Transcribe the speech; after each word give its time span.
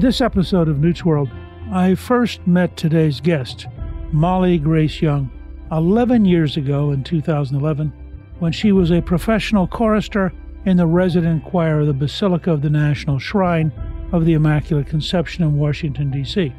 On 0.00 0.06
this 0.06 0.22
episode 0.22 0.68
of 0.70 0.78
Newt's 0.78 1.04
World, 1.04 1.28
I 1.70 1.94
first 1.94 2.46
met 2.46 2.74
today's 2.74 3.20
guest, 3.20 3.66
Molly 4.12 4.56
Grace 4.56 5.02
Young. 5.02 5.30
11 5.72 6.24
years 6.24 6.56
ago 6.56 6.92
in 6.92 7.04
2011 7.04 7.92
when 8.38 8.50
she 8.50 8.72
was 8.72 8.90
a 8.90 9.02
professional 9.02 9.66
chorister 9.66 10.32
in 10.64 10.78
the 10.78 10.86
resident 10.86 11.44
choir 11.44 11.80
of 11.80 11.86
the 11.86 11.92
Basilica 11.92 12.50
of 12.50 12.62
the 12.62 12.70
National 12.70 13.18
Shrine 13.18 13.70
of 14.12 14.24
the 14.24 14.32
Immaculate 14.32 14.86
Conception 14.86 15.44
in 15.44 15.58
Washington, 15.58 16.10
D.C. 16.10 16.50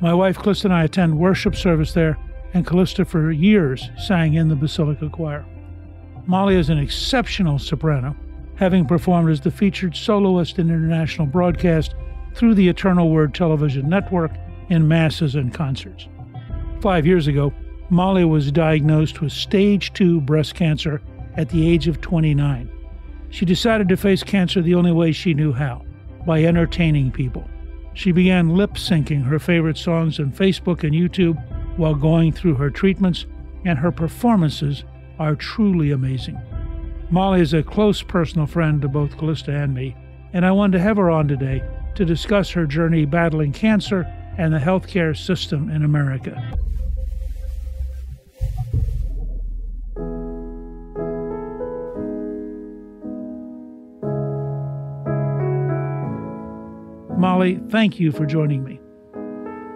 My 0.00 0.14
wife 0.14 0.38
Callista 0.38 0.68
and 0.68 0.74
I 0.74 0.84
attend 0.84 1.18
worship 1.18 1.56
service 1.56 1.92
there, 1.92 2.16
and 2.54 2.64
Callista 2.64 3.04
for 3.04 3.32
years 3.32 3.90
sang 3.98 4.34
in 4.34 4.48
the 4.48 4.54
Basilica 4.54 5.08
choir. 5.08 5.44
Molly 6.24 6.54
is 6.54 6.70
an 6.70 6.78
exceptional 6.78 7.58
soprano, 7.58 8.14
having 8.54 8.86
performed 8.86 9.28
as 9.28 9.40
the 9.40 9.50
featured 9.50 9.96
soloist 9.96 10.60
in 10.60 10.68
international 10.68 11.26
broadcast 11.26 11.96
through 12.34 12.54
the 12.54 12.68
Eternal 12.68 13.10
Word 13.10 13.34
television 13.34 13.88
network 13.88 14.32
in 14.68 14.88
masses 14.88 15.34
and 15.34 15.52
concerts. 15.52 16.08
Five 16.80 17.06
years 17.06 17.26
ago, 17.26 17.52
Molly 17.90 18.24
was 18.24 18.52
diagnosed 18.52 19.20
with 19.20 19.32
stage 19.32 19.92
2 19.92 20.20
breast 20.20 20.54
cancer 20.54 21.02
at 21.36 21.48
the 21.48 21.68
age 21.68 21.88
of 21.88 22.00
29. 22.00 22.70
She 23.30 23.44
decided 23.44 23.88
to 23.88 23.96
face 23.96 24.22
cancer 24.22 24.62
the 24.62 24.74
only 24.74 24.92
way 24.92 25.12
she 25.12 25.34
knew 25.34 25.52
how 25.52 25.84
by 26.26 26.44
entertaining 26.44 27.10
people. 27.10 27.48
She 27.94 28.12
began 28.12 28.56
lip 28.56 28.74
syncing 28.74 29.24
her 29.24 29.38
favorite 29.38 29.76
songs 29.76 30.20
on 30.20 30.32
Facebook 30.32 30.84
and 30.84 30.94
YouTube 30.94 31.36
while 31.76 31.94
going 31.94 32.32
through 32.32 32.54
her 32.54 32.70
treatments, 32.70 33.26
and 33.64 33.78
her 33.78 33.92
performances 33.92 34.84
are 35.18 35.34
truly 35.34 35.90
amazing. 35.90 36.40
Molly 37.10 37.40
is 37.40 37.52
a 37.52 37.62
close 37.62 38.02
personal 38.02 38.46
friend 38.46 38.80
to 38.82 38.88
both 38.88 39.18
Callista 39.18 39.52
and 39.52 39.74
me, 39.74 39.96
and 40.32 40.46
I 40.46 40.52
wanted 40.52 40.78
to 40.78 40.84
have 40.84 40.96
her 40.96 41.10
on 41.10 41.26
today 41.26 41.62
to 41.94 42.04
discuss 42.04 42.50
her 42.50 42.66
journey 42.66 43.04
battling 43.04 43.52
cancer 43.52 44.06
and 44.38 44.54
the 44.54 44.58
healthcare 44.58 45.16
system 45.16 45.70
in 45.70 45.84
America. 45.84 46.56
Molly, 57.18 57.60
thank 57.68 58.00
you 58.00 58.12
for 58.12 58.24
joining 58.24 58.64
me. 58.64 58.80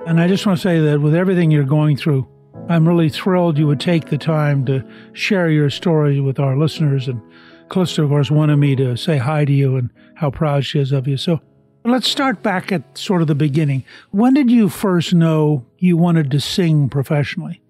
And 0.06 0.18
I 0.18 0.28
just 0.28 0.46
want 0.46 0.58
to 0.58 0.62
say 0.62 0.80
that 0.80 1.00
with 1.00 1.14
everything 1.14 1.50
you're 1.50 1.64
going 1.64 1.96
through, 1.96 2.26
I'm 2.70 2.88
really 2.88 3.10
thrilled 3.10 3.58
you 3.58 3.66
would 3.66 3.80
take 3.80 4.06
the 4.06 4.16
time 4.16 4.64
to 4.64 4.82
share 5.12 5.50
your 5.50 5.68
story 5.68 6.20
with 6.20 6.40
our 6.40 6.56
listeners. 6.56 7.06
And 7.06 7.20
Callista, 7.68 8.02
of 8.02 8.08
course, 8.08 8.30
wanted 8.30 8.56
me 8.56 8.74
to 8.76 8.96
say 8.96 9.18
hi 9.18 9.44
to 9.44 9.52
you 9.52 9.76
and 9.76 9.90
how 10.14 10.30
proud 10.30 10.64
she 10.64 10.78
is 10.78 10.92
of 10.92 11.06
you. 11.06 11.18
So 11.18 11.40
let's 11.84 12.08
start 12.08 12.42
back 12.42 12.72
at 12.72 12.96
sort 12.96 13.20
of 13.22 13.28
the 13.28 13.34
beginning. 13.34 13.84
When 14.10 14.34
did 14.34 14.50
you 14.50 14.68
first 14.68 15.12
know 15.12 15.66
you 15.78 15.96
wanted 15.96 16.30
to 16.30 16.40
sing 16.40 16.88
professionally? 16.88 17.60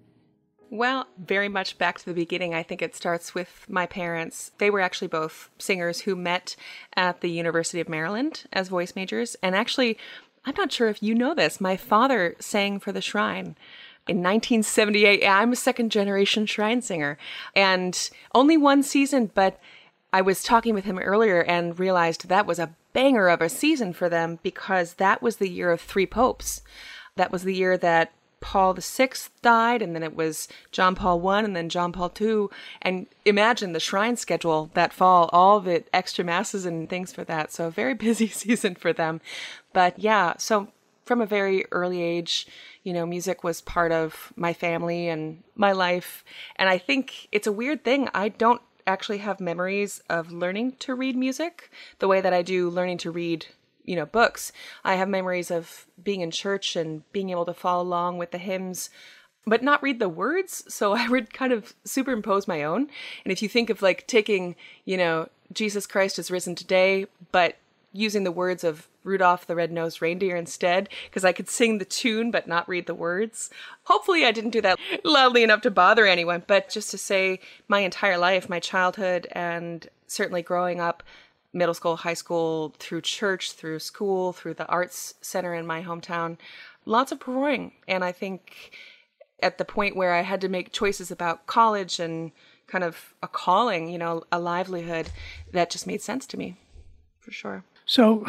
Well, 0.71 1.07
very 1.17 1.47
much 1.47 1.77
back 1.77 1.99
to 1.99 2.05
the 2.05 2.13
beginning. 2.13 2.53
I 2.53 2.63
think 2.63 2.81
it 2.81 2.95
starts 2.95 3.35
with 3.35 3.65
my 3.69 3.85
parents. 3.85 4.51
They 4.57 4.69
were 4.69 4.81
actually 4.81 5.07
both 5.07 5.49
singers 5.57 6.01
who 6.01 6.15
met 6.15 6.55
at 6.95 7.21
the 7.21 7.29
University 7.29 7.79
of 7.79 7.87
Maryland 7.87 8.45
as 8.51 8.67
voice 8.67 8.95
majors. 8.95 9.35
And 9.41 9.55
actually, 9.55 9.97
I'm 10.43 10.55
not 10.57 10.71
sure 10.71 10.87
if 10.87 11.01
you 11.01 11.15
know 11.15 11.33
this, 11.33 11.61
my 11.61 11.77
father 11.77 12.35
sang 12.39 12.79
for 12.79 12.91
the 12.91 13.01
Shrine. 13.01 13.55
In 14.07 14.17
1978, 14.17 15.25
I'm 15.25 15.53
a 15.53 15.55
second 15.55 15.91
generation 15.91 16.45
shrine 16.45 16.83
singer 16.83 17.17
and 17.55 18.09
only 18.35 18.55
one 18.55 18.83
season, 18.83 19.31
but 19.33 19.59
I 20.15 20.21
was 20.21 20.43
talking 20.43 20.73
with 20.73 20.85
him 20.85 20.97
earlier 20.97 21.43
and 21.43 21.77
realized 21.77 22.29
that 22.29 22.45
was 22.45 22.57
a 22.57 22.73
banger 22.93 23.27
of 23.27 23.41
a 23.41 23.49
season 23.49 23.91
for 23.91 24.07
them 24.07 24.39
because 24.43 24.93
that 24.93 25.21
was 25.21 25.35
the 25.35 25.49
year 25.49 25.73
of 25.73 25.81
three 25.81 26.05
popes. 26.05 26.61
That 27.17 27.33
was 27.33 27.43
the 27.43 27.53
year 27.53 27.77
that 27.79 28.13
Paul 28.39 28.75
VI 28.75 29.09
died, 29.41 29.81
and 29.81 29.93
then 29.93 30.03
it 30.03 30.15
was 30.15 30.47
John 30.71 30.95
Paul 30.95 31.27
I, 31.27 31.41
and 31.41 31.53
then 31.53 31.67
John 31.67 31.91
Paul 31.91 32.13
II. 32.17 32.47
And 32.81 33.07
imagine 33.25 33.73
the 33.73 33.79
shrine 33.81 34.15
schedule 34.15 34.71
that 34.73 34.93
fall, 34.93 35.29
all 35.33 35.59
the 35.59 35.83
extra 35.93 36.23
masses 36.23 36.65
and 36.65 36.89
things 36.89 37.11
for 37.11 37.25
that. 37.25 37.51
So, 37.51 37.67
a 37.67 37.71
very 37.71 37.93
busy 38.07 38.29
season 38.29 38.75
for 38.75 38.93
them. 38.93 39.19
But 39.73 39.99
yeah, 39.99 40.35
so 40.37 40.69
from 41.03 41.19
a 41.19 41.25
very 41.25 41.65
early 41.73 42.01
age, 42.01 42.47
you 42.83 42.93
know, 42.93 43.05
music 43.05 43.43
was 43.43 43.59
part 43.59 43.91
of 43.91 44.31
my 44.37 44.53
family 44.53 45.09
and 45.09 45.43
my 45.55 45.73
life. 45.73 46.23
And 46.55 46.69
I 46.69 46.77
think 46.77 47.27
it's 47.33 47.47
a 47.47 47.51
weird 47.51 47.83
thing. 47.83 48.07
I 48.13 48.29
don't 48.29 48.61
actually 48.87 49.19
have 49.19 49.39
memories 49.39 50.01
of 50.09 50.31
learning 50.31 50.73
to 50.79 50.95
read 50.95 51.15
music. 51.15 51.71
The 51.99 52.07
way 52.07 52.21
that 52.21 52.33
I 52.33 52.41
do 52.41 52.69
learning 52.69 52.99
to 52.99 53.11
read 53.11 53.47
you 53.85 53.95
know 53.95 54.05
books 54.05 54.51
i 54.83 54.95
have 54.95 55.07
memories 55.07 55.51
of 55.51 55.85
being 56.03 56.21
in 56.21 56.31
church 56.31 56.75
and 56.75 57.03
being 57.11 57.29
able 57.29 57.45
to 57.45 57.53
follow 57.53 57.83
along 57.83 58.17
with 58.17 58.31
the 58.31 58.37
hymns 58.37 58.89
but 59.47 59.61
not 59.61 59.83
read 59.83 59.99
the 59.99 60.09
words. 60.09 60.63
So 60.69 60.93
i 60.93 61.07
would 61.07 61.33
kind 61.33 61.53
of 61.53 61.73
superimpose 61.83 62.47
my 62.47 62.63
own. 62.63 62.89
And 63.23 63.31
if 63.31 63.41
you 63.41 63.47
think 63.47 63.69
of 63.69 63.81
like 63.81 64.07
taking 64.07 64.55
you 64.85 64.97
know 64.97 65.29
jesus 65.53 65.85
christ 65.85 66.17
is 66.17 66.31
risen 66.31 66.55
today 66.55 67.05
but 67.31 67.57
using 67.95 68.23
the 68.23 68.31
words 68.31 68.63
of 68.63 68.87
Rudolph 69.03 69.47
the 69.47 69.55
Red-Nosed 69.55 70.01
Reindeer 70.01 70.35
instead 70.35 70.89
because 71.05 71.23
I 71.23 71.31
could 71.31 71.49
sing 71.49 71.77
the 71.77 71.85
tune 71.85 72.31
but 72.31 72.47
not 72.47 72.67
read 72.67 72.87
the 72.87 72.93
words. 72.95 73.49
Hopefully 73.83 74.25
I 74.25 74.31
didn't 74.31 74.51
do 74.51 74.61
that 74.61 74.79
loudly 75.03 75.43
enough 75.43 75.61
to 75.61 75.71
bother 75.71 76.05
anyone, 76.05 76.43
but 76.45 76.69
just 76.69 76.91
to 76.91 76.97
say 76.97 77.39
my 77.67 77.79
entire 77.79 78.17
life, 78.17 78.49
my 78.49 78.59
childhood 78.59 79.27
and 79.31 79.87
certainly 80.07 80.41
growing 80.41 80.79
up 80.79 81.03
middle 81.53 81.73
school, 81.73 81.95
high 81.95 82.13
school, 82.13 82.73
through 82.79 83.01
church, 83.01 83.53
through 83.53 83.79
school, 83.79 84.33
through 84.33 84.55
the 84.55 84.67
arts 84.67 85.13
center 85.21 85.53
in 85.53 85.65
my 85.65 85.81
hometown. 85.81 86.37
Lots 86.85 87.11
of 87.11 87.19
performing. 87.19 87.71
And 87.87 88.03
I 88.03 88.11
think 88.11 88.71
at 89.41 89.57
the 89.57 89.65
point 89.65 89.95
where 89.95 90.13
I 90.13 90.21
had 90.21 90.41
to 90.41 90.49
make 90.49 90.71
choices 90.71 91.11
about 91.11 91.47
college 91.47 91.99
and 91.99 92.31
kind 92.67 92.83
of 92.83 93.13
a 93.23 93.27
calling, 93.27 93.89
you 93.89 93.97
know, 93.97 94.23
a 94.31 94.39
livelihood, 94.39 95.11
that 95.51 95.69
just 95.69 95.87
made 95.87 96.01
sense 96.01 96.25
to 96.27 96.37
me 96.37 96.57
for 97.19 97.31
sure. 97.31 97.63
So 97.85 98.25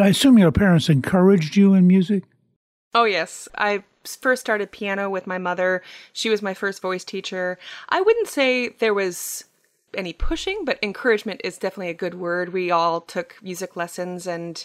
I 0.00 0.08
assume 0.08 0.38
your 0.38 0.52
parents 0.52 0.88
encouraged 0.88 1.56
you 1.56 1.74
in 1.74 1.86
music? 1.86 2.24
Oh, 2.94 3.04
yes. 3.04 3.48
I 3.56 3.84
first 4.04 4.40
started 4.40 4.72
piano 4.72 5.10
with 5.10 5.26
my 5.26 5.38
mother. 5.38 5.82
She 6.12 6.30
was 6.30 6.42
my 6.42 6.54
first 6.54 6.82
voice 6.82 7.04
teacher. 7.04 7.58
I 7.88 8.00
wouldn't 8.00 8.28
say 8.28 8.70
there 8.70 8.94
was 8.94 9.44
any 9.94 10.12
pushing, 10.12 10.64
but 10.64 10.78
encouragement 10.82 11.40
is 11.44 11.58
definitely 11.58 11.90
a 11.90 11.94
good 11.94 12.14
word. 12.14 12.52
We 12.52 12.70
all 12.70 13.00
took 13.00 13.36
music 13.42 13.76
lessons, 13.76 14.26
and 14.26 14.64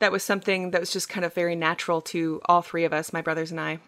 that 0.00 0.12
was 0.12 0.22
something 0.22 0.72
that 0.72 0.80
was 0.80 0.92
just 0.92 1.08
kind 1.08 1.24
of 1.24 1.32
very 1.32 1.56
natural 1.56 2.00
to 2.02 2.40
all 2.46 2.62
three 2.62 2.84
of 2.84 2.92
us, 2.92 3.12
my 3.12 3.22
brothers 3.22 3.50
and 3.50 3.60
I. 3.60 3.78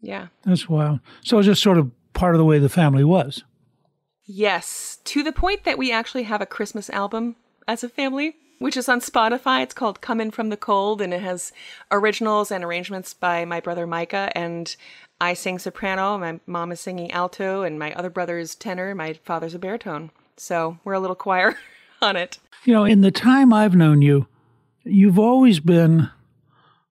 Yeah. 0.00 0.28
That's 0.44 0.68
wild. 0.68 1.00
So 1.22 1.38
it's 1.38 1.46
just 1.46 1.62
sort 1.62 1.78
of 1.78 1.90
part 2.12 2.34
of 2.34 2.38
the 2.38 2.44
way 2.44 2.58
the 2.58 2.68
family 2.68 3.04
was. 3.04 3.42
Yes, 4.26 4.98
to 5.04 5.22
the 5.22 5.32
point 5.32 5.64
that 5.64 5.78
we 5.78 5.90
actually 5.90 6.22
have 6.24 6.40
a 6.40 6.46
Christmas 6.46 6.88
album 6.90 7.36
as 7.66 7.82
a 7.82 7.88
family, 7.88 8.36
which 8.58 8.76
is 8.76 8.88
on 8.88 9.00
Spotify. 9.00 9.62
It's 9.62 9.74
called 9.74 10.00
Coming 10.00 10.30
from 10.30 10.48
the 10.48 10.56
Cold, 10.56 11.00
and 11.00 11.12
it 11.12 11.22
has 11.22 11.52
originals 11.90 12.50
and 12.50 12.64
arrangements 12.64 13.14
by 13.14 13.44
my 13.44 13.60
brother 13.60 13.86
Micah. 13.86 14.30
And 14.34 14.74
I 15.20 15.34
sing 15.34 15.58
soprano, 15.58 16.18
my 16.18 16.40
mom 16.46 16.72
is 16.72 16.80
singing 16.80 17.10
alto, 17.10 17.62
and 17.62 17.78
my 17.78 17.92
other 17.94 18.10
brother 18.10 18.38
is 18.38 18.54
tenor, 18.54 18.94
my 18.94 19.14
father's 19.14 19.54
a 19.54 19.58
baritone. 19.58 20.10
So 20.36 20.78
we're 20.84 20.94
a 20.94 21.00
little 21.00 21.16
choir 21.16 21.56
on 22.02 22.16
it. 22.16 22.38
You 22.64 22.72
know, 22.72 22.84
in 22.84 23.00
the 23.00 23.10
time 23.10 23.52
I've 23.52 23.76
known 23.76 24.02
you, 24.02 24.26
you've 24.84 25.18
always 25.18 25.60
been 25.60 26.10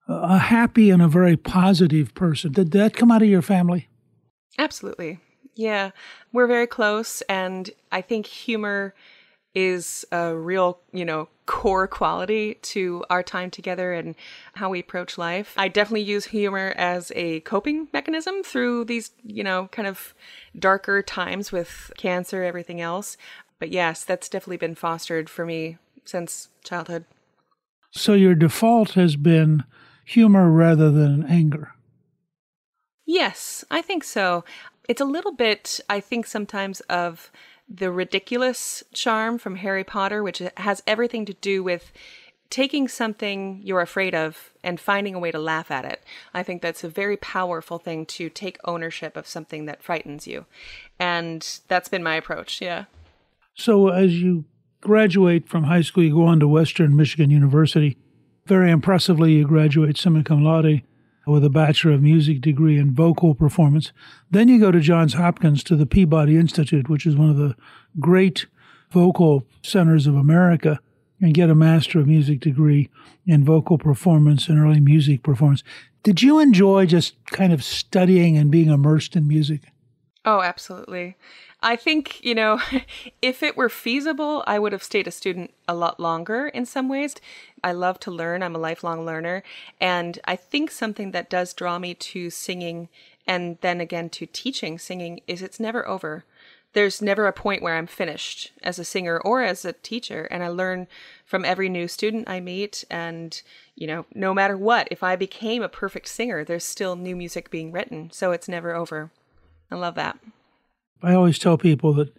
a 0.08 0.38
happy 0.38 0.90
and 0.90 1.02
a 1.02 1.08
very 1.08 1.38
positive 1.38 2.14
person. 2.14 2.52
Did 2.52 2.72
that 2.72 2.96
come 2.96 3.12
out 3.12 3.22
of 3.22 3.30
your 3.30 3.42
family? 3.42 3.88
Absolutely. 4.58 5.20
Yeah, 5.56 5.92
we're 6.32 6.48
very 6.48 6.68
close, 6.68 7.22
and 7.24 7.70
I 7.92 8.02
think 8.02 8.26
humor 8.26 8.96
is 9.56 10.06
a 10.12 10.36
real, 10.36 10.80
you 10.92 11.06
know, 11.06 11.30
core 11.46 11.88
quality 11.88 12.56
to 12.56 13.04
our 13.10 13.22
time 13.22 13.52
together 13.52 13.94
and 13.94 14.16
how 14.56 14.70
we 14.70 14.80
approach 14.80 15.18
life. 15.18 15.54
I 15.58 15.68
definitely 15.68 16.04
use 16.04 16.26
humor 16.26 16.74
as 16.78 17.12
a 17.16 17.42
coping 17.42 17.88
mechanism 17.94 18.44
through 18.44 18.86
these, 18.86 19.12
you 19.24 19.44
know, 19.44 19.68
kind 19.72 19.88
of 19.88 20.14
darker 20.58 21.02
times 21.02 21.52
with 21.52 21.92
cancer, 21.98 22.44
everything 22.44 22.82
else. 22.82 23.18
But 23.60 23.72
yes, 23.72 24.04
that's 24.04 24.30
definitely 24.30 24.58
been 24.58 24.76
fostered 24.76 25.30
for 25.30 25.46
me 25.46 25.78
since 26.06 26.50
childhood. 26.64 27.06
So 27.92 28.14
your 28.14 28.36
default 28.36 28.94
has 28.94 29.16
been 29.16 29.64
humor 30.06 30.50
rather 30.50 30.92
than 30.92 31.26
anger. 31.26 31.74
Yes, 33.06 33.64
I 33.70 33.82
think 33.82 34.04
so. 34.04 34.44
It's 34.90 35.02
a 35.02 35.06
little 35.06 35.34
bit, 35.34 35.80
I 35.90 36.00
think, 36.00 36.26
sometimes 36.26 36.80
of 36.82 37.32
the 37.68 37.88
Riddikulus 37.88 38.84
charm 38.94 39.38
from 39.38 39.58
Harry 39.58 39.84
Potter, 39.84 40.24
which 40.24 40.42
has 40.58 40.84
everything 40.86 41.26
to 41.26 41.34
do 41.34 41.64
with 41.64 41.92
taking 42.50 42.88
something 42.88 43.60
you're 43.64 43.82
afraid 43.82 44.14
of 44.14 44.54
and 44.64 44.80
finding 44.80 45.16
a 45.16 45.20
way 45.20 45.32
to 45.32 45.40
laugh 45.40 45.72
at 45.72 45.86
it. 45.86 46.04
I 46.36 46.44
think 46.44 46.62
that's 46.62 46.84
a 46.84 46.90
very 46.90 47.18
powerful 47.18 47.80
thing 47.80 48.06
to 48.08 48.30
take 48.30 48.60
ownership 48.64 49.18
of 49.18 49.28
something 49.28 49.66
that 49.66 49.82
frightens 49.82 50.28
you. 50.28 50.46
And 51.00 51.60
that's 51.68 51.90
been 51.90 52.04
my 52.04 52.16
approach, 52.16 52.62
yeah. 52.62 52.86
So 53.56 53.88
as 53.88 54.22
you 54.22 54.46
graduate 54.82 55.50
from 55.50 55.64
high 55.64 55.82
school, 55.82 56.04
you 56.04 56.14
go 56.14 56.28
on 56.28 56.40
to 56.42 56.48
Western 56.48 56.96
Michigan 56.96 57.32
University. 57.32 57.98
Very 58.46 58.70
impressively, 58.70 59.34
you 59.34 59.48
graduate 59.48 59.98
summa 59.98 60.24
cum 60.24 60.44
laude 60.44 60.84
with 61.26 61.44
a 61.44 61.50
Bachelor 61.50 61.94
of 61.94 62.02
Music 62.02 62.42
degree 62.42 62.78
in 62.78 62.94
vocal 62.94 63.34
performance. 63.34 63.92
Then 64.30 64.48
you 64.48 64.60
go 64.60 64.72
to 64.72 64.80
Johns 64.80 65.14
Hopkins 65.14 65.64
to 65.66 65.76
the 65.76 65.86
Peabody 65.86 66.38
Institute, 66.38 66.90
which 66.90 67.06
is 67.06 67.16
one 67.16 67.30
of 67.30 67.38
the 67.38 67.56
great 68.00 68.46
vocal 68.92 69.46
centers 69.62 70.08
of 70.08 70.16
America, 70.16 70.80
and 71.22 71.34
get 71.34 71.50
a 71.50 71.56
Master 71.56 72.00
of 72.00 72.08
Music 72.08 72.40
degree 72.40 72.90
in 73.26 73.46
vocal 73.46 73.78
performance 73.78 74.50
and 74.50 74.60
early 74.60 74.80
music 74.80 75.24
performance. 75.24 75.64
Did 76.04 76.22
you 76.22 76.40
enjoy 76.40 76.86
just 76.86 77.16
kind 77.28 77.54
of 77.54 77.64
studying 77.64 78.38
and 78.38 78.52
being 78.52 78.70
immersed 78.70 79.16
in 79.16 79.28
music? 79.28 79.73
Oh, 80.26 80.42
absolutely. 80.42 81.18
I 81.62 81.76
think, 81.76 82.24
you 82.24 82.34
know, 82.34 82.62
if 83.22 83.44
it 83.44 83.58
were 83.58 83.70
feasible, 83.70 84.44
I 84.48 84.58
would 84.58 84.72
have 84.72 84.84
stayed 84.84 85.08
a 85.08 85.12
student 85.12 85.54
a 85.68 85.76
lot 85.76 86.00
longer 86.00 86.48
in 86.48 86.66
some 86.66 86.88
ways. 86.88 87.16
I 87.64 87.74
love 87.74 88.00
to 88.02 88.12
learn, 88.12 88.42
I'm 88.44 88.56
a 88.56 88.60
lifelong 88.60 89.06
learner. 89.06 89.44
And 89.82 90.20
I 90.26 90.36
think 90.36 90.72
something 90.72 91.12
that 91.12 91.30
does 91.30 91.54
draw 91.54 91.80
me 91.80 91.94
to 91.96 92.30
singing 92.30 92.90
and 93.28 93.58
then 93.62 93.80
again 93.80 94.10
to 94.12 94.26
teaching 94.26 94.78
singing 94.78 95.22
is 95.28 95.42
it's 95.42 95.60
never 95.60 95.88
over. 95.88 96.26
There's 96.74 97.02
never 97.02 97.28
a 97.28 97.34
point 97.34 97.62
where 97.62 97.76
I'm 97.76 97.88
finished 97.88 98.52
as 98.64 98.80
a 98.80 98.86
singer 98.86 99.20
or 99.20 99.44
as 99.44 99.64
a 99.64 99.74
teacher. 99.74 100.26
And 100.32 100.44
I 100.44 100.48
learn 100.48 100.88
from 101.26 101.46
every 101.46 101.70
new 101.70 101.88
student 101.88 102.30
I 102.30 102.40
meet. 102.40 102.84
And, 102.90 103.42
you 103.76 103.88
know, 103.88 104.06
no 104.16 104.34
matter 104.34 104.58
what, 104.58 104.88
if 104.90 105.04
I 105.04 105.16
became 105.16 105.62
a 105.62 105.70
perfect 105.70 106.08
singer, 106.08 106.44
there's 106.44 106.66
still 106.66 106.96
new 106.96 107.16
music 107.16 107.52
being 107.52 107.72
written. 107.72 108.10
So 108.12 108.32
it's 108.32 108.48
never 108.48 108.74
over. 108.74 109.12
I 109.74 109.76
love 109.76 109.96
that. 109.96 110.20
I 111.02 111.16
always 111.16 111.40
tell 111.40 111.58
people 111.58 111.94
that, 111.96 112.16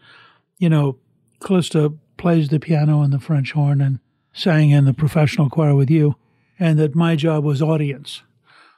you 0.58 0.68
know, 0.68 0.96
Callista 1.40 1.92
plays 2.16 2.48
the 2.48 2.58
piano 2.58 3.02
and 3.02 3.12
the 3.12 3.20
French 3.20 3.52
horn 3.52 3.80
and 3.80 4.00
sang 4.32 4.70
in 4.70 4.86
the 4.86 4.92
professional 4.92 5.48
choir 5.48 5.76
with 5.76 5.88
you, 5.88 6.16
and 6.58 6.80
that 6.80 6.96
my 6.96 7.14
job 7.14 7.44
was 7.44 7.62
audience. 7.62 8.22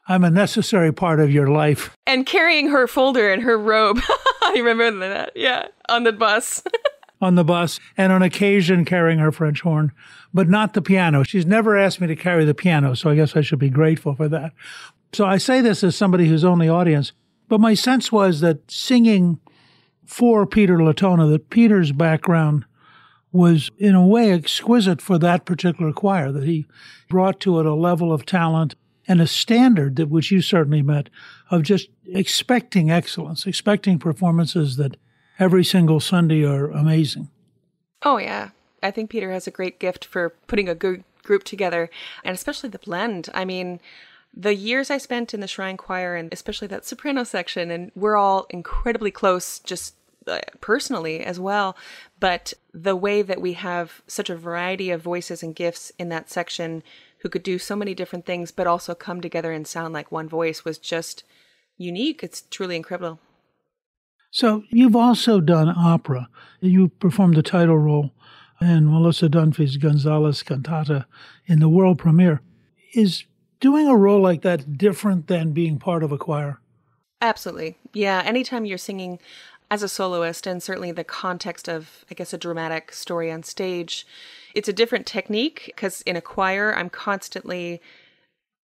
I'm 0.08 0.24
a 0.24 0.30
necessary 0.30 0.92
part 0.92 1.20
of 1.20 1.30
your 1.30 1.48
life. 1.48 1.96
And 2.06 2.26
carrying 2.26 2.68
her 2.68 2.86
folder 2.86 3.32
and 3.32 3.42
her 3.44 3.56
robe. 3.56 3.98
I 4.42 4.60
remember 4.62 5.08
that. 5.08 5.32
Yeah, 5.34 5.68
on 5.88 6.04
the 6.04 6.12
bus. 6.12 6.62
on 7.22 7.34
the 7.34 7.44
bus, 7.44 7.80
and 7.96 8.12
on 8.12 8.20
occasion 8.20 8.84
carrying 8.84 9.20
her 9.20 9.32
French 9.32 9.62
horn, 9.62 9.90
but 10.34 10.50
not 10.50 10.74
the 10.74 10.82
piano. 10.82 11.22
She's 11.22 11.46
never 11.46 11.78
asked 11.78 11.98
me 11.98 12.08
to 12.08 12.16
carry 12.16 12.44
the 12.44 12.52
piano, 12.52 12.94
so 12.94 13.08
I 13.08 13.14
guess 13.14 13.36
I 13.36 13.40
should 13.40 13.58
be 13.58 13.70
grateful 13.70 14.14
for 14.14 14.28
that. 14.28 14.52
So 15.14 15.24
I 15.24 15.38
say 15.38 15.62
this 15.62 15.82
as 15.82 15.96
somebody 15.96 16.28
who's 16.28 16.44
only 16.44 16.68
audience, 16.68 17.12
but 17.48 17.60
my 17.60 17.74
sense 17.74 18.10
was 18.10 18.40
that 18.40 18.70
singing 18.70 19.40
for 20.04 20.46
Peter 20.46 20.82
Latona, 20.82 21.26
that 21.26 21.50
Peter's 21.50 21.92
background 21.92 22.64
was 23.32 23.70
in 23.78 23.94
a 23.94 24.06
way 24.06 24.32
exquisite 24.32 25.02
for 25.02 25.18
that 25.18 25.44
particular 25.44 25.92
choir, 25.92 26.32
that 26.32 26.44
he 26.44 26.66
brought 27.08 27.40
to 27.40 27.60
it 27.60 27.66
a 27.66 27.74
level 27.74 28.12
of 28.12 28.24
talent 28.24 28.74
and 29.08 29.20
a 29.20 29.26
standard 29.26 29.96
that 29.96 30.08
which 30.08 30.30
you 30.30 30.40
certainly 30.40 30.82
met 30.82 31.08
of 31.50 31.62
just 31.62 31.88
expecting 32.06 32.90
excellence, 32.90 33.46
expecting 33.46 33.98
performances 33.98 34.76
that 34.76 34.96
every 35.38 35.64
single 35.64 36.00
Sunday 36.00 36.44
are 36.44 36.70
amazing. 36.70 37.28
Oh 38.02 38.18
yeah. 38.18 38.50
I 38.82 38.90
think 38.90 39.10
Peter 39.10 39.32
has 39.32 39.46
a 39.46 39.50
great 39.52 39.78
gift 39.78 40.04
for 40.04 40.30
putting 40.46 40.68
a 40.68 40.74
good 40.74 41.04
group 41.22 41.44
together 41.44 41.90
and 42.24 42.34
especially 42.34 42.70
the 42.70 42.78
blend. 42.78 43.28
I 43.34 43.44
mean, 43.44 43.80
the 44.36 44.54
years 44.54 44.90
I 44.90 44.98
spent 44.98 45.32
in 45.32 45.40
the 45.40 45.46
Shrine 45.46 45.78
Choir 45.78 46.14
and 46.14 46.32
especially 46.32 46.68
that 46.68 46.84
soprano 46.84 47.24
section, 47.24 47.70
and 47.70 47.90
we're 47.94 48.16
all 48.16 48.46
incredibly 48.50 49.10
close 49.10 49.58
just 49.60 49.94
uh, 50.26 50.40
personally 50.60 51.24
as 51.24 51.40
well. 51.40 51.76
But 52.20 52.52
the 52.74 52.96
way 52.96 53.22
that 53.22 53.40
we 53.40 53.54
have 53.54 54.02
such 54.06 54.28
a 54.28 54.36
variety 54.36 54.90
of 54.90 55.00
voices 55.00 55.42
and 55.42 55.54
gifts 55.54 55.90
in 55.98 56.10
that 56.10 56.30
section 56.30 56.82
who 57.20 57.30
could 57.30 57.42
do 57.42 57.58
so 57.58 57.74
many 57.74 57.94
different 57.94 58.26
things, 58.26 58.50
but 58.50 58.66
also 58.66 58.94
come 58.94 59.20
together 59.20 59.52
and 59.52 59.66
sound 59.66 59.94
like 59.94 60.12
one 60.12 60.28
voice 60.28 60.64
was 60.64 60.78
just 60.78 61.24
unique. 61.78 62.22
It's 62.22 62.42
truly 62.42 62.76
incredible. 62.76 63.18
So 64.30 64.64
you've 64.70 64.96
also 64.96 65.40
done 65.40 65.72
opera. 65.74 66.28
You 66.60 66.88
performed 66.88 67.36
the 67.36 67.42
title 67.42 67.78
role 67.78 68.10
in 68.60 68.90
Melissa 68.90 69.28
Dunphy's 69.28 69.78
Gonzales 69.78 70.42
cantata 70.42 71.06
in 71.46 71.60
the 71.60 71.70
world 71.70 71.98
premiere. 71.98 72.42
Is 72.94 73.24
doing 73.60 73.88
a 73.88 73.96
role 73.96 74.20
like 74.20 74.42
that 74.42 74.78
different 74.78 75.26
than 75.26 75.52
being 75.52 75.78
part 75.78 76.02
of 76.02 76.12
a 76.12 76.18
choir? 76.18 76.60
Absolutely. 77.20 77.78
Yeah. 77.92 78.22
Anytime 78.24 78.64
you're 78.64 78.78
singing 78.78 79.18
as 79.70 79.82
a 79.82 79.88
soloist 79.88 80.46
and 80.46 80.62
certainly 80.62 80.92
the 80.92 81.04
context 81.04 81.68
of 81.68 82.04
i 82.10 82.14
guess 82.14 82.32
a 82.32 82.38
dramatic 82.38 82.92
story 82.92 83.30
on 83.30 83.42
stage 83.42 84.06
it's 84.54 84.68
a 84.68 84.72
different 84.72 85.06
technique 85.06 85.64
because 85.66 86.02
in 86.02 86.16
a 86.16 86.20
choir 86.20 86.74
i'm 86.76 86.88
constantly 86.88 87.80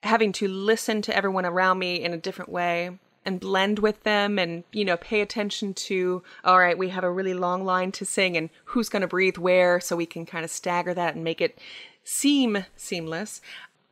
having 0.02 0.32
to 0.32 0.48
listen 0.48 1.02
to 1.02 1.16
everyone 1.16 1.46
around 1.46 1.78
me 1.78 1.96
in 2.02 2.12
a 2.12 2.18
different 2.18 2.50
way 2.50 2.90
and 3.24 3.40
blend 3.40 3.78
with 3.78 4.02
them 4.02 4.38
and 4.38 4.64
you 4.72 4.84
know 4.84 4.96
pay 4.96 5.20
attention 5.20 5.74
to 5.74 6.22
all 6.44 6.58
right 6.58 6.78
we 6.78 6.88
have 6.88 7.04
a 7.04 7.10
really 7.10 7.34
long 7.34 7.64
line 7.64 7.92
to 7.92 8.04
sing 8.04 8.36
and 8.36 8.50
who's 8.66 8.88
going 8.88 9.02
to 9.02 9.08
breathe 9.08 9.38
where 9.38 9.80
so 9.80 9.96
we 9.96 10.06
can 10.06 10.26
kind 10.26 10.44
of 10.44 10.50
stagger 10.50 10.94
that 10.94 11.14
and 11.14 11.24
make 11.24 11.40
it 11.40 11.58
seem 12.04 12.64
seamless 12.76 13.40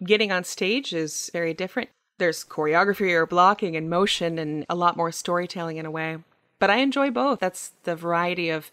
getting 0.05 0.33
on 0.33 0.45
stage 0.45 0.93
is 0.93 1.31
very 1.33 1.55
different 1.55 1.91
there's 2.19 2.45
choreography 2.45 3.13
or 3.13 3.27
blocking 3.27 3.77
and 3.77 3.89
motion 3.89 4.39
and 4.39 4.67
a 4.69 4.75
lot 4.75 4.97
more 4.97 5.11
storytelling 5.11 5.79
in 5.79 5.87
a 5.87 5.91
way 5.91 6.19
but 6.61 6.71
I 6.71 6.77
enjoy 6.77 7.11
both. 7.11 7.41
That's 7.41 7.73
the 7.83 7.97
variety 7.97 8.51
of 8.51 8.71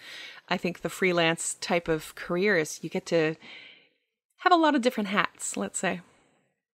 I 0.50 0.58
think 0.58 0.82
the 0.82 0.90
freelance 0.90 1.56
type 1.56 1.88
of 1.88 2.14
career 2.14 2.58
is 2.58 2.80
you 2.84 2.90
get 2.90 3.08
to 3.08 3.36
have 4.40 4.54
a 4.54 4.58
lot 4.58 4.76
of 4.76 4.82
different 4.82 5.10
hats, 5.10 5.58
let's 5.58 5.80
say. 5.80 6.02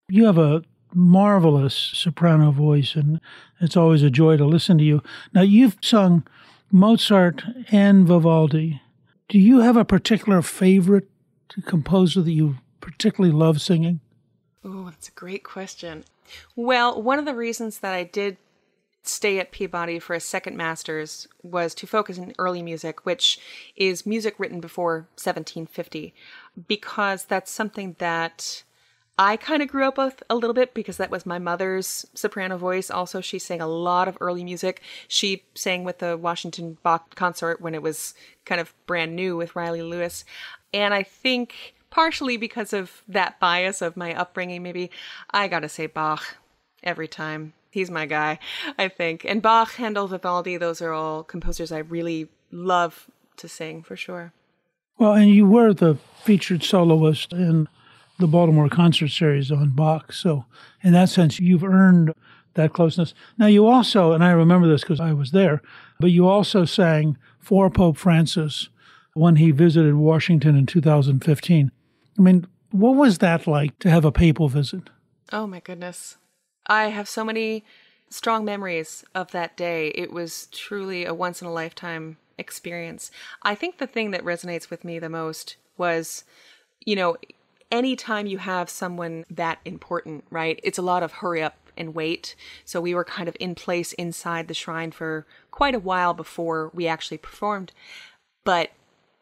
You 0.10 0.26
have 0.26 0.38
a 0.38 0.64
marvelous 0.94 1.76
soprano 1.76 2.52
voice, 2.52 2.96
and 2.96 3.22
it's 3.62 3.78
always 3.78 4.04
a 4.04 4.10
joy 4.10 4.38
to 4.38 4.46
listen 4.46 4.78
to 4.80 4.84
you. 4.84 5.02
Now, 5.34 5.42
you've 5.42 5.78
sung 5.82 6.24
Mozart 6.72 7.44
and 7.72 8.06
Vivaldi. 8.06 8.82
Do 9.30 9.40
you 9.40 9.60
have 9.60 9.78
a 9.78 9.86
particular 9.86 10.42
favorite 10.42 11.10
composer 11.66 12.22
that 12.22 12.32
you 12.32 12.58
particularly 12.82 13.34
love 13.34 13.62
singing? 13.62 14.02
Oh, 14.66 14.86
that's 14.86 15.10
a 15.10 15.14
great 15.14 15.44
question. 15.44 16.06
Well, 16.56 17.02
one 17.02 17.20
of 17.20 17.26
the 17.26 17.36
reasons 17.36 17.80
that 17.80 17.94
I 17.94 18.04
did 18.04 18.38
stay 19.04 19.40
at 19.40 19.52
Peabody 19.52 20.00
for 20.00 20.14
a 20.14 20.20
second 20.20 20.56
master's 20.56 21.28
was 21.42 21.76
to 21.76 21.88
focus 21.88 22.18
in 22.18 22.34
early 22.40 22.62
music, 22.62 23.06
which 23.06 23.38
is 23.76 24.06
music 24.06 24.36
written 24.38 24.62
before 24.62 25.08
1750, 25.16 26.14
because 26.68 27.26
that's 27.26 27.52
something 27.52 27.96
that 28.00 28.64
I 29.20 29.38
kind 29.38 29.62
of 29.62 29.68
grew 29.68 29.86
up 29.88 29.98
with 29.98 30.24
a 30.30 30.36
little 30.36 30.56
bit 30.56 30.74
because 30.74 30.98
that 30.98 31.12
was 31.12 31.26
my 31.26 31.38
mother's 31.38 32.06
soprano 32.16 32.58
voice. 32.58 32.90
Also, 32.90 33.22
she 33.22 33.38
sang 33.38 33.62
a 33.62 33.68
lot 33.68 34.08
of 34.08 34.18
early 34.20 34.44
music. 34.44 34.82
She 35.08 35.44
sang 35.54 35.84
with 35.84 36.00
the 36.00 36.18
Washington 36.18 36.78
Bach 36.82 37.14
consort 37.14 37.62
when 37.62 37.76
it 37.76 37.84
was 37.84 38.16
kind 38.46 38.60
of 38.60 38.74
brand 38.88 39.16
new 39.16 39.38
with 39.38 39.56
Reilly 39.56 39.84
Lewis. 39.84 40.26
And 40.74 40.94
I 40.94 41.04
think 41.04 41.76
partially 41.94 42.38
because 42.38 42.74
of 42.74 43.04
that 43.08 43.40
bias 43.40 43.80
of 43.80 43.96
my 43.96 44.16
upbringing, 44.16 44.64
maybe 44.64 44.90
I 45.30 45.48
gotta 45.48 45.70
say 45.70 45.86
Bach 45.86 46.38
every 46.82 47.08
time. 47.08 47.54
He's 47.70 47.92
my 47.92 48.08
guy, 48.08 48.40
I 48.80 48.88
think. 48.88 49.24
And 49.24 49.44
Bach, 49.44 49.74
Handel, 49.74 50.08
Vivaldi, 50.08 50.58
those 50.58 50.82
are 50.82 50.92
all 50.92 51.24
composers 51.24 51.72
I 51.72 51.80
really 51.80 52.30
love 52.52 53.12
to 53.38 53.48
sing 53.48 53.84
for 53.84 53.96
sure. 53.96 54.34
Well, 54.98 55.14
and 55.14 55.30
you 55.30 55.46
were 55.46 55.72
the 55.72 56.00
featured 56.24 56.64
soloist 56.64 57.32
in 57.32 57.68
the 58.18 58.28
Baltimore 58.28 58.70
concert 58.70 59.10
series 59.10 59.52
on 59.52 59.70
Bach. 59.70 60.14
So, 60.14 60.46
in 60.82 60.94
that 60.94 61.10
sense, 61.10 61.40
you've 61.40 61.64
earned 61.64 62.16
that 62.56 62.74
closeness. 62.74 63.14
Now, 63.38 63.48
you 63.48 63.68
also, 63.68 64.14
and 64.14 64.24
I 64.24 64.32
remember 64.32 64.68
this 64.68 64.82
because 64.82 65.00
I 65.00 65.14
was 65.14 65.30
there, 65.30 65.62
but 66.00 66.10
you 66.10 66.28
also 66.28 66.66
sang 66.66 67.18
for 67.40 67.70
Pope 67.70 67.98
Francis 67.98 68.70
when 69.14 69.36
he 69.36 69.52
visited 69.52 69.94
Washington 69.94 70.56
in 70.56 70.66
2015. 70.66 71.72
I 72.18 72.22
mean, 72.22 72.48
what 72.72 72.96
was 72.96 73.20
that 73.20 73.48
like 73.48 73.78
to 73.80 73.90
have 73.90 74.06
a 74.06 74.12
papal 74.12 74.48
visit? 74.50 74.90
Oh, 75.32 75.48
my 75.48 75.60
goodness. 75.60 76.18
I 76.68 76.86
have 76.86 77.10
so 77.10 77.24
many 77.24 77.64
strong 78.10 78.46
memories 78.46 79.04
of 79.16 79.32
that 79.32 79.58
day. 79.58 79.90
It 79.90 80.12
was 80.12 80.48
truly 80.52 81.06
a 81.06 81.14
once 81.14 81.42
in 81.42 81.48
a 81.48 81.54
lifetime 81.54 82.18
experience. 82.38 83.12
I 83.42 83.56
think 83.56 83.78
the 83.78 83.88
thing 83.88 84.12
that 84.12 84.24
resonates 84.24 84.70
with 84.70 84.84
me 84.84 85.00
the 85.00 85.10
most 85.10 85.58
was, 85.78 86.24
you 86.86 86.96
know, 86.96 87.18
anytime 87.72 88.28
you 88.28 88.38
have 88.38 88.70
someone 88.70 89.26
that 89.30 89.60
important, 89.66 90.26
right? 90.30 90.60
It's 90.64 90.78
a 90.78 90.84
lot 90.84 91.04
of 91.04 91.12
hurry 91.12 91.42
up 91.42 91.56
and 91.76 91.96
wait. 91.96 92.36
So 92.66 92.80
we 92.80 92.94
were 92.94 93.04
kind 93.04 93.28
of 93.28 93.36
in 93.40 93.56
place 93.56 93.94
inside 93.94 94.48
the 94.48 94.54
shrine 94.54 94.92
for 94.92 95.26
quite 95.50 95.74
a 95.74 95.80
while 95.80 96.14
before 96.14 96.70
we 96.74 96.88
actually 96.88 97.18
performed. 97.18 97.72
But 98.44 98.72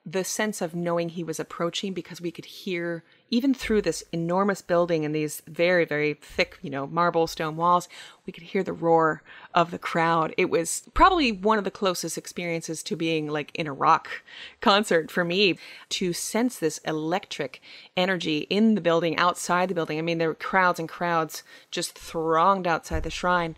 the 0.06 0.24
sense 0.24 0.62
of 0.62 0.74
knowing 0.74 1.10
he 1.10 1.24
was 1.24 1.40
approaching 1.40 1.94
because 1.94 2.20
we 2.20 2.32
could 2.32 2.46
hear 2.46 3.04
even 3.30 3.54
through 3.54 3.82
this 3.82 4.04
enormous 4.12 4.62
building 4.62 5.06
and 5.06 5.14
these 5.14 5.44
very 5.48 5.86
very 5.86 6.16
thick 6.16 6.58
you 6.64 6.72
know 6.72 6.88
marble 6.88 7.28
stone 7.28 7.56
walls 7.56 7.88
we 8.26 8.34
could 8.34 8.44
hear 8.44 8.64
the 8.64 8.74
roar 8.74 9.22
of 9.54 9.72
the 9.72 9.80
crowd. 9.80 10.34
It 10.38 10.50
was 10.50 10.84
probably 10.94 11.32
one 11.32 11.58
of 11.58 11.64
the 11.64 11.72
closest 11.72 12.18
experiences 12.18 12.84
to 12.84 12.96
being 12.96 13.28
like 13.28 13.52
in 13.54 13.68
a 13.68 13.74
rock 13.74 14.10
concert 14.62 15.12
for 15.12 15.24
me. 15.26 15.58
To 15.90 16.14
sense 16.14 16.58
this 16.58 16.78
electric 16.80 17.62
energy 17.98 18.48
in 18.50 18.76
the 18.76 18.82
building 18.82 19.18
outside 19.18 19.70
the 19.70 19.76
building 19.76 20.00
i 20.00 20.02
mean 20.02 20.18
there 20.18 20.30
were 20.30 20.36
crowds 20.36 20.80
and 20.80 20.88
crowds 20.88 21.44
just 21.72 21.98
thronged 21.98 22.68
outside 22.68 23.04
the 23.04 23.10
shrine. 23.10 23.56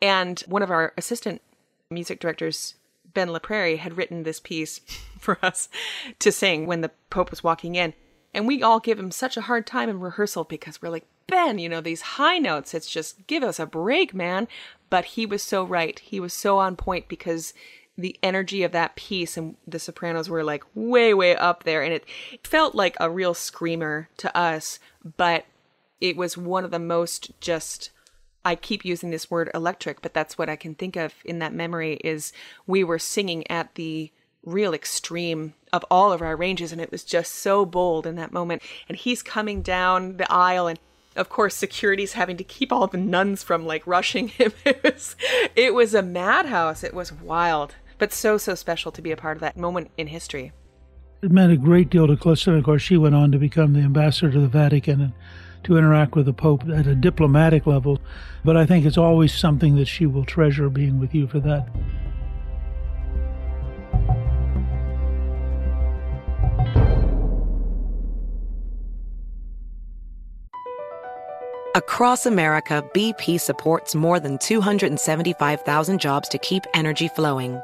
And 0.00 0.40
one 0.40 0.62
of 0.62 0.70
our 0.70 0.92
assistant 0.96 1.42
music 1.90 2.20
directors 2.20 2.74
Ben 3.16 3.28
LaPrairie 3.28 3.78
had 3.78 3.96
written 3.96 4.24
this 4.24 4.40
piece 4.40 4.78
for 5.18 5.38
us 5.42 5.70
to 6.18 6.30
sing 6.30 6.66
when 6.66 6.82
the 6.82 6.90
Pope 7.08 7.30
was 7.30 7.42
walking 7.42 7.74
in. 7.74 7.94
And 8.34 8.46
we 8.46 8.62
all 8.62 8.78
give 8.78 8.98
him 8.98 9.10
such 9.10 9.38
a 9.38 9.42
hard 9.42 9.66
time 9.66 9.88
in 9.88 10.00
rehearsal 10.00 10.44
because 10.44 10.82
we're 10.82 10.90
like, 10.90 11.06
Ben, 11.26 11.58
you 11.58 11.66
know, 11.70 11.80
these 11.80 12.02
high 12.02 12.36
notes, 12.36 12.74
it's 12.74 12.90
just 12.90 13.26
give 13.26 13.42
us 13.42 13.58
a 13.58 13.64
break, 13.64 14.12
man. 14.12 14.48
But 14.90 15.06
he 15.06 15.24
was 15.24 15.42
so 15.42 15.64
right. 15.64 15.98
He 15.98 16.20
was 16.20 16.34
so 16.34 16.58
on 16.58 16.76
point 16.76 17.08
because 17.08 17.54
the 17.96 18.18
energy 18.22 18.62
of 18.62 18.72
that 18.72 18.96
piece 18.96 19.38
and 19.38 19.56
the 19.66 19.78
sopranos 19.78 20.28
were 20.28 20.44
like 20.44 20.64
way, 20.74 21.14
way 21.14 21.34
up 21.34 21.64
there. 21.64 21.82
And 21.82 21.94
it 21.94 22.04
felt 22.44 22.74
like 22.74 22.98
a 23.00 23.08
real 23.08 23.32
screamer 23.32 24.10
to 24.18 24.36
us, 24.36 24.78
but 25.16 25.46
it 26.02 26.18
was 26.18 26.36
one 26.36 26.66
of 26.66 26.70
the 26.70 26.78
most 26.78 27.30
just 27.40 27.88
I 28.46 28.54
keep 28.54 28.84
using 28.84 29.10
this 29.10 29.28
word 29.28 29.50
electric, 29.54 30.02
but 30.02 30.14
that's 30.14 30.38
what 30.38 30.48
I 30.48 30.54
can 30.54 30.76
think 30.76 30.94
of 30.94 31.12
in 31.24 31.40
that 31.40 31.52
memory 31.52 31.94
is 32.04 32.32
we 32.64 32.84
were 32.84 33.00
singing 33.00 33.44
at 33.50 33.74
the 33.74 34.12
real 34.44 34.72
extreme 34.72 35.54
of 35.72 35.84
all 35.90 36.12
of 36.12 36.22
our 36.22 36.36
ranges 36.36 36.70
and 36.70 36.80
it 36.80 36.92
was 36.92 37.02
just 37.02 37.34
so 37.34 37.66
bold 37.66 38.06
in 38.06 38.14
that 38.14 38.32
moment. 38.32 38.62
And 38.88 38.96
he's 38.96 39.20
coming 39.20 39.62
down 39.62 40.18
the 40.18 40.32
aisle 40.32 40.68
and 40.68 40.78
of 41.16 41.28
course 41.28 41.56
security's 41.56 42.12
having 42.12 42.36
to 42.36 42.44
keep 42.44 42.70
all 42.70 42.86
the 42.86 42.98
nuns 42.98 43.42
from 43.42 43.66
like 43.66 43.84
rushing 43.84 44.28
him. 44.38 44.52
It 44.64 44.80
was 44.84 45.16
it 45.56 45.74
was 45.74 45.92
a 45.92 46.02
madhouse. 46.02 46.84
It 46.84 46.94
was 46.94 47.12
wild 47.12 47.74
but 47.98 48.12
so 48.12 48.38
so 48.38 48.54
special 48.54 48.92
to 48.92 49.02
be 49.02 49.10
a 49.10 49.16
part 49.16 49.36
of 49.36 49.40
that 49.40 49.56
moment 49.56 49.90
in 49.96 50.06
history. 50.06 50.52
It 51.20 51.32
meant 51.32 51.50
a 51.50 51.56
great 51.56 51.90
deal 51.90 52.06
to 52.06 52.16
Callista. 52.16 52.52
Of 52.52 52.62
course, 52.62 52.82
she 52.82 52.96
went 52.96 53.16
on 53.16 53.32
to 53.32 53.38
become 53.38 53.72
the 53.72 53.80
ambassador 53.80 54.30
to 54.30 54.38
the 54.38 54.46
Vatican 54.46 55.00
and 55.00 55.12
to 55.66 55.76
interact 55.76 56.14
with 56.14 56.26
the 56.26 56.32
Pope 56.32 56.68
at 56.68 56.86
a 56.86 56.94
diplomatic 56.94 57.66
level. 57.66 58.00
But 58.44 58.56
I 58.56 58.66
think 58.66 58.86
it's 58.86 58.96
always 58.96 59.34
something 59.34 59.76
that 59.76 59.86
she 59.86 60.06
will 60.06 60.24
treasure 60.24 60.70
being 60.70 60.98
with 60.98 61.14
you 61.14 61.26
for 61.26 61.40
that. 61.40 61.68
Across 71.74 72.24
America, 72.24 72.82
BP 72.94 73.38
supports 73.38 73.94
more 73.94 74.18
than 74.18 74.38
275,000 74.38 76.00
jobs 76.00 76.28
to 76.30 76.38
keep 76.38 76.64
energy 76.72 77.08
flowing. 77.08 77.60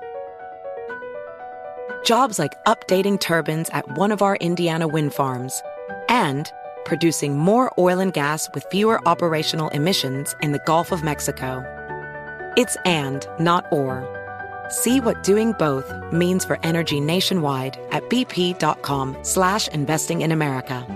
Jobs 2.05 2.39
like 2.39 2.53
updating 2.67 3.19
turbines 3.19 3.71
at 3.71 3.97
one 3.97 4.13
of 4.13 4.21
our 4.21 4.37
Indiana 4.37 4.87
wind 4.87 5.15
farms 5.15 5.63
and 6.09 6.53
producing 6.85 7.39
more 7.39 7.73
oil 7.79 8.01
and 8.01 8.13
gas 8.13 8.49
with 8.55 8.67
fewer 8.71 9.01
operational 9.09 9.69
emissions 9.71 10.35
in 10.43 10.53
the 10.53 10.63
Gulf 10.67 10.93
of 10.93 11.03
Mexico. 11.03 11.65
It's 12.57 12.77
and, 12.85 13.27
not 13.39 13.67
or. 13.73 14.07
See 14.69 15.01
what 15.01 15.23
doing 15.23 15.53
both 15.59 15.93
means 16.13 16.45
for 16.45 16.59
energy 16.63 17.01
nationwide 17.01 17.79
at 17.91 18.09
bp.com 18.09 19.17
slash 19.23 19.69
investing 19.69 20.23
in 20.23 20.33
America. 20.33 20.87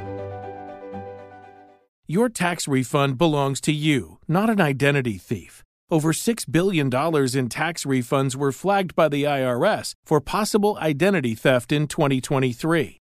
Your 2.09 2.29
tax 2.29 2.69
refund 2.69 3.19
belongs 3.19 3.61
to 3.63 3.73
you, 3.73 4.19
not 4.29 4.49
an 4.49 4.61
identity 4.61 5.19
thief. 5.19 5.65
Over 5.91 6.13
$6 6.13 6.45
billion 6.51 6.87
in 6.87 7.49
tax 7.49 7.85
refunds 7.85 8.37
were 8.37 8.53
flagged 8.53 8.95
by 8.95 9.09
the 9.09 9.25
IRS 9.25 9.93
for 10.05 10.21
possible 10.21 10.79
identity 10.79 11.35
theft 11.35 11.73
in 11.73 11.89
2023. 11.89 13.01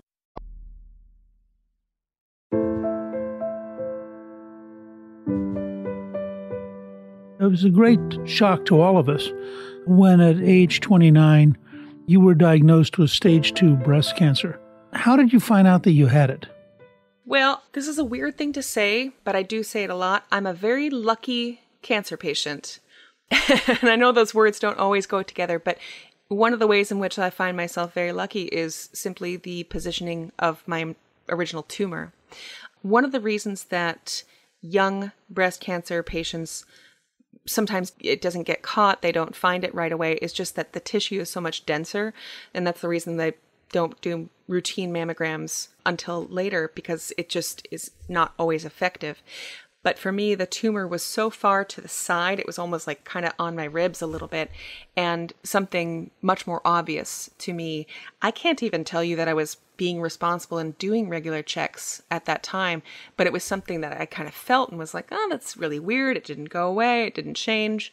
was 7.51 7.65
a 7.65 7.69
great 7.69 7.99
shock 8.23 8.63
to 8.63 8.79
all 8.79 8.97
of 8.97 9.09
us 9.09 9.29
when 9.85 10.21
at 10.21 10.37
age 10.37 10.79
29 10.79 11.57
you 12.07 12.21
were 12.21 12.33
diagnosed 12.33 12.97
with 12.97 13.09
stage 13.09 13.53
2 13.53 13.75
breast 13.75 14.15
cancer. 14.15 14.57
How 14.93 15.17
did 15.17 15.33
you 15.33 15.41
find 15.41 15.67
out 15.67 15.83
that 15.83 15.91
you 15.91 16.07
had 16.07 16.29
it? 16.29 16.47
Well, 17.25 17.61
this 17.73 17.89
is 17.89 17.97
a 17.97 18.05
weird 18.05 18.37
thing 18.37 18.53
to 18.53 18.63
say, 18.63 19.11
but 19.25 19.35
I 19.35 19.43
do 19.43 19.63
say 19.63 19.83
it 19.83 19.89
a 19.89 19.95
lot. 19.95 20.25
I'm 20.31 20.45
a 20.45 20.53
very 20.53 20.89
lucky 20.89 21.59
cancer 21.81 22.15
patient. 22.15 22.79
and 23.29 23.89
I 23.89 23.97
know 23.97 24.13
those 24.13 24.33
words 24.33 24.57
don't 24.57 24.79
always 24.79 25.05
go 25.05 25.21
together, 25.21 25.59
but 25.59 25.77
one 26.29 26.53
of 26.53 26.59
the 26.59 26.67
ways 26.67 26.89
in 26.89 26.99
which 26.99 27.19
I 27.19 27.29
find 27.29 27.57
myself 27.57 27.93
very 27.93 28.13
lucky 28.13 28.43
is 28.43 28.89
simply 28.93 29.35
the 29.35 29.65
positioning 29.65 30.31
of 30.39 30.63
my 30.65 30.95
original 31.27 31.63
tumor. 31.63 32.13
One 32.81 33.03
of 33.03 33.11
the 33.11 33.19
reasons 33.19 33.65
that 33.65 34.23
young 34.61 35.11
breast 35.29 35.59
cancer 35.59 36.01
patients 36.01 36.65
sometimes 37.45 37.93
it 37.99 38.21
doesn't 38.21 38.43
get 38.43 38.61
caught, 38.61 39.01
they 39.01 39.11
don't 39.11 39.35
find 39.35 39.63
it 39.63 39.73
right 39.73 39.91
away. 39.91 40.13
It's 40.21 40.33
just 40.33 40.55
that 40.55 40.73
the 40.73 40.79
tissue 40.79 41.19
is 41.21 41.29
so 41.29 41.41
much 41.41 41.65
denser, 41.65 42.13
and 42.53 42.65
that's 42.65 42.81
the 42.81 42.87
reason 42.87 43.17
they 43.17 43.33
don't 43.71 43.99
do 44.01 44.29
routine 44.47 44.91
mammograms 44.91 45.69
until 45.85 46.25
later 46.25 46.71
because 46.75 47.13
it 47.17 47.29
just 47.29 47.67
is 47.71 47.91
not 48.09 48.33
always 48.37 48.65
effective. 48.65 49.21
But 49.83 49.97
for 49.97 50.11
me, 50.11 50.35
the 50.35 50.45
tumor 50.45 50.87
was 50.87 51.01
so 51.01 51.29
far 51.29 51.65
to 51.65 51.81
the 51.81 51.87
side, 51.87 52.39
it 52.39 52.45
was 52.45 52.59
almost 52.59 52.85
like 52.85 53.03
kind 53.03 53.25
of 53.25 53.33
on 53.39 53.55
my 53.55 53.63
ribs 53.65 54.01
a 54.01 54.07
little 54.07 54.27
bit, 54.27 54.51
and 54.95 55.33
something 55.43 56.11
much 56.21 56.45
more 56.45 56.61
obvious 56.63 57.31
to 57.39 57.53
me. 57.53 57.87
I 58.21 58.31
can't 58.31 58.61
even 58.61 58.83
tell 58.83 59.03
you 59.03 59.15
that 59.15 59.27
I 59.27 59.33
was 59.33 59.57
being 59.77 59.99
responsible 59.99 60.59
and 60.59 60.77
doing 60.77 61.09
regular 61.09 61.41
checks 61.41 62.03
at 62.11 62.25
that 62.25 62.43
time, 62.43 62.83
but 63.17 63.25
it 63.25 63.33
was 63.33 63.43
something 63.43 63.81
that 63.81 63.99
I 63.99 64.05
kind 64.05 64.27
of 64.27 64.35
felt 64.35 64.69
and 64.69 64.77
was 64.77 64.93
like, 64.93 65.07
oh, 65.11 65.27
that's 65.31 65.57
really 65.57 65.79
weird. 65.79 66.15
It 66.15 66.25
didn't 66.25 66.49
go 66.49 66.67
away, 66.67 67.07
it 67.07 67.15
didn't 67.15 67.33
change. 67.33 67.91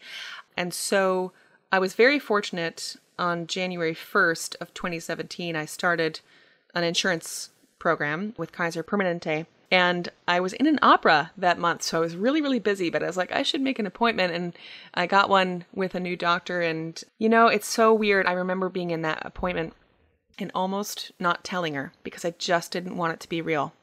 And 0.56 0.74
so 0.74 1.32
I 1.72 1.78
was 1.78 1.94
very 1.94 2.18
fortunate 2.18 2.96
on 3.18 3.46
January 3.46 3.94
1st 3.94 4.56
of 4.60 4.72
2017, 4.74 5.56
I 5.56 5.64
started 5.64 6.20
an 6.74 6.84
insurance 6.84 7.50
program 7.78 8.34
with 8.36 8.52
Kaiser 8.52 8.82
Permanente 8.82 9.46
and 9.70 10.08
I 10.26 10.40
was 10.40 10.54
in 10.54 10.66
an 10.66 10.78
opera 10.80 11.30
that 11.36 11.58
month, 11.58 11.82
so 11.82 11.98
I 11.98 12.00
was 12.00 12.16
really, 12.16 12.40
really 12.40 12.58
busy. 12.58 12.88
But 12.88 13.02
I 13.02 13.06
was 13.06 13.18
like, 13.18 13.32
I 13.32 13.42
should 13.42 13.60
make 13.60 13.78
an 13.78 13.86
appointment. 13.86 14.32
And 14.32 14.56
I 14.94 15.06
got 15.06 15.28
one 15.28 15.64
with 15.74 15.94
a 15.94 16.00
new 16.00 16.16
doctor. 16.16 16.62
And, 16.62 17.02
you 17.18 17.28
know, 17.28 17.48
it's 17.48 17.66
so 17.66 17.92
weird. 17.92 18.26
I 18.26 18.32
remember 18.32 18.70
being 18.70 18.90
in 18.90 19.02
that 19.02 19.24
appointment 19.24 19.74
and 20.38 20.50
almost 20.54 21.12
not 21.18 21.44
telling 21.44 21.74
her 21.74 21.92
because 22.02 22.24
I 22.24 22.30
just 22.38 22.72
didn't 22.72 22.96
want 22.96 23.12
it 23.12 23.20
to 23.20 23.28
be 23.28 23.42
real. 23.42 23.74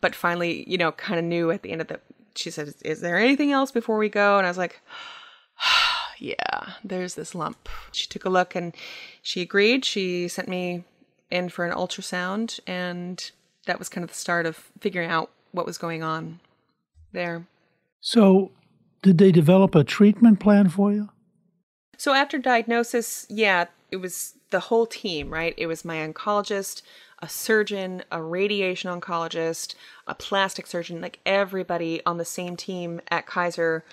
But 0.00 0.16
finally, 0.16 0.68
you 0.68 0.76
know, 0.76 0.90
kind 0.90 1.20
of 1.20 1.24
knew 1.24 1.52
at 1.52 1.62
the 1.62 1.70
end 1.70 1.82
of 1.82 1.88
the, 1.88 2.00
she 2.34 2.50
said, 2.50 2.74
Is 2.84 3.00
there 3.00 3.18
anything 3.18 3.52
else 3.52 3.70
before 3.70 3.98
we 3.98 4.08
go? 4.08 4.38
And 4.38 4.46
I 4.46 4.50
was 4.50 4.58
like, 4.58 4.80
Yeah, 6.18 6.74
there's 6.82 7.14
this 7.14 7.34
lump. 7.34 7.68
She 7.92 8.06
took 8.08 8.24
a 8.24 8.30
look 8.30 8.56
and 8.56 8.74
she 9.22 9.40
agreed. 9.40 9.84
She 9.84 10.26
sent 10.26 10.48
me 10.48 10.84
in 11.30 11.48
for 11.48 11.64
an 11.64 11.72
ultrasound 11.72 12.58
and 12.66 13.30
that 13.66 13.78
was 13.78 13.88
kind 13.88 14.04
of 14.04 14.10
the 14.10 14.16
start 14.16 14.46
of 14.46 14.70
figuring 14.80 15.10
out 15.10 15.30
what 15.52 15.66
was 15.66 15.78
going 15.78 16.02
on 16.02 16.40
there. 17.12 17.46
So, 18.00 18.50
did 19.02 19.18
they 19.18 19.32
develop 19.32 19.74
a 19.74 19.84
treatment 19.84 20.40
plan 20.40 20.68
for 20.68 20.92
you? 20.92 21.10
So, 21.96 22.14
after 22.14 22.38
diagnosis, 22.38 23.26
yeah, 23.28 23.66
it 23.90 23.96
was 23.96 24.34
the 24.50 24.60
whole 24.60 24.86
team, 24.86 25.30
right? 25.30 25.54
It 25.56 25.66
was 25.66 25.84
my 25.84 25.96
oncologist, 25.96 26.82
a 27.20 27.28
surgeon, 27.28 28.02
a 28.10 28.20
radiation 28.22 28.90
oncologist, 28.90 29.74
a 30.06 30.14
plastic 30.14 30.66
surgeon, 30.66 31.00
like 31.00 31.20
everybody 31.24 32.04
on 32.04 32.18
the 32.18 32.24
same 32.24 32.56
team 32.56 33.00
at 33.08 33.26
Kaiser 33.26 33.84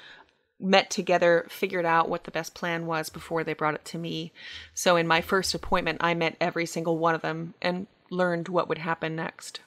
met 0.60 0.90
together, 0.90 1.46
figured 1.50 1.86
out 1.86 2.10
what 2.10 2.26
the 2.26 2.32
best 2.32 2.54
plan 2.54 2.86
was 2.86 3.10
before 3.10 3.44
they 3.44 3.54
brought 3.54 3.76
it 3.76 3.86
to 3.86 3.98
me. 3.98 4.32
So 4.74 4.96
in 4.96 5.08
my 5.08 5.22
first 5.22 5.54
appointment, 5.54 6.00
I 6.02 6.14
met 6.14 6.36
every 6.42 6.66
single 6.66 6.98
one 6.98 7.16
of 7.16 7.22
them 7.22 7.54
and 7.62 7.88
learned 8.12 8.48
what 8.48 8.68
would 8.68 8.80
happen 8.80 9.16
next. 9.16 9.62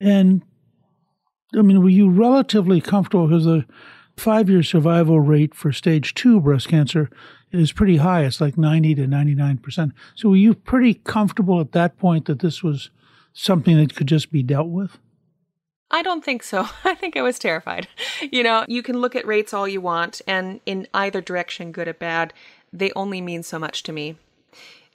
And 0.00 0.42
I 1.56 1.62
mean, 1.62 1.82
were 1.82 1.88
you 1.88 2.10
relatively 2.10 2.80
comfortable 2.80 3.28
because 3.28 3.44
the 3.44 3.66
five 4.16 4.48
year 4.48 4.62
survival 4.62 5.20
rate 5.20 5.54
for 5.54 5.72
stage 5.72 6.14
two 6.14 6.40
breast 6.40 6.68
cancer 6.68 7.10
is 7.50 7.72
pretty 7.72 7.98
high. 7.98 8.24
It's 8.24 8.40
like 8.40 8.56
90 8.56 8.94
to 8.96 9.06
99%. 9.06 9.92
So 10.14 10.30
were 10.30 10.36
you 10.36 10.54
pretty 10.54 10.94
comfortable 10.94 11.60
at 11.60 11.72
that 11.72 11.98
point 11.98 12.26
that 12.26 12.40
this 12.40 12.62
was 12.62 12.90
something 13.32 13.76
that 13.76 13.94
could 13.94 14.06
just 14.06 14.32
be 14.32 14.42
dealt 14.42 14.68
with? 14.68 14.98
I 15.90 16.02
don't 16.02 16.24
think 16.24 16.42
so. 16.42 16.66
I 16.84 16.94
think 16.94 17.16
I 17.16 17.22
was 17.22 17.38
terrified. 17.38 17.88
You 18.20 18.42
know, 18.42 18.64
you 18.66 18.82
can 18.82 18.98
look 18.98 19.14
at 19.14 19.26
rates 19.26 19.52
all 19.52 19.68
you 19.68 19.80
want, 19.80 20.22
and 20.26 20.60
in 20.64 20.88
either 20.94 21.20
direction, 21.20 21.70
good 21.70 21.88
or 21.88 21.94
bad, 21.94 22.32
they 22.72 22.90
only 22.96 23.20
mean 23.20 23.42
so 23.42 23.58
much 23.58 23.82
to 23.84 23.92
me. 23.92 24.16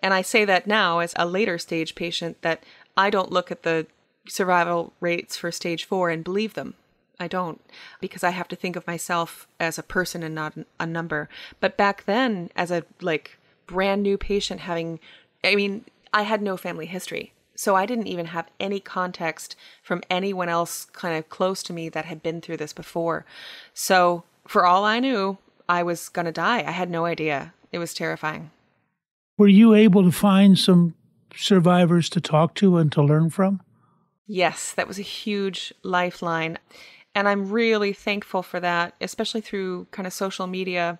And 0.01 0.13
I 0.13 0.21
say 0.21 0.45
that 0.45 0.67
now 0.67 0.99
as 0.99 1.13
a 1.15 1.25
later 1.25 1.57
stage 1.57 1.95
patient 1.95 2.41
that 2.41 2.63
I 2.97 3.09
don't 3.09 3.31
look 3.31 3.51
at 3.51 3.63
the 3.63 3.85
survival 4.27 4.91
rates 4.99 5.37
for 5.37 5.51
stage 5.51 5.85
four 5.85 6.09
and 6.09 6.23
believe 6.23 6.55
them. 6.55 6.73
I 7.19 7.27
don't 7.27 7.61
because 7.99 8.23
I 8.23 8.29
have 8.31 8.47
to 8.49 8.55
think 8.55 8.75
of 8.75 8.85
myself 8.85 9.47
as 9.59 9.77
a 9.77 9.83
person 9.83 10.23
and 10.23 10.35
not 10.35 10.53
a 10.79 10.85
number. 10.85 11.29
But 11.59 11.77
back 11.77 12.05
then, 12.05 12.49
as 12.55 12.71
a 12.71 12.83
like 13.01 13.37
brand 13.65 14.03
new 14.03 14.17
patient 14.17 14.61
having, 14.61 14.99
I 15.43 15.55
mean, 15.55 15.85
I 16.13 16.23
had 16.23 16.41
no 16.41 16.57
family 16.57 16.85
history. 16.85 17.33
So 17.55 17.75
I 17.75 17.87
didn't 17.87 18.07
even 18.07 18.27
have 18.27 18.51
any 18.59 18.79
context 18.79 19.55
from 19.81 20.03
anyone 20.11 20.47
else 20.47 20.85
kind 20.93 21.17
of 21.17 21.29
close 21.29 21.63
to 21.63 21.73
me 21.73 21.89
that 21.89 22.05
had 22.05 22.21
been 22.21 22.39
through 22.39 22.57
this 22.57 22.73
before. 22.73 23.25
So 23.73 24.23
for 24.47 24.63
all 24.63 24.85
I 24.85 24.99
knew, 24.99 25.39
I 25.67 25.81
was 25.81 26.09
going 26.09 26.27
to 26.27 26.31
die. 26.31 26.59
I 26.59 26.71
had 26.71 26.91
no 26.91 27.05
idea. 27.05 27.53
It 27.71 27.79
was 27.79 27.95
terrifying. 27.95 28.51
Were 29.39 29.47
you 29.47 29.73
able 29.73 30.03
to 30.03 30.11
find 30.11 30.57
some 30.57 30.93
survivors 31.35 32.09
to 32.09 32.21
talk 32.21 32.55
to 32.55 32.77
and 32.77 32.91
to 32.91 33.01
learn 33.01 33.29
from? 33.29 33.61
Yes, 34.25 34.73
that 34.73 34.87
was 34.87 34.99
a 34.99 35.03
huge 35.03 35.73
lifeline. 35.83 36.57
And 37.15 37.27
I'm 37.27 37.49
really 37.49 37.93
thankful 37.93 38.43
for 38.43 38.59
that, 38.59 38.93
especially 39.01 39.41
through 39.41 39.87
kind 39.91 40.05
of 40.05 40.13
social 40.13 40.47
media, 40.47 40.99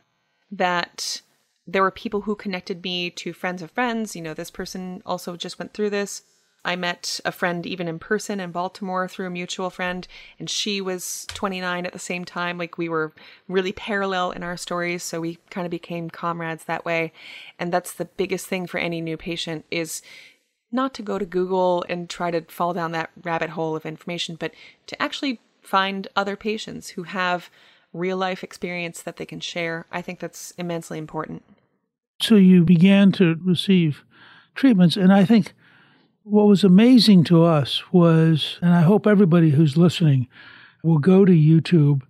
that 0.52 1.22
there 1.68 1.84
were 1.84 1.92
people 1.92 2.22
who 2.22 2.36
connected 2.36 2.84
me 2.84 3.10
to 3.12 3.34
friends 3.34 3.62
of 3.62 3.72
friends. 3.72 4.16
You 4.16 4.22
know, 4.22 4.34
this 4.34 4.50
person 4.50 5.02
also 5.06 5.36
just 5.36 5.60
went 5.60 5.74
through 5.74 5.90
this. 5.90 6.24
I 6.66 6.76
met 6.76 7.20
a 7.24 7.32
friend 7.32 7.66
even 7.66 7.88
in 7.88 7.98
person 7.98 8.40
in 8.40 8.52
Baltimore 8.52 9.08
through 9.08 9.28
a 9.28 9.32
mutual 9.32 9.70
friend, 9.70 10.08
and 10.38 10.50
she 10.50 10.82
was 10.82 11.26
29 11.30 11.86
at 11.86 11.94
the 11.94 12.00
same 12.00 12.26
time. 12.26 12.58
Like 12.58 12.78
we 12.78 12.90
were 12.90 13.14
really 13.48 13.72
parallel 13.72 14.32
in 14.32 14.44
our 14.44 14.58
stories, 14.58 15.04
so 15.04 15.22
we 15.22 15.38
kind 15.50 15.66
of 15.66 15.72
became 15.72 16.10
comrades 16.10 16.66
that 16.66 16.84
way. 16.84 17.14
And 17.58 17.72
that's 17.72 17.94
the 17.94 18.06
biggest 18.06 18.48
thing 18.48 18.68
for 18.68 18.80
any 18.80 19.00
new 19.00 19.18
patient 19.18 19.66
is 19.72 20.02
not 20.72 20.94
to 20.96 21.02
go 21.02 21.18
to 21.18 21.26
Google 21.26 21.86
and 21.88 22.10
try 22.10 22.32
to 22.32 22.42
fall 22.42 22.74
down 22.74 22.92
that 22.92 23.12
rabbit 23.24 23.52
hole 23.52 23.76
of 23.76 23.86
information, 23.86 24.36
but 24.36 24.54
to 24.88 25.02
actually 25.02 25.40
find 25.62 26.08
other 26.16 26.36
patients 26.36 26.90
who 26.90 27.04
have 27.04 27.50
real 27.94 28.18
life 28.18 28.44
experience 28.44 29.02
that 29.02 29.18
they 29.18 29.26
can 29.26 29.40
share. 29.40 29.86
I 29.92 30.02
think 30.02 30.20
that's 30.20 30.52
immensely 30.52 30.98
important. 30.98 31.44
So 32.22 32.36
you 32.36 32.64
began 32.64 33.12
to 33.14 33.40
receive 33.44 34.04
treatments, 34.56 34.98
and 34.98 35.14
I 35.14 35.24
think 35.24 35.54
what 36.30 36.48
was 36.48 36.64
amazing 36.64 37.24
to 37.24 37.44
us 37.44 37.82
was, 37.94 38.60
and 38.62 38.74
I 38.74 38.82
hope 38.82 39.08
everybody 39.08 39.52
who's 39.52 39.78
listening 39.78 40.28
will 40.84 40.98
go 40.98 41.24
to 41.24 41.32
YouTube 41.32 42.02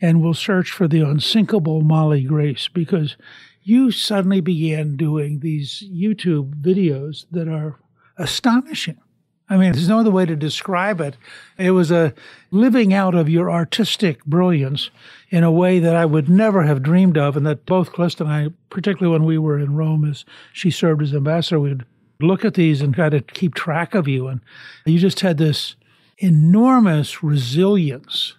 and 0.00 0.22
we'll 0.22 0.34
search 0.34 0.70
for 0.70 0.86
the 0.86 1.00
unsinkable 1.00 1.80
Molly 1.80 2.22
Grace 2.22 2.68
because 2.68 3.16
you 3.62 3.90
suddenly 3.90 4.40
began 4.40 4.96
doing 4.96 5.40
these 5.40 5.82
YouTube 5.92 6.54
videos 6.62 7.26
that 7.32 7.48
are 7.48 7.80
astonishing. 8.16 9.00
I 9.48 9.56
mean, 9.56 9.72
there's 9.72 9.88
no 9.88 10.00
other 10.00 10.10
way 10.10 10.24
to 10.24 10.36
describe 10.36 11.00
it. 11.00 11.16
It 11.58 11.72
was 11.72 11.90
a 11.90 12.14
living 12.50 12.94
out 12.94 13.14
of 13.14 13.28
your 13.28 13.50
artistic 13.50 14.24
brilliance 14.24 14.90
in 15.30 15.42
a 15.42 15.52
way 15.52 15.80
that 15.80 15.96
I 15.96 16.06
would 16.06 16.28
never 16.28 16.62
have 16.62 16.82
dreamed 16.82 17.18
of, 17.18 17.36
and 17.36 17.44
that 17.46 17.66
both 17.66 17.92
Callista 17.92 18.24
and 18.24 18.32
I, 18.32 18.48
particularly 18.70 19.12
when 19.12 19.26
we 19.26 19.36
were 19.36 19.58
in 19.58 19.74
Rome 19.74 20.04
as 20.08 20.24
she 20.52 20.70
served 20.70 21.02
as 21.02 21.12
ambassador, 21.12 21.60
we'd 21.60 21.84
look 22.20 22.44
at 22.44 22.54
these 22.54 22.80
and 22.80 22.94
try 22.94 23.08
to 23.08 23.20
keep 23.20 23.54
track 23.54 23.94
of 23.94 24.08
you. 24.08 24.28
And 24.28 24.40
you 24.86 24.98
just 24.98 25.20
had 25.20 25.38
this 25.38 25.76
enormous 26.18 27.22
resilience. 27.22 28.34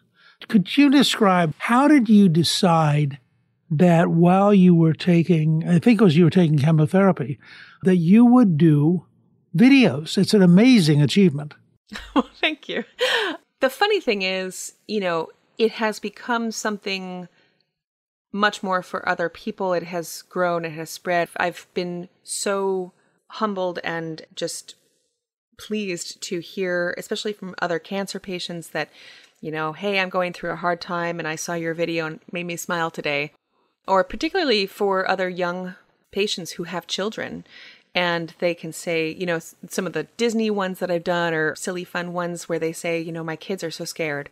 Could 0.47 0.77
you 0.77 0.89
describe 0.89 1.53
how 1.57 1.87
did 1.87 2.09
you 2.09 2.29
decide 2.29 3.19
that 3.71 4.09
while 4.09 4.53
you 4.53 4.75
were 4.75 4.93
taking, 4.93 5.67
I 5.67 5.79
think 5.79 5.99
it 5.99 6.03
was 6.03 6.15
you 6.15 6.25
were 6.25 6.29
taking 6.29 6.57
chemotherapy, 6.57 7.39
that 7.83 7.97
you 7.97 8.25
would 8.25 8.57
do 8.57 9.05
videos. 9.55 10.17
It's 10.17 10.33
an 10.33 10.41
amazing 10.41 11.01
achievement. 11.01 11.53
Well, 12.15 12.29
thank 12.41 12.67
you. 12.67 12.83
The 13.61 13.69
funny 13.69 14.01
thing 14.01 14.21
is, 14.23 14.73
you 14.87 14.99
know, 14.99 15.29
it 15.57 15.73
has 15.73 15.99
become 15.99 16.51
something 16.51 17.27
much 18.33 18.63
more 18.63 18.81
for 18.81 19.07
other 19.07 19.29
people. 19.29 19.73
It 19.73 19.83
has 19.83 20.23
grown, 20.23 20.65
it 20.65 20.71
has 20.73 20.89
spread. 20.89 21.29
I've 21.37 21.67
been 21.73 22.09
so 22.23 22.91
humbled 23.29 23.79
and 23.83 24.23
just 24.35 24.75
pleased 25.57 26.21
to 26.21 26.39
hear, 26.39 26.93
especially 26.97 27.33
from 27.33 27.55
other 27.61 27.79
cancer 27.79 28.19
patients, 28.19 28.69
that, 28.69 28.89
you 29.41 29.51
know, 29.51 29.73
hey, 29.73 29.99
I'm 29.99 30.09
going 30.09 30.33
through 30.33 30.51
a 30.51 30.57
hard 30.57 30.81
time 30.81 31.19
and 31.19 31.27
I 31.27 31.35
saw 31.35 31.53
your 31.53 31.73
video 31.73 32.05
and 32.05 32.19
made 32.31 32.45
me 32.45 32.57
smile 32.57 32.91
today. 32.91 33.31
Or 33.87 34.03
particularly 34.03 34.65
for 34.65 35.07
other 35.07 35.29
young 35.29 35.75
patients 36.11 36.51
who 36.51 36.63
have 36.63 36.87
children 36.87 37.45
and 37.93 38.33
they 38.39 38.53
can 38.53 38.73
say, 38.73 39.09
you 39.09 39.25
know, 39.25 39.39
some 39.69 39.87
of 39.87 39.93
the 39.93 40.07
Disney 40.17 40.49
ones 40.49 40.79
that 40.79 40.91
I've 40.91 41.03
done 41.03 41.33
or 41.33 41.55
silly 41.55 41.85
fun 41.85 42.11
ones 42.11 42.49
where 42.49 42.59
they 42.59 42.73
say, 42.73 42.99
you 42.99 43.11
know, 43.11 43.23
my 43.23 43.37
kids 43.37 43.63
are 43.63 43.71
so 43.71 43.85
scared. 43.85 44.29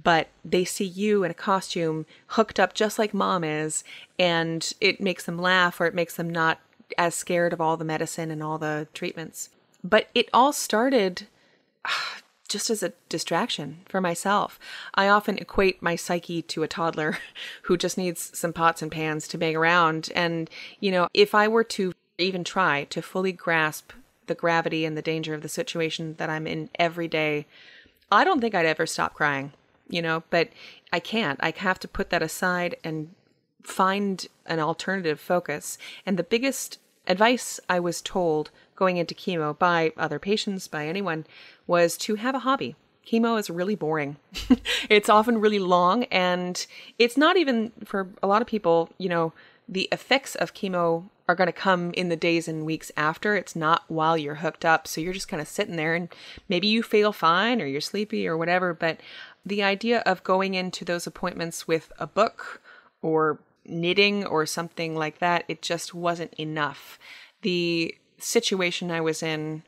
But 0.00 0.28
they 0.44 0.64
see 0.64 0.84
you 0.84 1.24
in 1.24 1.30
a 1.30 1.34
costume 1.34 2.06
hooked 2.28 2.60
up 2.60 2.74
just 2.74 2.98
like 2.98 3.14
mom 3.14 3.42
is, 3.42 3.82
and 4.18 4.70
it 4.80 5.00
makes 5.00 5.24
them 5.24 5.38
laugh 5.38 5.80
or 5.80 5.86
it 5.86 5.94
makes 5.94 6.16
them 6.16 6.28
not 6.28 6.60
as 6.96 7.14
scared 7.14 7.52
of 7.52 7.60
all 7.60 7.76
the 7.76 7.84
medicine 7.84 8.30
and 8.30 8.42
all 8.42 8.58
the 8.58 8.88
treatments. 8.94 9.50
But 9.84 10.08
it 10.14 10.28
all 10.32 10.52
started 10.52 11.26
uh, 11.84 12.20
just 12.48 12.70
as 12.70 12.82
a 12.82 12.92
distraction 13.08 13.80
for 13.88 14.00
myself. 14.00 14.58
I 14.94 15.08
often 15.08 15.38
equate 15.38 15.82
my 15.82 15.96
psyche 15.96 16.42
to 16.42 16.62
a 16.62 16.68
toddler 16.68 17.18
who 17.62 17.76
just 17.76 17.98
needs 17.98 18.36
some 18.36 18.52
pots 18.52 18.82
and 18.82 18.90
pans 18.90 19.28
to 19.28 19.38
bang 19.38 19.54
around. 19.54 20.10
And, 20.14 20.50
you 20.80 20.90
know, 20.90 21.08
if 21.12 21.34
I 21.34 21.46
were 21.46 21.64
to 21.64 21.92
even 22.16 22.42
try 22.42 22.84
to 22.84 23.02
fully 23.02 23.32
grasp 23.32 23.92
the 24.26 24.34
gravity 24.34 24.84
and 24.84 24.96
the 24.96 25.02
danger 25.02 25.34
of 25.34 25.42
the 25.42 25.48
situation 25.48 26.14
that 26.18 26.30
I'm 26.30 26.46
in 26.46 26.70
every 26.78 27.08
day, 27.08 27.46
I 28.10 28.24
don't 28.24 28.40
think 28.40 28.54
I'd 28.54 28.66
ever 28.66 28.86
stop 28.86 29.14
crying, 29.14 29.52
you 29.88 30.02
know, 30.02 30.22
but 30.30 30.48
I 30.92 31.00
can't. 31.00 31.38
I 31.42 31.52
have 31.56 31.78
to 31.80 31.88
put 31.88 32.10
that 32.10 32.22
aside 32.22 32.76
and 32.82 33.14
find 33.62 34.26
an 34.46 34.60
alternative 34.60 35.20
focus. 35.20 35.78
And 36.06 36.16
the 36.16 36.22
biggest 36.22 36.78
advice 37.06 37.58
I 37.68 37.80
was 37.80 38.02
told 38.02 38.50
going 38.76 38.96
into 38.96 39.14
chemo 39.14 39.58
by 39.58 39.92
other 39.96 40.18
patients, 40.18 40.68
by 40.68 40.86
anyone, 40.86 41.26
was 41.66 41.96
to 41.98 42.16
have 42.16 42.34
a 42.34 42.40
hobby. 42.40 42.76
Chemo 43.06 43.38
is 43.38 43.48
really 43.48 43.74
boring. 43.74 44.16
it's 44.90 45.08
often 45.08 45.40
really 45.40 45.58
long, 45.58 46.04
and 46.04 46.66
it's 46.98 47.16
not 47.16 47.36
even 47.36 47.72
for 47.84 48.08
a 48.22 48.26
lot 48.26 48.42
of 48.42 48.48
people, 48.48 48.90
you 48.98 49.08
know, 49.08 49.32
the 49.68 49.88
effects 49.90 50.34
of 50.34 50.54
chemo 50.54 51.08
are 51.28 51.34
going 51.34 51.46
to 51.46 51.52
come 51.52 51.92
in 51.92 52.08
the 52.08 52.16
days 52.16 52.48
and 52.48 52.64
weeks 52.64 52.90
after. 52.96 53.36
It's 53.36 53.54
not 53.54 53.84
while 53.88 54.16
you're 54.16 54.36
hooked 54.36 54.64
up. 54.64 54.88
So 54.88 55.00
you're 55.00 55.12
just 55.12 55.28
kind 55.28 55.42
of 55.42 55.48
sitting 55.48 55.76
there 55.76 55.94
and 55.94 56.08
maybe 56.48 56.66
you 56.66 56.82
feel 56.82 57.12
fine 57.12 57.60
or 57.60 57.66
you're 57.66 57.82
sleepy 57.82 58.26
or 58.26 58.36
whatever. 58.36 58.72
But 58.72 59.00
the 59.44 59.62
idea 59.62 60.00
of 60.00 60.24
going 60.24 60.54
into 60.54 60.86
those 60.86 61.06
appointments 61.06 61.68
with 61.68 61.92
a 61.98 62.06
book 62.06 62.62
or 63.02 63.38
knitting 63.68 64.24
or 64.24 64.46
something 64.46 64.96
like 64.96 65.18
that, 65.18 65.44
it 65.48 65.62
just 65.62 65.94
wasn't 65.94 66.34
enough. 66.34 66.98
The 67.42 67.94
situation 68.18 68.90
I 68.90 69.00
was 69.00 69.22
in 69.22 69.62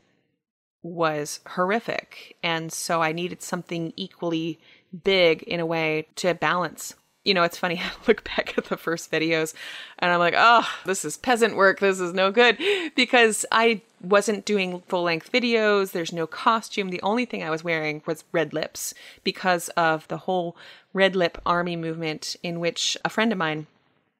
was 0.82 1.40
horrific. 1.46 2.36
And 2.42 2.72
so 2.72 3.02
I 3.02 3.12
needed 3.12 3.42
something 3.42 3.92
equally 3.96 4.58
big 5.04 5.42
in 5.44 5.60
a 5.60 5.66
way 5.66 6.08
to 6.16 6.34
balance 6.34 6.94
you 7.24 7.34
know, 7.34 7.42
it's 7.42 7.58
funny. 7.58 7.78
I 7.84 7.90
look 8.06 8.24
back 8.24 8.56
at 8.56 8.66
the 8.66 8.76
first 8.76 9.10
videos 9.10 9.54
and 9.98 10.10
I'm 10.10 10.18
like, 10.18 10.34
oh, 10.36 10.66
this 10.84 11.04
is 11.04 11.16
peasant 11.16 11.56
work. 11.56 11.80
This 11.80 12.00
is 12.00 12.14
no 12.14 12.30
good 12.30 12.58
because 12.94 13.44
I 13.52 13.82
wasn't 14.00 14.44
doing 14.44 14.82
full 14.88 15.02
length 15.02 15.30
videos. 15.30 15.92
There's 15.92 16.12
no 16.12 16.26
costume. 16.26 16.88
The 16.88 17.02
only 17.02 17.24
thing 17.24 17.42
I 17.42 17.50
was 17.50 17.64
wearing 17.64 18.02
was 18.06 18.24
red 18.32 18.52
lips 18.52 18.94
because 19.24 19.68
of 19.70 20.08
the 20.08 20.18
whole 20.18 20.56
red 20.92 21.14
lip 21.14 21.38
army 21.44 21.76
movement, 21.76 22.36
in 22.42 22.60
which 22.60 22.96
a 23.04 23.10
friend 23.10 23.32
of 23.32 23.38
mine 23.38 23.66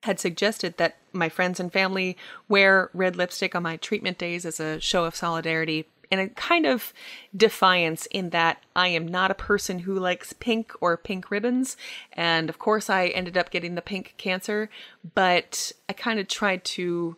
had 0.03 0.19
suggested 0.19 0.77
that 0.79 0.97
my 1.13 1.29
friends 1.29 1.61
and 1.61 1.73
family 1.73 2.17
wear 2.49 2.91
red 2.95 3.17
lipstick 3.17 3.55
on 3.55 3.63
my 3.63 3.77
treatment 3.77 4.19
days 4.19 4.47
as 4.47 4.59
a 4.61 4.81
show 4.81 5.05
of 5.05 5.15
solidarity 5.15 5.87
and 6.11 6.21
a 6.21 6.29
kind 6.29 6.67
of 6.67 6.93
defiance 7.37 8.07
in 8.07 8.31
that 8.31 8.63
I 8.75 8.89
am 8.89 9.07
not 9.07 9.31
a 9.31 9.35
person 9.35 9.81
who 9.81 9.99
likes 9.99 10.33
pink 10.33 10.73
or 10.81 10.97
pink 10.97 11.31
ribbons. 11.31 11.77
And 12.13 12.49
of 12.49 12.59
course, 12.59 12.91
I 12.91 13.07
ended 13.09 13.39
up 13.39 13.51
getting 13.51 13.75
the 13.75 13.83
pink 13.83 14.15
cancer, 14.17 14.71
but 15.15 15.73
I 15.89 15.93
kind 15.93 16.19
of 16.19 16.29
tried 16.29 16.65
to. 16.65 17.17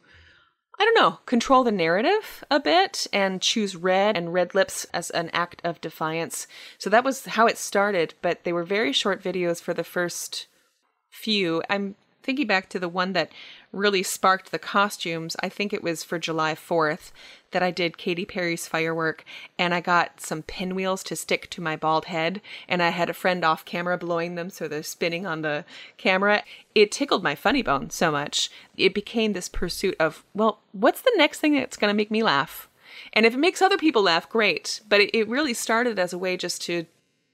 I 0.79 0.85
don't 0.85 0.99
know, 0.99 1.19
control 1.27 1.63
the 1.63 1.71
narrative 1.71 2.43
a 2.51 2.59
bit 2.59 3.07
and 3.13 3.43
choose 3.43 3.77
red 3.77 4.17
and 4.17 4.33
red 4.33 4.53
lips 4.53 4.85
as 4.93 5.11
an 5.11 5.31
act 5.33 5.61
of 5.63 5.81
defiance. 5.81 6.49
So 6.79 6.91
that 6.91 7.05
was 7.05 7.27
how 7.27 7.47
it 7.47 7.59
started, 7.59 8.15
but 8.21 8.43
they 8.43 8.53
were 8.53 8.65
very 8.65 8.93
short 8.93 9.23
videos 9.23 9.63
for 9.63 9.75
the 9.75 9.85
first 9.85 10.49
few. 11.11 11.63
I'm 11.71 11.95
thinking 12.23 12.47
back 12.47 12.69
to 12.71 12.79
the 12.79 12.89
one 12.89 13.13
that 13.13 13.31
really 13.73 14.03
sparked 14.03 14.51
the 14.51 14.59
costumes, 14.59 15.37
I 15.41 15.49
think 15.49 15.73
it 15.73 15.83
was 15.83 16.05
for 16.05 16.19
July 16.19 16.55
4th 16.55 17.11
that 17.51 17.63
I 17.63 17.71
did 17.71 17.99
Katy 17.99 18.25
Perry's 18.25 18.67
firework 18.67 19.25
and 19.59 19.75
I 19.75 19.81
got 19.81 20.21
some 20.21 20.43
pinwheels 20.43 21.03
to 21.05 21.17
stick 21.17 21.51
to 21.51 21.61
my 21.61 21.77
bald 21.77 22.07
head 22.07 22.41
and 22.69 22.83
I 22.83 22.91
had 22.91 23.11
a 23.11 23.15
friend 23.15 23.45
off 23.45 23.65
camera 23.65 23.99
blowing 23.99 24.35
them 24.35 24.51
so 24.51 24.69
they're 24.69 24.83
spinning 24.83 25.27
on 25.27 25.43
the 25.43 25.65
camera. 25.97 26.43
It 26.75 26.93
tickled 26.93 27.23
my 27.23 27.35
funny 27.35 27.63
bone 27.63 27.91
so 27.91 28.11
much. 28.11 28.51
It 28.77 28.95
became 28.95 29.33
this 29.33 29.49
pursuit 29.49 29.97
of, 29.99 30.25
well, 30.35 30.61
what's 30.73 31.03
the 31.03 31.13
next 31.17 31.41
thing 31.41 31.55
that's 31.55 31.77
going 31.77 31.91
to 31.91 31.97
make 31.97 32.11
me 32.11 32.23
laugh? 32.23 32.69
And 33.13 33.25
if 33.25 33.35
it 33.35 33.39
makes 33.39 33.63
other 33.63 33.79
people 33.79 34.03
laugh, 34.03 34.29
great. 34.29 34.81
But 34.89 35.01
it, 35.01 35.17
it 35.17 35.29
really 35.29 35.55
started 35.55 35.99
as 35.99 36.13
a 36.13 36.19
way 36.19 36.37
just 36.37 36.63
to 36.63 36.87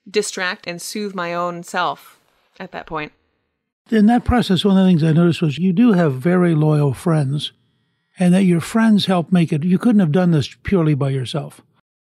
distract 0.08 0.66
and 0.66 0.80
soothe 0.80 1.14
my 1.14 1.34
own 1.34 1.62
self 1.62 2.18
at 2.58 2.72
that 2.72 2.86
point 2.86 3.12
in 3.90 4.06
that 4.06 4.24
process, 4.24 4.64
one 4.64 4.76
of 4.76 4.84
the 4.84 4.90
things 4.90 5.02
I 5.02 5.12
noticed 5.12 5.42
was 5.42 5.58
you 5.58 5.72
do 5.72 5.92
have 5.92 6.14
very 6.14 6.54
loyal 6.54 6.92
friends, 6.92 7.52
and 8.18 8.34
that 8.34 8.44
your 8.44 8.60
friends 8.60 9.06
help 9.06 9.32
make 9.32 9.52
it. 9.52 9.64
You 9.64 9.78
couldn't 9.78 10.00
have 10.00 10.12
done 10.12 10.30
this 10.30 10.54
purely 10.62 10.94
by 10.94 11.10
yourself. 11.10 11.60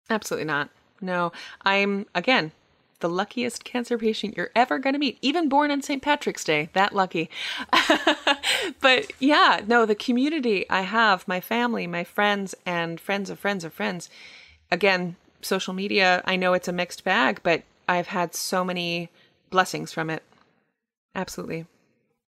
Absolutely 0.09 0.45
not. 0.45 0.69
No, 0.99 1.31
I'm, 1.63 2.05
again, 2.13 2.51
the 2.99 3.09
luckiest 3.09 3.63
cancer 3.63 3.97
patient 3.97 4.37
you're 4.37 4.51
ever 4.55 4.79
going 4.79 4.93
to 4.93 4.99
meet, 4.99 5.17
even 5.21 5.49
born 5.49 5.71
on 5.71 5.81
St. 5.81 6.01
Patrick's 6.01 6.43
Day. 6.43 6.69
That 6.73 6.93
lucky. 6.93 7.29
but 8.81 9.11
yeah, 9.19 9.61
no, 9.67 9.85
the 9.85 9.95
community 9.95 10.69
I 10.69 10.81
have, 10.81 11.27
my 11.27 11.41
family, 11.41 11.87
my 11.87 12.03
friends, 12.03 12.55
and 12.65 12.99
friends 12.99 13.29
of 13.29 13.39
friends 13.39 13.63
of 13.63 13.73
friends. 13.73 14.09
Again, 14.71 15.15
social 15.41 15.73
media, 15.73 16.21
I 16.25 16.35
know 16.35 16.53
it's 16.53 16.67
a 16.67 16.73
mixed 16.73 17.03
bag, 17.03 17.39
but 17.43 17.63
I've 17.89 18.07
had 18.07 18.35
so 18.35 18.63
many 18.63 19.09
blessings 19.49 19.91
from 19.91 20.09
it. 20.09 20.23
Absolutely. 21.15 21.65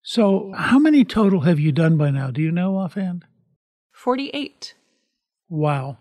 So, 0.01 0.53
how 0.55 0.79
many 0.79 1.03
total 1.03 1.41
have 1.41 1.59
you 1.59 1.71
done 1.71 1.97
by 1.97 2.09
now? 2.09 2.31
Do 2.31 2.41
you 2.41 2.51
know 2.51 2.77
offhand? 2.77 3.25
48. 3.93 4.75
Wow. 5.49 5.97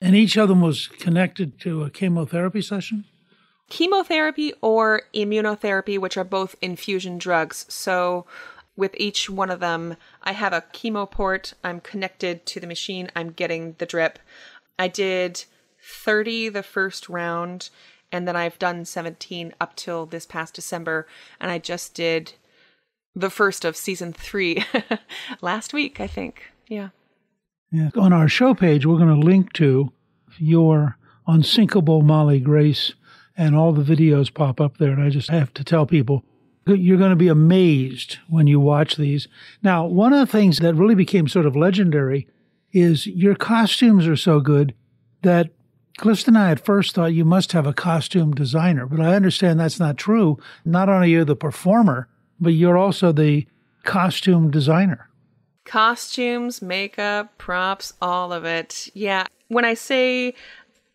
And 0.00 0.16
each 0.16 0.36
of 0.36 0.48
them 0.48 0.60
was 0.60 0.88
connected 0.88 1.60
to 1.60 1.84
a 1.84 1.90
chemotherapy 1.90 2.62
session? 2.62 3.04
Chemotherapy 3.70 4.52
or 4.60 5.02
immunotherapy, 5.14 5.98
which 5.98 6.16
are 6.16 6.24
both 6.24 6.56
infusion 6.60 7.18
drugs. 7.18 7.64
So, 7.68 8.26
with 8.74 8.94
each 8.98 9.30
one 9.30 9.50
of 9.50 9.60
them, 9.60 9.96
I 10.22 10.32
have 10.32 10.52
a 10.52 10.64
chemo 10.72 11.08
port. 11.08 11.54
I'm 11.62 11.80
connected 11.80 12.44
to 12.46 12.60
the 12.60 12.66
machine. 12.66 13.10
I'm 13.14 13.30
getting 13.30 13.76
the 13.78 13.86
drip. 13.86 14.18
I 14.78 14.88
did 14.88 15.44
30 15.82 16.48
the 16.48 16.62
first 16.62 17.08
round, 17.08 17.70
and 18.12 18.28
then 18.28 18.36
I've 18.36 18.58
done 18.58 18.84
17 18.84 19.54
up 19.60 19.74
till 19.74 20.06
this 20.06 20.26
past 20.26 20.54
December, 20.54 21.08
and 21.40 21.50
I 21.50 21.58
just 21.58 21.94
did 21.94 22.34
the 23.14 23.30
first 23.30 23.64
of 23.64 23.76
season 23.76 24.12
three 24.12 24.64
last 25.40 25.72
week, 25.72 26.00
I 26.00 26.06
think. 26.06 26.52
Yeah. 26.68 26.90
Yeah. 27.70 27.90
On 27.96 28.12
our 28.12 28.28
show 28.28 28.54
page, 28.54 28.84
we're 28.86 28.98
going 28.98 29.08
to 29.08 29.26
link 29.26 29.52
to 29.54 29.92
your 30.38 30.98
unsinkable 31.26 32.02
Molly 32.02 32.40
Grace, 32.40 32.94
and 33.36 33.56
all 33.56 33.72
the 33.72 33.82
videos 33.82 34.32
pop 34.32 34.60
up 34.60 34.76
there. 34.78 34.92
And 34.92 35.02
I 35.02 35.08
just 35.08 35.30
have 35.30 35.52
to 35.54 35.64
tell 35.64 35.86
people 35.86 36.24
You're 36.66 36.98
going 36.98 37.10
to 37.10 37.16
be 37.16 37.28
amazed 37.28 38.18
when 38.28 38.46
you 38.46 38.60
watch 38.60 38.96
these. 38.96 39.26
Now, 39.62 39.84
one 39.86 40.12
of 40.12 40.20
the 40.20 40.30
things 40.30 40.58
that 40.58 40.74
really 40.74 40.94
became 40.94 41.28
sort 41.28 41.46
of 41.46 41.56
legendary 41.56 42.28
is 42.72 43.06
your 43.06 43.34
costumes 43.34 44.06
are 44.06 44.16
so 44.16 44.40
good 44.40 44.74
that 45.22 45.50
Clifton 46.02 46.34
and 46.34 46.44
I 46.44 46.50
at 46.50 46.64
first 46.64 46.96
thought 46.96 47.14
you 47.14 47.24
must 47.24 47.52
have 47.52 47.64
a 47.64 47.72
costume 47.72 48.32
designer, 48.32 48.86
but 48.86 48.98
I 48.98 49.14
understand 49.14 49.60
that's 49.60 49.78
not 49.78 49.96
true. 49.96 50.36
Not 50.64 50.88
only 50.88 51.14
are 51.14 51.18
you 51.18 51.24
the 51.24 51.36
performer, 51.36 52.08
but 52.40 52.54
you're 52.54 52.76
also 52.76 53.12
the 53.12 53.46
costume 53.84 54.50
designer. 54.50 55.08
Costumes, 55.64 56.60
makeup, 56.60 57.38
props, 57.38 57.92
all 58.02 58.32
of 58.32 58.44
it. 58.44 58.88
Yeah. 58.94 59.26
When 59.46 59.64
I 59.64 59.74
say 59.74 60.34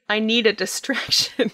I 0.09 0.19
need 0.19 0.45
a 0.45 0.51
distraction, 0.65 1.51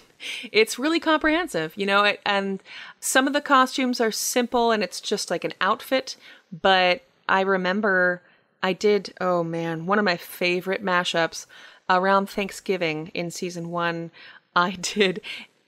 it's 0.50 0.76
really 0.76 0.98
comprehensive, 0.98 1.76
you 1.76 1.86
know, 1.86 2.12
and 2.26 2.60
some 2.98 3.28
of 3.28 3.34
the 3.34 3.40
costumes 3.40 4.00
are 4.00 4.10
simple 4.10 4.72
and 4.72 4.82
it's 4.82 5.00
just 5.00 5.30
like 5.30 5.44
an 5.44 5.54
outfit, 5.60 6.16
but 6.50 7.02
I 7.28 7.42
remember 7.42 8.20
I 8.64 8.72
did, 8.72 9.14
oh 9.20 9.44
man, 9.44 9.86
one 9.86 10.00
of 10.00 10.04
my 10.04 10.16
favorite 10.16 10.84
mashups 10.84 11.46
around 11.88 12.28
Thanksgiving 12.28 13.10
in 13.14 13.30
season 13.30 13.70
one, 13.70 14.10
I 14.54 14.70
did 14.80 15.20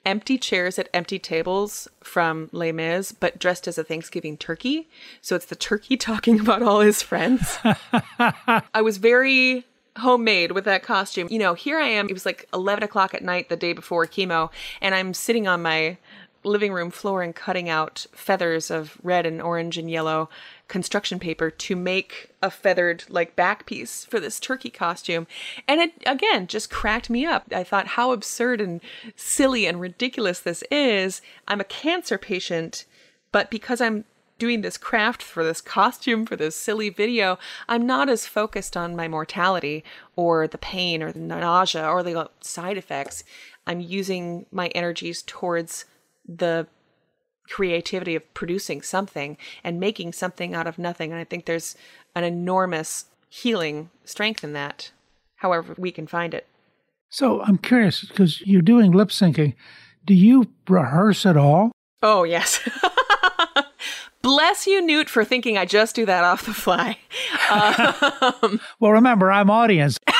empty 0.04 0.38
chairs 0.38 0.78
at 0.78 0.88
empty 0.94 1.18
tables 1.18 1.88
from 2.00 2.48
Les 2.52 2.70
Mis, 2.72 3.10
but 3.12 3.38
dressed 3.38 3.66
as 3.66 3.76
a 3.76 3.84
Thanksgiving 3.84 4.36
turkey. 4.36 4.88
So 5.20 5.34
it's 5.34 5.46
the 5.46 5.56
turkey 5.56 5.96
talking 5.96 6.38
about 6.40 6.62
all 6.62 6.80
his 6.80 7.02
friends. 7.02 7.58
I 7.64 8.82
was 8.82 8.98
very 8.98 9.66
homemade 9.98 10.52
with 10.52 10.64
that 10.64 10.82
costume. 10.82 11.28
You 11.30 11.38
know, 11.38 11.54
here 11.54 11.78
I 11.78 11.88
am. 11.88 12.08
It 12.08 12.12
was 12.12 12.26
like 12.26 12.48
11 12.54 12.84
o'clock 12.84 13.14
at 13.14 13.24
night 13.24 13.48
the 13.48 13.56
day 13.56 13.72
before 13.72 14.06
chemo, 14.06 14.50
and 14.80 14.94
I'm 14.94 15.14
sitting 15.14 15.48
on 15.48 15.62
my 15.62 15.98
living 16.44 16.72
room 16.72 16.90
floor 16.90 17.22
and 17.22 17.34
cutting 17.34 17.68
out 17.68 18.06
feathers 18.12 18.70
of 18.70 18.98
red 19.02 19.26
and 19.26 19.42
orange 19.42 19.76
and 19.76 19.90
yellow 19.90 20.28
construction 20.68 21.18
paper 21.18 21.50
to 21.50 21.76
make 21.76 22.30
a 22.42 22.50
feathered 22.50 23.04
like 23.08 23.36
back 23.36 23.66
piece 23.66 24.04
for 24.04 24.18
this 24.18 24.40
turkey 24.40 24.70
costume. 24.70 25.26
And 25.68 25.80
it 25.80 25.92
again 26.04 26.46
just 26.46 26.70
cracked 26.70 27.08
me 27.08 27.24
up. 27.24 27.44
I 27.54 27.64
thought 27.64 27.88
how 27.88 28.12
absurd 28.12 28.60
and 28.60 28.80
silly 29.14 29.66
and 29.66 29.80
ridiculous 29.80 30.40
this 30.40 30.62
is. 30.70 31.22
I'm 31.46 31.60
a 31.60 31.64
cancer 31.64 32.18
patient, 32.18 32.84
but 33.32 33.50
because 33.50 33.80
I'm 33.80 34.04
doing 34.38 34.60
this 34.60 34.76
craft 34.76 35.22
for 35.22 35.44
this 35.44 35.60
costume 35.60 36.26
for 36.26 36.36
this 36.36 36.56
silly 36.56 36.90
video, 36.90 37.38
I'm 37.68 37.86
not 37.86 38.08
as 38.08 38.26
focused 38.26 38.76
on 38.76 38.96
my 38.96 39.08
mortality 39.08 39.84
or 40.14 40.46
the 40.46 40.58
pain 40.58 41.02
or 41.02 41.12
the 41.12 41.20
nausea 41.20 41.88
or 41.88 42.02
the 42.02 42.28
side 42.40 42.76
effects. 42.76 43.24
I'm 43.66 43.80
using 43.80 44.46
my 44.50 44.68
energies 44.68 45.22
towards 45.22 45.86
the 46.28 46.66
creativity 47.50 48.14
of 48.14 48.34
producing 48.34 48.82
something 48.82 49.36
and 49.62 49.80
making 49.80 50.12
something 50.12 50.54
out 50.54 50.66
of 50.66 50.78
nothing. 50.78 51.12
And 51.12 51.20
I 51.20 51.24
think 51.24 51.44
there's 51.44 51.76
an 52.14 52.24
enormous 52.24 53.06
healing 53.28 53.90
strength 54.04 54.42
in 54.42 54.52
that, 54.54 54.90
however, 55.36 55.74
we 55.76 55.90
can 55.90 56.06
find 56.06 56.34
it. 56.34 56.46
So 57.08 57.42
I'm 57.42 57.58
curious 57.58 58.04
because 58.04 58.40
you're 58.42 58.62
doing 58.62 58.92
lip 58.92 59.08
syncing. 59.08 59.54
Do 60.04 60.14
you 60.14 60.48
rehearse 60.68 61.26
at 61.26 61.36
all? 61.36 61.72
Oh, 62.02 62.24
yes. 62.24 62.60
Bless 64.22 64.66
you, 64.66 64.82
Newt, 64.82 65.08
for 65.08 65.24
thinking 65.24 65.56
I 65.56 65.66
just 65.66 65.94
do 65.94 66.04
that 66.06 66.24
off 66.24 66.46
the 66.46 66.52
fly. 66.52 66.98
Um, 67.50 68.60
well, 68.80 68.92
remember, 68.92 69.30
I'm 69.30 69.50
audience. 69.50 69.98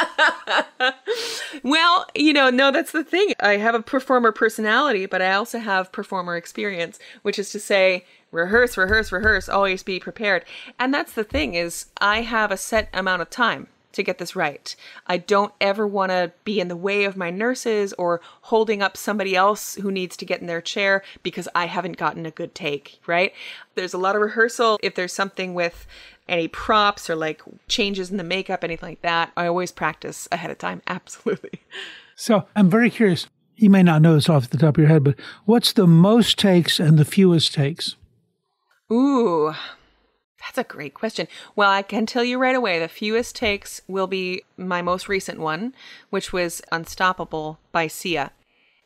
well, 1.62 2.06
you 2.14 2.32
know, 2.32 2.50
no, 2.50 2.70
that's 2.70 2.92
the 2.92 3.04
thing. 3.04 3.32
I 3.40 3.56
have 3.56 3.74
a 3.74 3.82
performer 3.82 4.32
personality, 4.32 5.06
but 5.06 5.22
I 5.22 5.32
also 5.32 5.58
have 5.58 5.92
performer 5.92 6.36
experience, 6.36 6.98
which 7.22 7.38
is 7.38 7.50
to 7.52 7.60
say, 7.60 8.04
rehearse, 8.30 8.76
rehearse, 8.76 9.12
rehearse, 9.12 9.48
always 9.48 9.82
be 9.82 10.00
prepared. 10.00 10.44
And 10.78 10.92
that's 10.92 11.12
the 11.12 11.24
thing 11.24 11.54
is 11.54 11.86
I 12.00 12.22
have 12.22 12.50
a 12.50 12.56
set 12.56 12.88
amount 12.92 13.22
of 13.22 13.30
time 13.30 13.68
to 13.92 14.02
get 14.02 14.18
this 14.18 14.36
right. 14.36 14.74
I 15.06 15.18
don't 15.18 15.52
ever 15.60 15.86
want 15.86 16.10
to 16.10 16.32
be 16.44 16.60
in 16.60 16.68
the 16.68 16.76
way 16.76 17.04
of 17.04 17.16
my 17.16 17.30
nurses 17.30 17.92
or 17.94 18.20
holding 18.42 18.82
up 18.82 18.96
somebody 18.96 19.36
else 19.36 19.74
who 19.76 19.90
needs 19.90 20.16
to 20.18 20.24
get 20.24 20.40
in 20.40 20.46
their 20.46 20.60
chair 20.60 21.02
because 21.22 21.48
I 21.54 21.66
haven't 21.66 21.96
gotten 21.96 22.26
a 22.26 22.30
good 22.30 22.54
take, 22.54 23.00
right? 23.06 23.32
There's 23.74 23.94
a 23.94 23.98
lot 23.98 24.16
of 24.16 24.22
rehearsal. 24.22 24.78
If 24.82 24.94
there's 24.94 25.12
something 25.12 25.54
with 25.54 25.86
any 26.28 26.48
props 26.48 27.10
or 27.10 27.16
like 27.16 27.42
changes 27.68 28.10
in 28.10 28.16
the 28.16 28.24
makeup, 28.24 28.64
anything 28.64 28.90
like 28.90 29.02
that, 29.02 29.32
I 29.36 29.46
always 29.46 29.72
practice 29.72 30.28
ahead 30.32 30.50
of 30.50 30.58
time. 30.58 30.82
Absolutely. 30.86 31.62
So 32.16 32.46
I'm 32.54 32.70
very 32.70 32.90
curious. 32.90 33.26
You 33.56 33.70
may 33.70 33.82
not 33.82 34.02
know 34.02 34.14
this 34.14 34.28
off 34.28 34.50
the 34.50 34.56
top 34.56 34.76
of 34.76 34.78
your 34.78 34.88
head, 34.88 35.04
but 35.04 35.16
what's 35.44 35.72
the 35.72 35.86
most 35.86 36.38
takes 36.38 36.80
and 36.80 36.98
the 36.98 37.04
fewest 37.04 37.54
takes? 37.54 37.96
Ooh, 38.90 39.54
that's 40.42 40.58
a 40.58 40.64
great 40.64 40.94
question. 40.94 41.28
Well, 41.54 41.70
I 41.70 41.82
can 41.82 42.04
tell 42.04 42.24
you 42.24 42.38
right 42.38 42.54
away 42.54 42.78
the 42.78 42.88
fewest 42.88 43.36
takes 43.36 43.80
will 43.86 44.06
be 44.06 44.42
my 44.56 44.82
most 44.82 45.08
recent 45.08 45.38
one, 45.38 45.72
which 46.10 46.32
was 46.32 46.62
Unstoppable 46.72 47.58
by 47.70 47.86
Sia. 47.86 48.32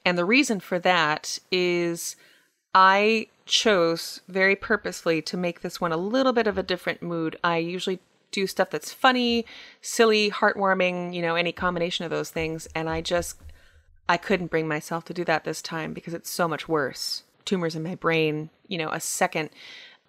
And 0.04 0.16
the 0.16 0.24
reason 0.24 0.60
for 0.60 0.78
that 0.78 1.38
is 1.50 2.16
I 2.74 3.28
chose 3.46 4.20
very 4.28 4.54
purposefully 4.54 5.22
to 5.22 5.36
make 5.36 5.60
this 5.60 5.80
one 5.80 5.92
a 5.92 5.96
little 5.96 6.32
bit 6.32 6.46
of 6.46 6.58
a 6.58 6.62
different 6.62 7.02
mood. 7.02 7.38
I 7.42 7.56
usually 7.56 8.00
do 8.30 8.46
stuff 8.46 8.70
that's 8.70 8.92
funny, 8.92 9.46
silly, 9.80 10.30
heartwarming, 10.30 11.14
you 11.14 11.22
know, 11.22 11.36
any 11.36 11.52
combination 11.52 12.04
of 12.04 12.10
those 12.10 12.30
things. 12.30 12.68
And 12.74 12.88
I 12.88 13.00
just, 13.00 13.40
I 14.08 14.16
couldn't 14.16 14.50
bring 14.50 14.68
myself 14.68 15.04
to 15.06 15.14
do 15.14 15.24
that 15.24 15.44
this 15.44 15.62
time 15.62 15.92
because 15.92 16.12
it's 16.12 16.30
so 16.30 16.46
much 16.46 16.68
worse. 16.68 17.22
Tumors 17.44 17.74
in 17.74 17.82
my 17.82 17.94
brain, 17.94 18.50
you 18.68 18.76
know, 18.76 18.90
a 18.90 19.00
second 19.00 19.50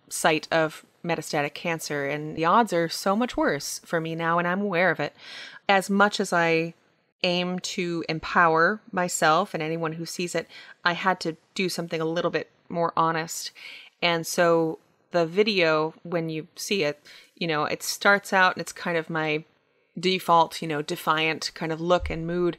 site 0.10 0.48
of 0.52 0.86
metastatic 1.04 1.54
cancer, 1.54 2.06
and 2.06 2.36
the 2.36 2.46
odds 2.46 2.74
are 2.74 2.90
so 2.90 3.16
much 3.16 3.38
worse 3.38 3.80
for 3.86 4.02
me 4.02 4.16
now, 4.16 4.40
and 4.40 4.48
I'm 4.48 4.62
aware 4.62 4.92
of 4.92 5.00
it. 5.00 5.16
As 5.70 5.90
much 5.90 6.20
as 6.20 6.34
I 6.34 6.74
aim 7.24 7.60
to 7.60 8.04
empower 8.08 8.82
myself 8.92 9.54
and 9.54 9.64
anyone 9.64 9.94
who 9.94 10.06
sees 10.06 10.36
it, 10.36 10.48
I 10.86 10.94
had 10.94 11.20
to 11.22 11.38
do 11.56 11.70
something 11.70 12.00
a 12.00 12.06
little 12.06 12.32
bit 12.32 12.52
more 12.70 12.94
honest. 12.96 13.52
And 14.02 14.26
so 14.28 14.80
the 15.12 15.26
video, 15.26 15.94
when 16.04 16.30
you 16.30 16.48
see 16.56 16.84
it, 16.84 17.02
you 17.36 17.48
know, 17.48 17.66
it 17.66 17.84
starts 17.84 18.34
out 18.34 18.56
and 18.56 18.62
it's 18.62 18.74
kind 18.74 18.98
of 18.98 19.10
my 19.10 19.44
default, 20.00 20.62
you 20.62 20.68
know, 20.68 20.82
defiant 20.82 21.52
kind 21.56 21.72
of 21.72 21.82
look 21.82 22.10
and 22.10 22.28
mood. 22.28 22.58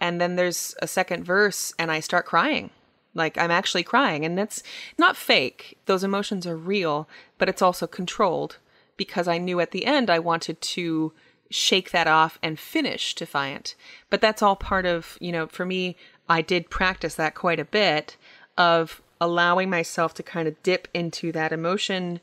And 0.00 0.20
then 0.20 0.36
there's 0.36 0.74
a 0.80 0.86
second 0.86 1.24
verse 1.24 1.72
and 1.78 1.90
I 1.90 2.00
start 2.00 2.24
crying. 2.24 2.70
Like 3.18 3.36
I'm 3.36 3.50
actually 3.50 3.82
crying. 3.82 4.24
And 4.24 4.38
that's 4.38 4.62
not 4.96 5.16
fake. 5.16 5.78
Those 5.86 6.04
emotions 6.04 6.46
are 6.46 6.56
real, 6.56 7.08
but 7.36 7.48
it's 7.48 7.62
also 7.62 7.86
controlled 7.86 8.56
because 8.96 9.28
I 9.28 9.38
knew 9.38 9.60
at 9.60 9.72
the 9.72 9.84
end 9.84 10.08
I 10.08 10.18
wanted 10.18 10.60
to 10.60 11.12
shake 11.50 11.90
that 11.90 12.06
off 12.06 12.38
and 12.42 12.58
finish 12.58 13.14
defiant. 13.14 13.74
But 14.10 14.20
that's 14.20 14.42
all 14.42 14.56
part 14.56 14.86
of, 14.86 15.18
you 15.20 15.32
know, 15.32 15.46
for 15.46 15.66
me, 15.66 15.96
I 16.28 16.42
did 16.42 16.70
practice 16.70 17.14
that 17.16 17.34
quite 17.34 17.60
a 17.60 17.64
bit 17.64 18.16
of 18.56 19.02
allowing 19.20 19.70
myself 19.70 20.14
to 20.14 20.22
kind 20.22 20.46
of 20.46 20.62
dip 20.62 20.88
into 20.94 21.32
that 21.32 21.52
emotion 21.52 22.20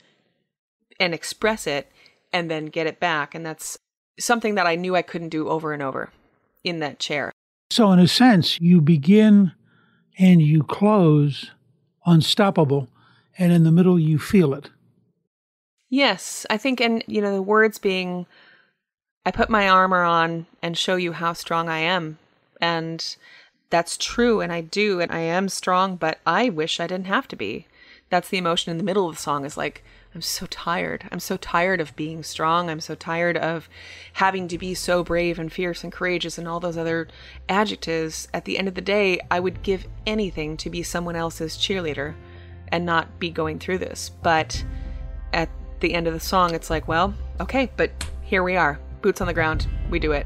and 0.99 1.13
express 1.13 1.67
it 1.67 1.91
and 2.31 2.49
then 2.49 2.67
get 2.67 2.87
it 2.87 2.99
back. 2.99 3.33
And 3.35 3.45
that's 3.45 3.77
something 4.19 4.55
that 4.55 4.67
I 4.67 4.75
knew 4.75 4.95
I 4.95 5.01
couldn't 5.01 5.29
do 5.29 5.49
over 5.49 5.73
and 5.73 5.81
over 5.81 6.11
in 6.63 6.79
that 6.79 6.99
chair. 6.99 7.31
So, 7.71 7.91
in 7.91 7.99
a 7.99 8.07
sense, 8.07 8.59
you 8.61 8.79
begin 8.79 9.51
and 10.17 10.41
you 10.41 10.63
close 10.63 11.51
unstoppable, 12.05 12.87
and 13.37 13.51
in 13.51 13.63
the 13.63 13.71
middle, 13.71 13.99
you 13.99 14.19
feel 14.19 14.53
it. 14.53 14.69
Yes, 15.89 16.45
I 16.49 16.57
think, 16.57 16.79
and 16.79 17.03
you 17.07 17.21
know, 17.21 17.33
the 17.33 17.41
words 17.41 17.77
being, 17.77 18.25
I 19.25 19.31
put 19.31 19.49
my 19.49 19.67
armor 19.67 20.03
on 20.03 20.45
and 20.61 20.77
show 20.77 20.95
you 20.95 21.13
how 21.13 21.33
strong 21.33 21.69
I 21.69 21.79
am. 21.79 22.17
And 22.61 23.15
that's 23.69 23.97
true 23.97 24.41
and 24.41 24.51
I 24.51 24.61
do 24.61 24.99
and 24.99 25.11
I 25.11 25.19
am 25.19 25.49
strong, 25.49 25.95
but 25.95 26.19
I 26.25 26.49
wish 26.49 26.79
I 26.79 26.87
didn't 26.87 27.07
have 27.07 27.27
to 27.29 27.35
be. 27.35 27.67
That's 28.09 28.29
the 28.29 28.37
emotion 28.37 28.71
in 28.71 28.77
the 28.77 28.83
middle 28.83 29.09
of 29.09 29.15
the 29.15 29.21
song 29.21 29.45
is 29.45 29.57
like 29.57 29.83
I'm 30.15 30.21
so 30.21 30.45
tired. 30.45 31.03
I'm 31.11 31.19
so 31.19 31.35
tired 31.35 31.81
of 31.81 31.93
being 31.97 32.23
strong. 32.23 32.69
I'm 32.69 32.79
so 32.79 32.95
tired 32.95 33.35
of 33.35 33.67
having 34.13 34.47
to 34.47 34.57
be 34.57 34.73
so 34.73 35.03
brave 35.03 35.37
and 35.37 35.51
fierce 35.51 35.83
and 35.83 35.91
courageous 35.91 36.37
and 36.37 36.47
all 36.47 36.61
those 36.61 36.77
other 36.77 37.09
adjectives. 37.49 38.29
At 38.33 38.45
the 38.45 38.57
end 38.57 38.69
of 38.69 38.75
the 38.75 38.81
day, 38.81 39.19
I 39.29 39.41
would 39.41 39.61
give 39.61 39.85
anything 40.05 40.55
to 40.57 40.69
be 40.69 40.83
someone 40.83 41.17
else's 41.17 41.57
cheerleader 41.57 42.15
and 42.69 42.85
not 42.85 43.19
be 43.19 43.29
going 43.29 43.59
through 43.59 43.79
this. 43.79 44.09
But 44.23 44.63
at 45.33 45.49
the 45.81 45.93
end 45.93 46.07
of 46.07 46.13
the 46.13 46.21
song, 46.21 46.55
it's 46.55 46.69
like, 46.69 46.87
well, 46.87 47.13
okay, 47.41 47.69
but 47.75 47.91
here 48.21 48.41
we 48.41 48.55
are. 48.55 48.79
Boots 49.01 49.19
on 49.19 49.27
the 49.27 49.33
ground. 49.33 49.67
We 49.89 49.99
do 49.99 50.13
it. 50.13 50.25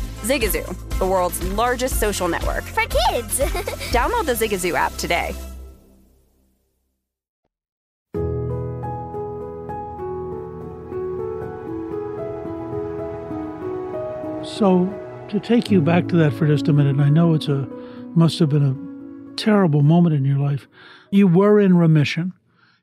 Zigazoo, 0.21 0.99
the 0.99 1.05
world's 1.05 1.41
largest 1.53 1.99
social 1.99 2.27
network. 2.27 2.63
For 2.63 2.83
kids! 2.83 3.39
Download 3.91 4.25
the 4.25 4.33
Zigazoo 4.33 4.75
app 4.75 4.95
today. 4.97 5.35
So, 14.43 14.87
to 15.29 15.39
take 15.39 15.71
you 15.71 15.81
back 15.81 16.07
to 16.09 16.15
that 16.17 16.33
for 16.33 16.45
just 16.45 16.67
a 16.67 16.73
minute, 16.73 16.91
and 16.91 17.01
I 17.01 17.09
know 17.09 17.33
it's 17.33 17.47
a 17.47 17.67
must 18.13 18.37
have 18.39 18.49
been 18.49 18.63
a 18.63 19.35
terrible 19.35 19.81
moment 19.81 20.15
in 20.15 20.25
your 20.25 20.37
life. 20.37 20.67
You 21.09 21.27
were 21.27 21.59
in 21.59 21.77
remission, 21.77 22.33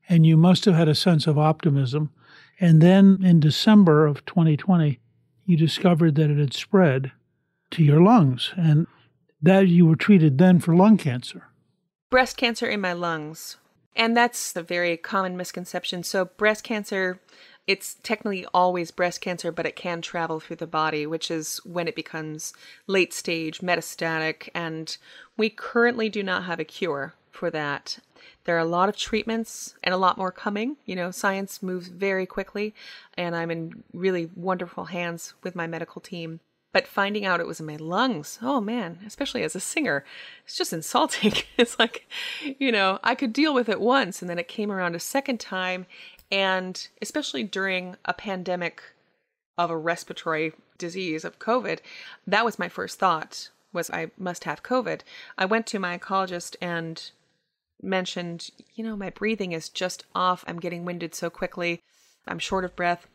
and 0.08 0.26
you 0.26 0.36
must 0.36 0.64
have 0.64 0.74
had 0.74 0.88
a 0.88 0.94
sense 0.94 1.26
of 1.26 1.38
optimism. 1.38 2.10
And 2.58 2.80
then 2.80 3.20
in 3.22 3.38
December 3.38 4.06
of 4.06 4.24
2020, 4.24 4.98
you 5.44 5.56
discovered 5.56 6.16
that 6.16 6.30
it 6.30 6.38
had 6.38 6.52
spread 6.52 7.12
to 7.70 7.82
your 7.82 8.00
lungs, 8.00 8.52
and 8.56 8.86
that 9.40 9.68
you 9.68 9.86
were 9.86 9.96
treated 9.96 10.38
then 10.38 10.58
for 10.58 10.74
lung 10.74 10.96
cancer. 10.96 11.48
Breast 12.10 12.36
cancer 12.36 12.66
in 12.66 12.80
my 12.80 12.92
lungs. 12.92 13.56
And 13.94 14.16
that's 14.16 14.54
a 14.54 14.62
very 14.62 14.96
common 14.96 15.36
misconception. 15.36 16.04
So, 16.04 16.24
breast 16.24 16.62
cancer, 16.62 17.20
it's 17.66 17.96
technically 18.02 18.46
always 18.54 18.92
breast 18.92 19.20
cancer, 19.20 19.50
but 19.50 19.66
it 19.66 19.76
can 19.76 20.00
travel 20.00 20.38
through 20.38 20.56
the 20.56 20.68
body, 20.68 21.04
which 21.04 21.30
is 21.30 21.60
when 21.64 21.88
it 21.88 21.96
becomes 21.96 22.52
late 22.86 23.12
stage, 23.12 23.58
metastatic. 23.58 24.48
And 24.54 24.96
we 25.36 25.50
currently 25.50 26.08
do 26.08 26.22
not 26.22 26.44
have 26.44 26.60
a 26.60 26.64
cure 26.64 27.14
for 27.32 27.50
that. 27.50 27.98
There 28.44 28.56
are 28.56 28.60
a 28.60 28.64
lot 28.64 28.88
of 28.88 28.96
treatments 28.96 29.74
and 29.82 29.92
a 29.92 29.98
lot 29.98 30.16
more 30.16 30.32
coming. 30.32 30.76
You 30.86 30.96
know, 30.96 31.10
science 31.10 31.62
moves 31.62 31.88
very 31.88 32.24
quickly, 32.24 32.74
and 33.16 33.36
I'm 33.36 33.50
in 33.50 33.82
really 33.92 34.30
wonderful 34.34 34.86
hands 34.86 35.34
with 35.42 35.54
my 35.54 35.66
medical 35.66 36.00
team. 36.00 36.40
But 36.78 36.86
finding 36.86 37.26
out 37.26 37.40
it 37.40 37.46
was 37.48 37.58
in 37.58 37.66
my 37.66 37.74
lungs, 37.74 38.38
oh 38.40 38.60
man, 38.60 39.00
especially 39.04 39.42
as 39.42 39.56
a 39.56 39.60
singer, 39.60 40.04
it's 40.44 40.54
just 40.54 40.72
insulting. 40.72 41.32
it's 41.58 41.76
like, 41.76 42.08
you 42.40 42.70
know, 42.70 43.00
I 43.02 43.16
could 43.16 43.32
deal 43.32 43.52
with 43.52 43.68
it 43.68 43.80
once 43.80 44.22
and 44.22 44.30
then 44.30 44.38
it 44.38 44.46
came 44.46 44.70
around 44.70 44.94
a 44.94 45.00
second 45.00 45.40
time. 45.40 45.86
And 46.30 46.86
especially 47.02 47.42
during 47.42 47.96
a 48.04 48.14
pandemic 48.14 48.80
of 49.58 49.70
a 49.70 49.76
respiratory 49.76 50.52
disease 50.78 51.24
of 51.24 51.40
COVID, 51.40 51.80
that 52.28 52.44
was 52.44 52.60
my 52.60 52.68
first 52.68 53.00
thought 53.00 53.48
was 53.72 53.90
I 53.90 54.12
must 54.16 54.44
have 54.44 54.62
COVID. 54.62 55.00
I 55.36 55.46
went 55.46 55.66
to 55.66 55.80
my 55.80 55.98
oncologist 55.98 56.54
and 56.62 57.10
mentioned, 57.82 58.50
you 58.76 58.84
know, 58.84 58.94
my 58.94 59.10
breathing 59.10 59.50
is 59.50 59.68
just 59.68 60.04
off. 60.14 60.44
I'm 60.46 60.60
getting 60.60 60.84
winded 60.84 61.12
so 61.12 61.28
quickly. 61.28 61.82
I'm 62.28 62.38
short 62.38 62.64
of 62.64 62.76
breath. 62.76 63.08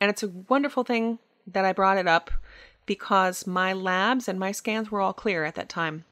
And 0.00 0.10
it's 0.10 0.22
a 0.22 0.28
wonderful 0.48 0.84
thing 0.84 1.18
that 1.44 1.64
I 1.64 1.72
brought 1.72 1.98
it 1.98 2.06
up 2.06 2.30
because 2.90 3.46
my 3.46 3.72
labs 3.72 4.26
and 4.26 4.36
my 4.36 4.50
scans 4.50 4.90
were 4.90 5.00
all 5.00 5.12
clear 5.12 5.44
at 5.44 5.54
that 5.54 5.68
time. 5.68 6.04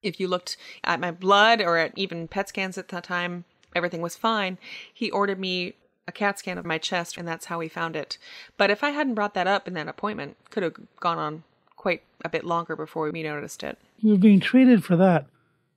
If 0.00 0.20
you 0.20 0.28
looked 0.28 0.56
at 0.84 1.00
my 1.00 1.10
blood 1.10 1.60
or 1.60 1.76
at 1.76 1.90
even 1.98 2.28
PET 2.28 2.50
scans 2.50 2.78
at 2.78 2.86
that 2.90 3.02
time, 3.02 3.46
everything 3.74 4.00
was 4.00 4.14
fine. 4.14 4.56
He 4.94 5.10
ordered 5.10 5.40
me 5.40 5.74
a 6.06 6.12
CAT 6.12 6.38
scan 6.38 6.56
of 6.56 6.64
my 6.64 6.78
chest, 6.78 7.16
and 7.18 7.26
that's 7.26 7.46
how 7.46 7.58
he 7.58 7.68
found 7.68 7.96
it. 7.96 8.16
But 8.56 8.70
if 8.70 8.84
I 8.84 8.90
hadn't 8.90 9.16
brought 9.16 9.34
that 9.34 9.48
up 9.48 9.66
in 9.66 9.74
that 9.74 9.88
appointment, 9.88 10.36
could 10.50 10.62
have 10.62 10.74
gone 11.00 11.18
on 11.18 11.42
quite 11.74 12.04
a 12.24 12.28
bit 12.28 12.44
longer 12.44 12.76
before 12.76 13.10
we 13.10 13.24
noticed 13.24 13.64
it. 13.64 13.76
You 13.98 14.12
were 14.12 14.16
being 14.16 14.38
treated 14.38 14.84
for 14.84 14.94
that. 14.94 15.26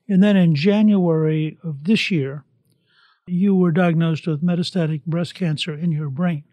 And 0.08 0.22
then 0.22 0.38
in 0.38 0.54
January 0.54 1.58
of 1.64 1.86
this 1.86 2.12
year, 2.12 2.44
you 3.26 3.56
were 3.56 3.72
diagnosed 3.72 4.28
with 4.28 4.44
metastatic 4.44 5.04
breast 5.06 5.34
cancer 5.34 5.74
in 5.74 5.92
your 5.92 6.12
brain, 6.12 6.44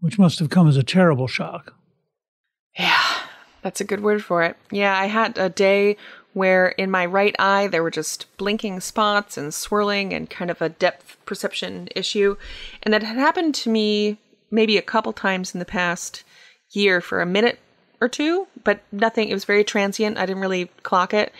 which 0.00 0.18
must 0.18 0.38
have 0.38 0.50
come 0.50 0.68
as 0.68 0.76
a 0.76 0.82
terrible 0.82 1.26
shock. 1.26 1.74
That's 3.62 3.80
a 3.80 3.84
good 3.84 4.02
word 4.02 4.24
for 4.24 4.42
it. 4.42 4.56
Yeah, 4.70 4.96
I 4.98 5.06
had 5.06 5.38
a 5.38 5.48
day 5.48 5.96
where 6.32 6.68
in 6.68 6.90
my 6.90 7.06
right 7.06 7.36
eye 7.38 7.66
there 7.66 7.82
were 7.82 7.90
just 7.90 8.26
blinking 8.36 8.80
spots 8.80 9.36
and 9.36 9.52
swirling 9.52 10.12
and 10.12 10.30
kind 10.30 10.50
of 10.50 10.62
a 10.62 10.68
depth 10.68 11.16
perception 11.26 11.88
issue. 11.94 12.36
And 12.82 12.92
that 12.92 13.02
had 13.02 13.18
happened 13.18 13.54
to 13.56 13.70
me 13.70 14.18
maybe 14.50 14.76
a 14.76 14.82
couple 14.82 15.12
times 15.12 15.54
in 15.54 15.58
the 15.58 15.64
past 15.64 16.24
year 16.70 17.00
for 17.00 17.20
a 17.20 17.26
minute 17.26 17.58
or 18.00 18.08
two, 18.08 18.48
but 18.64 18.80
nothing. 18.90 19.28
It 19.28 19.34
was 19.34 19.44
very 19.44 19.64
transient. 19.64 20.18
I 20.18 20.26
didn't 20.26 20.42
really 20.42 20.66
clock 20.82 21.14
it. 21.14 21.32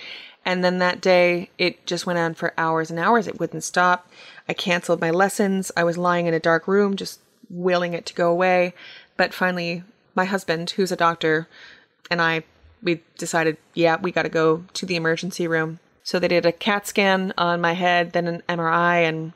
And 0.45 0.65
then 0.65 0.79
that 0.79 1.01
day, 1.01 1.51
it 1.57 1.87
just 1.87 2.05
went 2.05 2.19
on 2.19 2.35
for 2.35 2.53
hours 2.59 2.91
and 2.91 2.99
hours. 2.99 3.29
It 3.29 3.39
wouldn't 3.39 3.65
stop. 3.65 4.09
I 4.49 4.55
canceled 4.55 5.01
my 5.01 5.11
lessons. 5.11 5.71
I 5.77 5.85
was 5.85 5.97
lying 5.97 6.27
in 6.27 6.35
a 6.35 6.41
dark 6.41 6.67
room, 6.67 6.97
just 6.97 7.21
willing 7.49 7.93
it 7.93 8.07
to 8.07 8.15
go 8.15 8.31
away. 8.31 8.75
But 9.17 9.33
finally, 9.33 9.85
my 10.15 10.25
husband, 10.25 10.71
who's 10.71 10.91
a 10.91 10.97
doctor, 10.97 11.49
and 12.11 12.21
I, 12.21 12.45
we 12.83 13.01
decided, 13.19 13.57
yeah, 13.75 13.97
we 14.01 14.13
got 14.13 14.23
to 14.23 14.29
go 14.29 14.65
to 14.75 14.87
the 14.87 14.97
emergency 14.97 15.47
room. 15.47 15.79
So 16.03 16.19
they 16.19 16.29
did 16.29 16.47
a 16.47 16.53
CAT 16.53 16.87
scan 16.87 17.33
on 17.39 17.61
my 17.61 17.75
head, 17.75 18.13
then 18.13 18.27
an 18.27 18.43
MRI, 18.49 19.09
and 19.09 19.33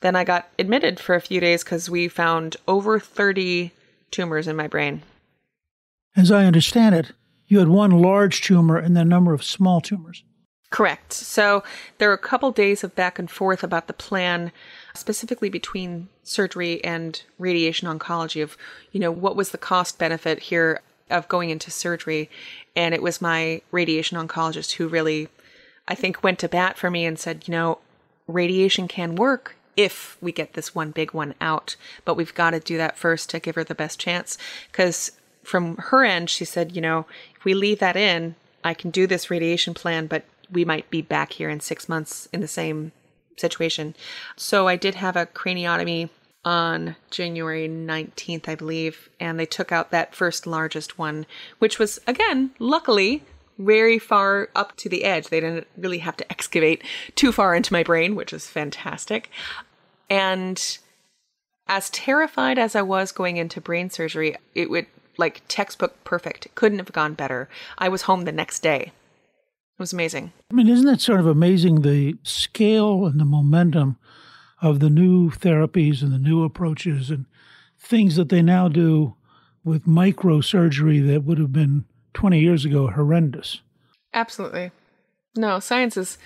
then 0.00 0.16
I 0.16 0.24
got 0.24 0.48
admitted 0.58 0.98
for 0.98 1.14
a 1.14 1.20
few 1.20 1.40
days 1.40 1.62
because 1.62 1.90
we 1.90 2.08
found 2.08 2.56
over 2.66 2.98
30 2.98 3.72
tumors 4.10 4.48
in 4.48 4.56
my 4.56 4.66
brain. 4.66 5.02
As 6.16 6.32
I 6.32 6.46
understand 6.46 6.94
it, 6.94 7.12
you 7.46 7.58
had 7.58 7.68
one 7.68 7.90
large 7.90 8.40
tumor 8.40 8.78
and 8.78 8.96
then 8.96 9.06
a 9.06 9.10
number 9.10 9.34
of 9.34 9.44
small 9.44 9.80
tumors. 9.80 10.24
Correct. 10.70 11.12
So 11.12 11.64
there 11.98 12.08
were 12.08 12.14
a 12.14 12.18
couple 12.18 12.52
days 12.52 12.84
of 12.84 12.94
back 12.94 13.18
and 13.18 13.28
forth 13.28 13.64
about 13.64 13.88
the 13.88 13.92
plan, 13.92 14.52
specifically 14.94 15.50
between 15.50 16.08
surgery 16.22 16.82
and 16.84 17.20
radiation 17.38 17.88
oncology 17.88 18.40
of, 18.40 18.56
you 18.92 19.00
know, 19.00 19.10
what 19.10 19.34
was 19.34 19.50
the 19.50 19.58
cost 19.58 19.98
benefit 19.98 20.38
here 20.38 20.80
of 21.10 21.28
going 21.28 21.50
into 21.50 21.70
surgery. 21.70 22.30
And 22.76 22.94
it 22.94 23.02
was 23.02 23.20
my 23.20 23.62
radiation 23.70 24.16
oncologist 24.16 24.72
who 24.72 24.88
really, 24.88 25.28
I 25.88 25.94
think, 25.94 26.22
went 26.22 26.38
to 26.40 26.48
bat 26.48 26.78
for 26.78 26.90
me 26.90 27.04
and 27.04 27.18
said, 27.18 27.46
you 27.46 27.52
know, 27.52 27.78
radiation 28.26 28.88
can 28.88 29.16
work 29.16 29.56
if 29.76 30.16
we 30.20 30.32
get 30.32 30.52
this 30.52 30.74
one 30.74 30.90
big 30.90 31.12
one 31.12 31.34
out, 31.40 31.76
but 32.04 32.14
we've 32.14 32.34
got 32.34 32.50
to 32.50 32.60
do 32.60 32.76
that 32.76 32.98
first 32.98 33.30
to 33.30 33.40
give 33.40 33.54
her 33.54 33.64
the 33.64 33.74
best 33.74 33.98
chance. 33.98 34.36
Because 34.70 35.12
from 35.42 35.76
her 35.76 36.04
end, 36.04 36.28
she 36.28 36.44
said, 36.44 36.76
you 36.76 36.82
know, 36.82 37.06
if 37.34 37.44
we 37.44 37.54
leave 37.54 37.78
that 37.78 37.96
in, 37.96 38.34
I 38.62 38.74
can 38.74 38.90
do 38.90 39.06
this 39.06 39.30
radiation 39.30 39.74
plan, 39.74 40.06
but 40.06 40.24
we 40.50 40.64
might 40.64 40.90
be 40.90 41.00
back 41.00 41.32
here 41.32 41.48
in 41.48 41.60
six 41.60 41.88
months 41.88 42.28
in 42.32 42.40
the 42.40 42.48
same 42.48 42.92
situation. 43.36 43.94
So 44.36 44.68
I 44.68 44.76
did 44.76 44.96
have 44.96 45.16
a 45.16 45.26
craniotomy 45.26 46.10
on 46.44 46.96
January 47.10 47.68
19th, 47.68 48.48
I 48.48 48.54
believe, 48.54 49.10
and 49.18 49.38
they 49.38 49.46
took 49.46 49.72
out 49.72 49.90
that 49.90 50.14
first 50.14 50.46
largest 50.46 50.98
one, 50.98 51.26
which 51.58 51.78
was, 51.78 51.98
again, 52.06 52.50
luckily 52.58 53.22
very 53.58 53.98
far 53.98 54.48
up 54.54 54.74
to 54.76 54.88
the 54.88 55.04
edge. 55.04 55.28
They 55.28 55.40
didn't 55.40 55.66
really 55.76 55.98
have 55.98 56.16
to 56.16 56.30
excavate 56.30 56.82
too 57.14 57.30
far 57.30 57.54
into 57.54 57.72
my 57.72 57.82
brain, 57.82 58.14
which 58.14 58.32
is 58.32 58.46
fantastic. 58.46 59.30
And 60.08 60.78
as 61.66 61.90
terrified 61.90 62.58
as 62.58 62.74
I 62.74 62.82
was 62.82 63.12
going 63.12 63.36
into 63.36 63.60
brain 63.60 63.90
surgery, 63.90 64.36
it 64.54 64.70
would 64.70 64.86
like 65.18 65.42
textbook 65.46 66.02
perfect. 66.04 66.48
Couldn't 66.54 66.78
have 66.78 66.92
gone 66.92 67.14
better. 67.14 67.48
I 67.76 67.88
was 67.90 68.02
home 68.02 68.22
the 68.24 68.32
next 68.32 68.60
day. 68.60 68.92
It 69.78 69.78
was 69.78 69.92
amazing. 69.92 70.32
I 70.50 70.54
mean, 70.54 70.68
isn't 70.68 70.88
it 70.88 71.00
sort 71.00 71.20
of 71.20 71.26
amazing 71.26 71.82
the 71.82 72.16
scale 72.22 73.06
and 73.06 73.20
the 73.20 73.24
momentum 73.24 73.98
of 74.62 74.80
the 74.80 74.90
new 74.90 75.30
therapies 75.30 76.02
and 76.02 76.12
the 76.12 76.18
new 76.18 76.44
approaches 76.44 77.10
and 77.10 77.26
things 77.78 78.16
that 78.16 78.28
they 78.28 78.42
now 78.42 78.68
do 78.68 79.14
with 79.64 79.86
microsurgery 79.86 81.06
that 81.06 81.24
would 81.24 81.38
have 81.38 81.52
been 81.52 81.84
20 82.14 82.40
years 82.40 82.64
ago 82.64 82.88
horrendous? 82.88 83.60
Absolutely. 84.12 84.70
No, 85.36 85.60
science 85.60 85.96
is 85.96 86.18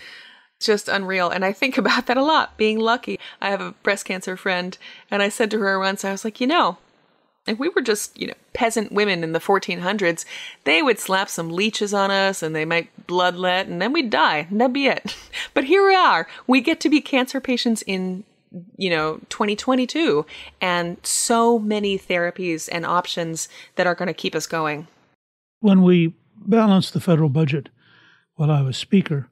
just 0.61 0.89
unreal. 0.89 1.31
And 1.31 1.45
I 1.45 1.53
think 1.53 1.79
about 1.79 2.07
that 2.07 2.17
a 2.17 2.25
lot, 2.25 2.57
being 2.57 2.79
lucky. 2.79 3.19
I 3.41 3.51
have 3.51 3.61
a 3.61 3.73
breast 3.83 4.05
cancer 4.05 4.37
friend, 4.37 4.77
and 5.11 5.23
I 5.23 5.29
said 5.29 5.51
to 5.53 5.59
her 5.61 5.79
once, 5.79 6.05
I 6.05 6.13
was 6.13 6.25
like, 6.25 6.41
you 6.41 6.47
know, 6.47 6.79
if 7.47 7.59
we 7.59 7.69
were 7.69 7.83
just, 7.83 8.19
you 8.19 8.27
know, 8.27 8.35
peasant 8.53 8.93
women 8.93 9.23
in 9.23 9.33
the 9.33 9.39
1400s, 9.39 10.25
they 10.65 10.83
would 10.83 10.99
slap 10.99 11.29
some 11.29 11.51
leeches 11.51 11.93
on 11.93 12.11
us 12.11 12.43
and 12.43 12.55
they 12.55 12.65
might 12.65 13.07
bloodlet 13.07 13.63
and 13.63 13.83
then 13.83 13.93
we'd 13.93 14.11
die. 14.11 14.47
And 14.51 14.61
that'd 14.61 14.73
be 14.73 14.87
it. 14.87 15.17
But 15.53 15.65
here 15.65 15.87
we 15.87 15.95
are. 15.95 16.27
We 16.47 16.61
get 16.61 16.81
to 16.81 16.89
be 16.89 17.01
cancer 17.01 17.41
patients 17.41 17.83
in, 17.83 18.25
you 18.77 18.89
know, 18.89 19.21
2022 19.29 20.25
and 20.61 20.97
so 21.03 21.59
many 21.59 21.99
therapies 21.99 22.69
and 22.73 22.87
options 22.87 23.49
that 23.77 23.87
are 23.87 23.95
going 23.95 24.09
to 24.09 24.15
keep 24.15 24.35
us 24.35 24.47
going. 24.47 24.87
When 25.61 25.83
we 25.83 26.15
balanced 26.37 26.93
the 26.93 27.01
federal 27.01 27.29
budget 27.29 27.69
while 28.35 28.51
I 28.51 28.63
was 28.63 28.77
Speaker, 28.77 29.29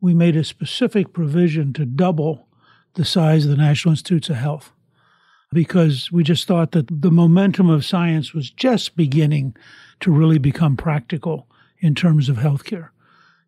we 0.00 0.14
made 0.14 0.36
a 0.36 0.44
specific 0.44 1.12
provision 1.12 1.72
to 1.74 1.84
double 1.84 2.46
the 2.94 3.04
size 3.04 3.44
of 3.44 3.50
the 3.50 3.56
National 3.56 3.92
Institutes 3.92 4.30
of 4.30 4.36
Health 4.36 4.72
because 5.52 6.10
we 6.10 6.22
just 6.22 6.46
thought 6.46 6.72
that 6.72 7.02
the 7.02 7.10
momentum 7.10 7.68
of 7.68 7.84
science 7.84 8.32
was 8.32 8.50
just 8.50 8.96
beginning 8.96 9.56
to 10.00 10.10
really 10.10 10.38
become 10.38 10.76
practical 10.76 11.48
in 11.78 11.94
terms 11.94 12.28
of 12.28 12.36
healthcare. 12.36 12.90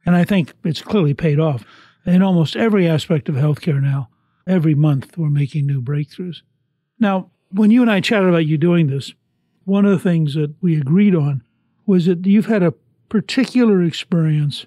And 0.07 0.17
I 0.17 0.25
think 0.25 0.53
it's 0.65 0.83
clearly 0.83 1.15
paid 1.15 1.39
off. 1.41 1.65
In 2.07 2.23
almost 2.23 2.57
every 2.57 2.89
aspect 2.89 3.29
of 3.29 3.35
healthcare 3.35 3.83
now, 3.83 4.09
every 4.47 4.75
month 4.75 5.19
we're 5.19 5.29
making 5.29 5.67
new 5.67 5.83
breakthroughs. 5.83 6.43
Now, 6.99 7.31
when 7.51 7.71
you 7.71 7.83
and 7.83 7.91
I 7.91 8.01
chatted 8.01 8.29
about 8.29 8.47
you 8.47 8.57
doing 8.57 8.87
this, 8.87 9.13
one 9.65 9.85
of 9.85 9.91
the 9.91 9.99
things 9.99 10.35
that 10.35 10.55
we 10.63 10.81
agreed 10.81 11.15
on 11.15 11.43
was 11.85 12.07
that 12.07 12.25
you've 12.25 12.47
had 12.47 12.63
a 12.63 12.75
particular 13.09 13.83
experience 13.83 14.67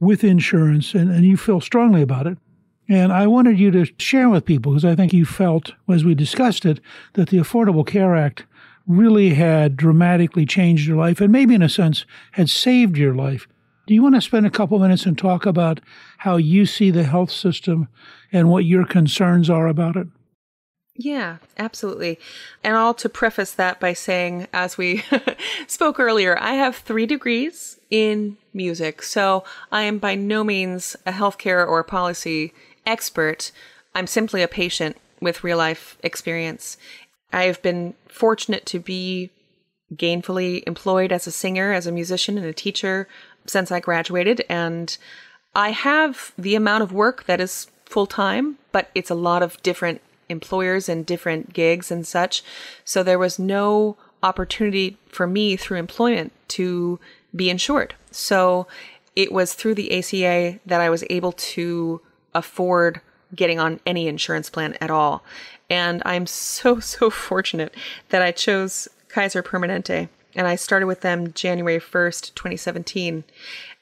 with 0.00 0.24
insurance 0.24 0.94
and, 0.94 1.10
and 1.10 1.24
you 1.24 1.36
feel 1.36 1.60
strongly 1.60 2.02
about 2.02 2.26
it. 2.26 2.38
And 2.90 3.12
I 3.12 3.28
wanted 3.28 3.56
you 3.56 3.70
to 3.70 3.86
share 3.98 4.28
with 4.28 4.44
people 4.44 4.72
because 4.72 4.84
I 4.84 4.96
think 4.96 5.12
you 5.12 5.24
felt, 5.24 5.74
as 5.88 6.04
we 6.04 6.16
discussed 6.16 6.66
it, 6.66 6.80
that 7.12 7.28
the 7.28 7.36
Affordable 7.36 7.86
Care 7.86 8.16
Act 8.16 8.46
really 8.84 9.34
had 9.34 9.76
dramatically 9.76 10.44
changed 10.44 10.88
your 10.88 10.96
life 10.96 11.20
and 11.20 11.30
maybe, 11.30 11.54
in 11.54 11.62
a 11.62 11.68
sense, 11.68 12.04
had 12.32 12.50
saved 12.50 12.98
your 12.98 13.14
life. 13.14 13.46
Do 13.86 13.94
you 13.94 14.02
want 14.02 14.16
to 14.16 14.20
spend 14.20 14.44
a 14.44 14.50
couple 14.50 14.76
minutes 14.80 15.06
and 15.06 15.16
talk 15.16 15.46
about 15.46 15.80
how 16.18 16.36
you 16.36 16.66
see 16.66 16.90
the 16.90 17.04
health 17.04 17.30
system 17.30 17.86
and 18.32 18.50
what 18.50 18.64
your 18.64 18.84
concerns 18.84 19.48
are 19.48 19.68
about 19.68 19.94
it? 19.94 20.08
Yeah, 20.96 21.36
absolutely. 21.58 22.18
And 22.64 22.76
all 22.76 22.92
to 22.94 23.08
preface 23.08 23.52
that 23.52 23.78
by 23.78 23.92
saying, 23.92 24.48
as 24.52 24.76
we 24.76 25.04
spoke 25.68 26.00
earlier, 26.00 26.36
I 26.40 26.54
have 26.54 26.74
three 26.74 27.06
degrees 27.06 27.78
in 27.88 28.36
music. 28.52 29.02
So 29.02 29.44
I 29.70 29.82
am 29.82 29.98
by 29.98 30.16
no 30.16 30.42
means 30.42 30.96
a 31.06 31.12
healthcare 31.12 31.66
or 31.66 31.82
policy 31.84 32.52
expert. 32.86 33.52
I'm 33.94 34.06
simply 34.06 34.42
a 34.42 34.48
patient 34.48 34.96
with 35.20 35.44
real 35.44 35.58
life 35.58 35.98
experience. 36.02 36.76
I 37.32 37.44
have 37.44 37.62
been 37.62 37.94
fortunate 38.08 38.66
to 38.66 38.78
be 38.78 39.30
gainfully 39.94 40.62
employed 40.66 41.12
as 41.12 41.26
a 41.26 41.32
singer, 41.32 41.72
as 41.72 41.86
a 41.86 41.92
musician, 41.92 42.38
and 42.38 42.46
a 42.46 42.52
teacher 42.52 43.08
since 43.46 43.70
I 43.70 43.80
graduated. 43.80 44.44
And 44.48 44.96
I 45.54 45.70
have 45.70 46.32
the 46.38 46.54
amount 46.54 46.82
of 46.82 46.92
work 46.92 47.24
that 47.24 47.40
is 47.40 47.66
full 47.84 48.06
time, 48.06 48.58
but 48.72 48.90
it's 48.94 49.10
a 49.10 49.14
lot 49.14 49.42
of 49.42 49.60
different 49.62 50.00
employers 50.28 50.88
and 50.88 51.04
different 51.04 51.52
gigs 51.52 51.90
and 51.90 52.06
such. 52.06 52.44
So 52.84 53.02
there 53.02 53.18
was 53.18 53.38
no 53.38 53.96
opportunity 54.22 54.96
for 55.08 55.26
me 55.26 55.56
through 55.56 55.78
employment 55.78 56.32
to 56.48 57.00
be 57.34 57.50
insured. 57.50 57.94
So 58.10 58.66
it 59.16 59.32
was 59.32 59.54
through 59.54 59.74
the 59.74 59.98
ACA 59.98 60.60
that 60.66 60.80
I 60.80 60.88
was 60.88 61.04
able 61.10 61.32
to 61.32 62.00
afford 62.34 63.00
getting 63.34 63.58
on 63.58 63.80
any 63.86 64.08
insurance 64.08 64.50
plan 64.50 64.76
at 64.80 64.90
all. 64.90 65.22
And 65.68 66.02
I'm 66.04 66.26
so, 66.26 66.80
so 66.80 67.10
fortunate 67.10 67.74
that 68.10 68.22
I 68.22 68.32
chose 68.32 68.88
Kaiser 69.08 69.42
Permanente 69.42 70.08
and 70.34 70.46
I 70.46 70.56
started 70.56 70.86
with 70.86 71.00
them 71.00 71.32
January 71.32 71.80
1st, 71.80 72.34
2017. 72.34 73.24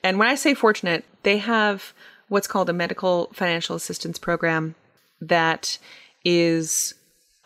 And 0.03 0.19
when 0.19 0.29
I 0.29 0.35
say 0.35 0.55
fortunate, 0.55 1.05
they 1.23 1.39
have 1.39 1.93
what's 2.29 2.47
called 2.47 2.71
a 2.71 2.75
medical 2.75 3.31
financial 3.33 3.77
assistance 3.77 4.19
program 4.19 4.75
that 5.21 5.79
is 6.25 6.95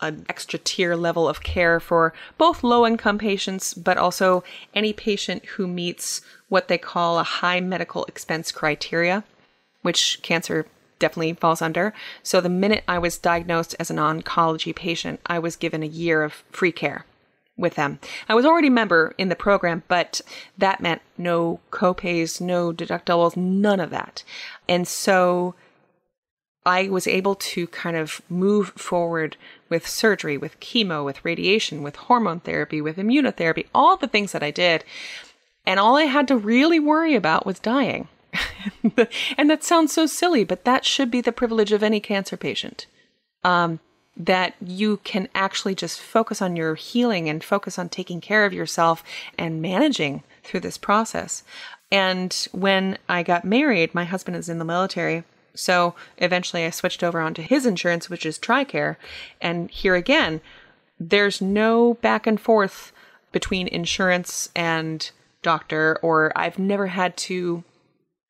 an 0.01 0.25
extra 0.27 0.59
tier 0.59 0.95
level 0.95 1.27
of 1.27 1.43
care 1.43 1.79
for 1.79 2.13
both 2.37 2.63
low 2.63 2.85
income 2.85 3.17
patients, 3.17 3.73
but 3.73 3.97
also 3.97 4.43
any 4.73 4.91
patient 4.91 5.45
who 5.45 5.65
meets 5.65 6.21
what 6.49 6.67
they 6.67 6.77
call 6.77 7.19
a 7.19 7.23
high 7.23 7.61
medical 7.61 8.03
expense 8.05 8.51
criteria, 8.51 9.23
which 9.81 10.19
cancer 10.21 10.65
definitely 11.03 11.33
falls 11.33 11.61
under. 11.61 11.93
So 12.23 12.39
the 12.39 12.47
minute 12.47 12.85
I 12.87 12.97
was 12.97 13.17
diagnosed 13.17 13.75
as 13.77 13.91
an 13.91 13.97
oncology 13.97 14.73
patient, 14.73 15.19
I 15.25 15.37
was 15.37 15.57
given 15.57 15.83
a 15.83 15.85
year 15.85 16.23
of 16.23 16.45
free 16.49 16.71
care 16.71 17.05
with 17.57 17.75
them. 17.75 17.99
I 18.29 18.35
was 18.35 18.45
already 18.45 18.69
a 18.69 18.71
member 18.71 19.13
in 19.17 19.27
the 19.27 19.35
program, 19.35 19.83
but 19.89 20.21
that 20.57 20.79
meant 20.79 21.01
no 21.17 21.59
copays, 21.71 22.39
no 22.39 22.71
deductibles, 22.71 23.35
none 23.35 23.81
of 23.81 23.89
that. 23.89 24.23
And 24.69 24.87
so 24.87 25.55
I 26.65 26.87
was 26.87 27.05
able 27.05 27.35
to 27.35 27.67
kind 27.67 27.97
of 27.97 28.21
move 28.29 28.69
forward 28.69 29.35
with 29.67 29.85
surgery, 29.85 30.37
with 30.37 30.57
chemo, 30.61 31.03
with 31.03 31.25
radiation, 31.25 31.83
with 31.83 31.97
hormone 31.97 32.39
therapy, 32.39 32.79
with 32.79 32.95
immunotherapy, 32.95 33.67
all 33.75 33.97
the 33.97 34.07
things 34.07 34.31
that 34.31 34.43
I 34.43 34.51
did. 34.51 34.85
And 35.65 35.81
all 35.81 35.97
I 35.97 36.03
had 36.03 36.29
to 36.29 36.37
really 36.37 36.79
worry 36.79 37.13
about 37.13 37.45
was 37.45 37.59
dying. 37.59 38.07
and 39.37 39.49
that 39.49 39.63
sounds 39.63 39.93
so 39.93 40.05
silly, 40.05 40.43
but 40.43 40.65
that 40.65 40.85
should 40.85 41.11
be 41.11 41.21
the 41.21 41.31
privilege 41.31 41.71
of 41.71 41.83
any 41.83 41.99
cancer 41.99 42.37
patient. 42.37 42.87
Um, 43.43 43.79
that 44.15 44.53
you 44.61 44.97
can 44.97 45.27
actually 45.33 45.73
just 45.73 45.99
focus 45.99 46.41
on 46.41 46.55
your 46.55 46.75
healing 46.75 47.27
and 47.27 47.43
focus 47.43 47.79
on 47.79 47.89
taking 47.89 48.21
care 48.21 48.45
of 48.45 48.53
yourself 48.53 49.03
and 49.37 49.61
managing 49.61 50.23
through 50.43 50.59
this 50.59 50.77
process. 50.77 51.43
And 51.91 52.47
when 52.51 52.97
I 53.09 53.23
got 53.23 53.43
married, 53.43 53.95
my 53.95 54.03
husband 54.03 54.37
is 54.37 54.49
in 54.49 54.59
the 54.59 54.65
military. 54.65 55.23
So 55.55 55.95
eventually 56.17 56.65
I 56.65 56.69
switched 56.69 57.03
over 57.03 57.19
onto 57.19 57.41
his 57.41 57.65
insurance, 57.65 58.09
which 58.09 58.25
is 58.25 58.39
TRICARE. 58.39 58.97
And 59.41 59.69
here 59.69 59.95
again, 59.95 60.41
there's 60.99 61.41
no 61.41 61.95
back 61.95 62.27
and 62.27 62.39
forth 62.39 62.91
between 63.31 63.67
insurance 63.67 64.49
and 64.55 65.09
doctor, 65.41 65.99
or 66.01 66.31
I've 66.35 66.59
never 66.59 66.87
had 66.87 67.17
to 67.17 67.63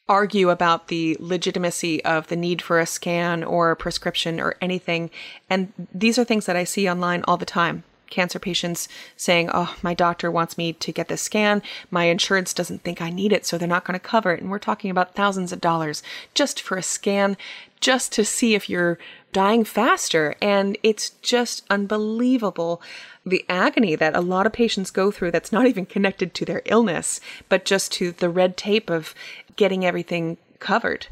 argue 0.07 0.49
about 0.49 0.87
the 0.87 1.15
legitimacy 1.19 2.03
of 2.03 2.27
the 2.27 2.35
need 2.35 2.61
for 2.61 2.79
a 2.79 2.85
scan 2.85 3.43
or 3.43 3.71
a 3.71 3.75
prescription 3.75 4.39
or 4.39 4.55
anything. 4.61 5.09
And 5.49 5.71
these 5.93 6.17
are 6.17 6.23
things 6.23 6.45
that 6.45 6.55
I 6.55 6.65
see 6.65 6.89
online 6.89 7.23
all 7.27 7.37
the 7.37 7.45
time. 7.45 7.83
Cancer 8.13 8.39
patients 8.39 8.87
saying, 9.17 9.49
Oh, 9.53 9.75
my 9.81 9.93
doctor 9.93 10.29
wants 10.29 10.57
me 10.57 10.73
to 10.73 10.91
get 10.91 11.07
this 11.07 11.21
scan. 11.21 11.61
My 11.91 12.05
insurance 12.05 12.53
doesn't 12.53 12.83
think 12.83 13.01
I 13.01 13.09
need 13.09 13.33
it, 13.33 13.45
so 13.45 13.57
they're 13.57 13.67
not 13.67 13.83
going 13.83 13.99
to 13.99 14.05
cover 14.05 14.31
it. 14.31 14.41
And 14.41 14.49
we're 14.49 14.59
talking 14.59 14.91
about 14.91 15.15
thousands 15.15 15.51
of 15.51 15.59
dollars 15.59 16.03
just 16.33 16.61
for 16.61 16.77
a 16.77 16.83
scan, 16.83 17.35
just 17.81 18.11
to 18.13 18.23
see 18.23 18.53
if 18.53 18.69
you're 18.69 18.99
dying 19.31 19.63
faster. 19.63 20.35
And 20.41 20.77
it's 20.83 21.09
just 21.21 21.65
unbelievable 21.69 22.81
the 23.25 23.45
agony 23.49 23.95
that 23.95 24.15
a 24.15 24.21
lot 24.21 24.45
of 24.45 24.53
patients 24.53 24.91
go 24.91 25.09
through 25.09 25.31
that's 25.31 25.51
not 25.51 25.65
even 25.65 25.85
connected 25.85 26.33
to 26.33 26.45
their 26.45 26.61
illness, 26.65 27.19
but 27.49 27.65
just 27.65 27.91
to 27.93 28.11
the 28.11 28.29
red 28.29 28.57
tape 28.57 28.89
of 28.89 29.15
getting 29.55 29.85
everything 29.85 30.37
covered. 30.59 31.07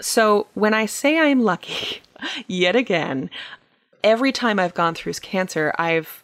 So 0.00 0.46
when 0.54 0.72
I 0.74 0.86
say 0.86 1.18
I'm 1.18 1.42
lucky, 1.42 2.00
yet 2.46 2.76
again, 2.76 3.30
every 4.02 4.32
time 4.32 4.58
I've 4.58 4.74
gone 4.74 4.94
through 4.94 5.14
cancer, 5.14 5.74
I've 5.78 6.22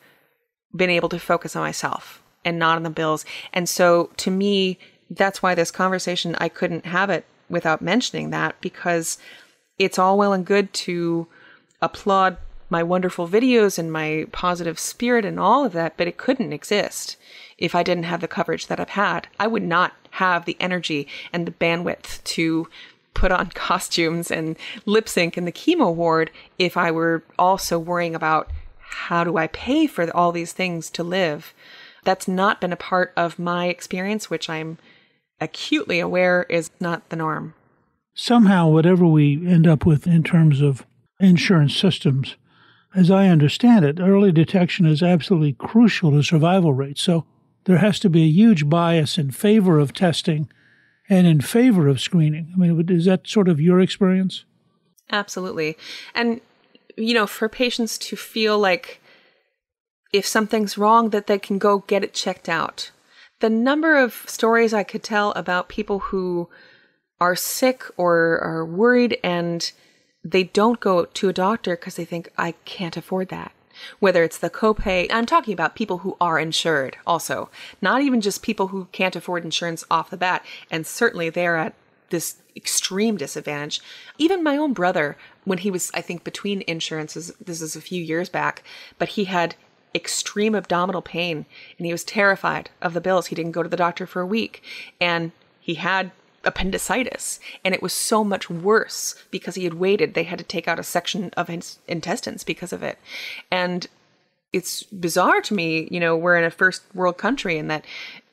been 0.77 0.91
able 0.91 1.09
to 1.11 1.19
focus 1.19 1.57
on 1.57 1.63
myself 1.63 2.23
and 2.45 2.59
not 2.59 2.77
on 2.77 2.83
the 2.83 2.91
bills. 2.91 3.25
And 3.53 3.69
so 3.69 4.11
to 4.19 4.31
me, 4.31 4.79
that's 5.11 5.43
why 5.43 5.55
this 5.55 5.71
conversation, 5.71 6.37
I 6.39 6.49
couldn't 6.49 6.87
have 6.87 7.11
it 7.11 7.25
without 7.49 7.83
mentioning 7.83 8.31
that 8.31 8.61
because 8.61 9.19
it's 9.79 9.99
all 9.99 10.19
well 10.19 10.33
and 10.33 10.45
good 10.45 10.73
to 10.73 11.27
applaud 11.81 12.39
my 12.69 12.83
wonderful 12.83 13.29
videos 13.29 13.79
and 13.79 13.93
my 13.93 14.27
positive 14.33 14.79
spirit 14.79 15.25
and 15.25 15.39
all 15.39 15.65
of 15.65 15.73
that, 15.73 15.97
but 15.97 16.09
it 16.09 16.17
couldn't 16.17 16.53
exist 16.53 17.17
if 17.59 17.75
I 17.75 17.83
didn't 17.83 18.05
have 18.05 18.21
the 18.21 18.29
coverage 18.29 18.67
that 18.67 18.81
I've 18.81 18.91
had. 18.91 19.29
I 19.39 19.47
would 19.47 19.63
not 19.63 19.93
have 20.13 20.45
the 20.45 20.57
energy 20.59 21.07
and 21.33 21.47
the 21.47 21.53
bandwidth 21.53 22.23
to 22.25 22.69
put 23.15 23.31
on 23.31 23.47
costumes 23.55 24.31
and 24.31 24.57
lip 24.85 25.09
sync 25.09 25.39
in 25.39 25.45
the 25.45 25.53
chemo 25.53 25.95
ward 25.95 26.31
if 26.59 26.77
I 26.77 26.91
were 26.91 27.23
also 27.39 27.79
worrying 27.79 28.15
about 28.15 28.51
how 28.97 29.25
do 29.25 29.37
I 29.37 29.47
pay 29.47 29.87
for 29.87 30.11
all 30.17 30.33
these 30.33 30.53
things 30.53 30.91
to 30.91 31.05
live. 31.05 31.53
That's 32.05 32.27
not 32.27 32.61
been 32.61 32.73
a 32.73 32.77
part 32.77 33.13
of 33.17 33.39
my 33.39 33.67
experience, 33.67 34.31
which 34.31 34.49
I'm 34.49 34.79
acutely 35.41 36.01
aware 36.01 36.45
is 36.49 36.71
not 36.81 37.09
the 37.11 37.17
norm. 37.17 37.55
Somehow, 38.15 38.69
whatever 38.69 39.07
we 39.07 39.47
end 39.47 39.67
up 39.67 39.85
with 39.85 40.07
in 40.07 40.23
terms 40.23 40.63
of 40.63 40.87
insurance 41.21 41.77
systems, 41.77 42.37
as 42.95 43.11
I 43.11 43.29
understand 43.29 43.85
it, 43.85 44.01
early 44.01 44.33
detection 44.33 44.87
is 44.87 45.03
absolutely 45.03 45.53
crucial 45.53 46.13
to 46.13 46.23
survival 46.23 46.73
rates. 46.73 47.03
So 47.03 47.27
there 47.65 47.79
has 47.79 47.99
to 48.01 48.09
be 48.09 48.23
a 48.23 48.33
huge 48.33 48.69
bias 48.69 49.19
in 49.19 49.31
favor 49.31 49.79
of 49.79 49.93
testing 49.93 50.49
and 51.11 51.27
in 51.27 51.43
favor 51.43 51.87
of 51.89 52.01
screening. 52.01 52.53
I 52.55 52.59
mean, 52.59 52.89
is 52.89 53.05
that 53.05 53.29
sort 53.29 53.49
of 53.49 53.61
your 53.61 53.81
experience? 53.81 54.45
Absolutely. 55.13 55.77
And, 56.15 56.41
you 56.97 57.15
know, 57.15 57.27
for 57.27 57.49
patients 57.49 57.99
to 57.99 58.17
feel 58.17 58.59
like 58.59 59.01
if 60.13 60.27
something's 60.27 60.79
wrong, 60.79 61.11
that 61.11 61.27
they 61.27 61.39
can 61.39 61.59
go 61.59 61.79
get 61.87 62.05
it 62.05 62.15
checked 62.15 62.49
out. 62.49 62.91
The 63.41 63.51
number 63.51 63.97
of 63.97 64.25
stories 64.27 64.73
I 64.73 64.83
could 64.83 65.03
tell 65.03 65.33
about 65.33 65.69
people 65.69 65.99
who 65.99 66.49
are 67.21 67.37
sick 67.37 67.85
or 67.97 68.39
are 68.43 68.65
worried 68.65 69.19
and 69.23 69.71
they 70.25 70.45
don't 70.45 70.81
go 70.81 71.05
to 71.05 71.29
a 71.29 71.35
doctor 71.35 71.77
because 71.77 71.97
they 71.97 72.05
think, 72.05 72.31
I 72.39 72.53
can't 72.65 72.97
afford 72.97 73.29
that 73.29 73.53
whether 73.99 74.25
it's 74.25 74.39
the 74.39 74.51
copay. 74.51 75.07
I'm 75.11 75.27
talking 75.27 75.55
about 75.55 75.75
people 75.75 75.99
who 75.99 76.17
are 76.21 76.39
insured 76.39 76.97
also, 77.07 77.51
not 77.81 78.03
even 78.03 78.21
just 78.21 78.43
people 78.43 78.69
who 78.69 78.89
can't 78.93 79.17
afford 79.17 79.45
insurance 79.45 79.85
off 79.91 80.11
the 80.11 80.17
bat. 80.17 80.45
And 80.71 80.87
certainly 80.87 81.31
they're 81.31 81.57
at 81.57 81.75
this 82.11 82.37
extreme 82.57 83.17
disadvantage. 83.17 83.81
Even 84.19 84.43
my 84.43 84.57
own 84.57 84.73
brother, 84.73 85.17
when 85.45 85.59
he 85.59 85.71
was, 85.71 85.91
I 85.95 86.01
think, 86.01 86.25
between 86.25 86.65
insurances, 86.67 87.33
this 87.45 87.61
is 87.61 87.77
a 87.77 87.81
few 87.81 88.03
years 88.03 88.29
back, 88.29 88.63
but 88.99 89.11
he 89.11 89.25
had 89.25 89.55
extreme 89.95 90.55
abdominal 90.55 91.03
pain 91.03 91.47
and 91.79 91.87
he 91.87 91.93
was 91.93 92.05
terrified 92.05 92.71
of 92.83 92.95
the 92.95 93.01
bills. 93.01 93.27
He 93.27 93.35
didn't 93.35 93.53
go 93.53 93.63
to 93.63 93.69
the 93.69 93.77
doctor 93.77 94.07
for 94.07 94.21
a 94.21 94.27
week 94.27 94.63
and 95.01 95.33
he 95.61 95.75
had 95.75 96.11
appendicitis 96.45 97.41
and 97.65 97.75
it 97.75 97.83
was 97.83 97.93
so 97.93 98.23
much 98.23 98.49
worse 98.49 99.17
because 99.31 99.57
he 99.57 99.65
had 99.65 99.75
waited 99.75 100.15
they 100.15 100.23
had 100.23 100.39
to 100.39 100.45
take 100.45 100.69
out 100.69 100.79
a 100.79 100.85
section 100.85 101.31
of 101.37 101.49
his 101.49 101.81
intestines 101.89 102.45
because 102.45 102.73
of 102.73 102.85
it 102.85 102.99
and 103.51 103.89
it's 104.53 104.83
bizarre 104.85 105.41
to 105.41 105.55
me 105.55 105.89
you 105.91 106.01
know 106.01 106.17
we're 106.17 106.37
in 106.37 106.45
a 106.45 106.51
first 106.51 106.83
world 106.95 107.19
country 107.19 107.59
and 107.59 107.71
that 107.71 107.85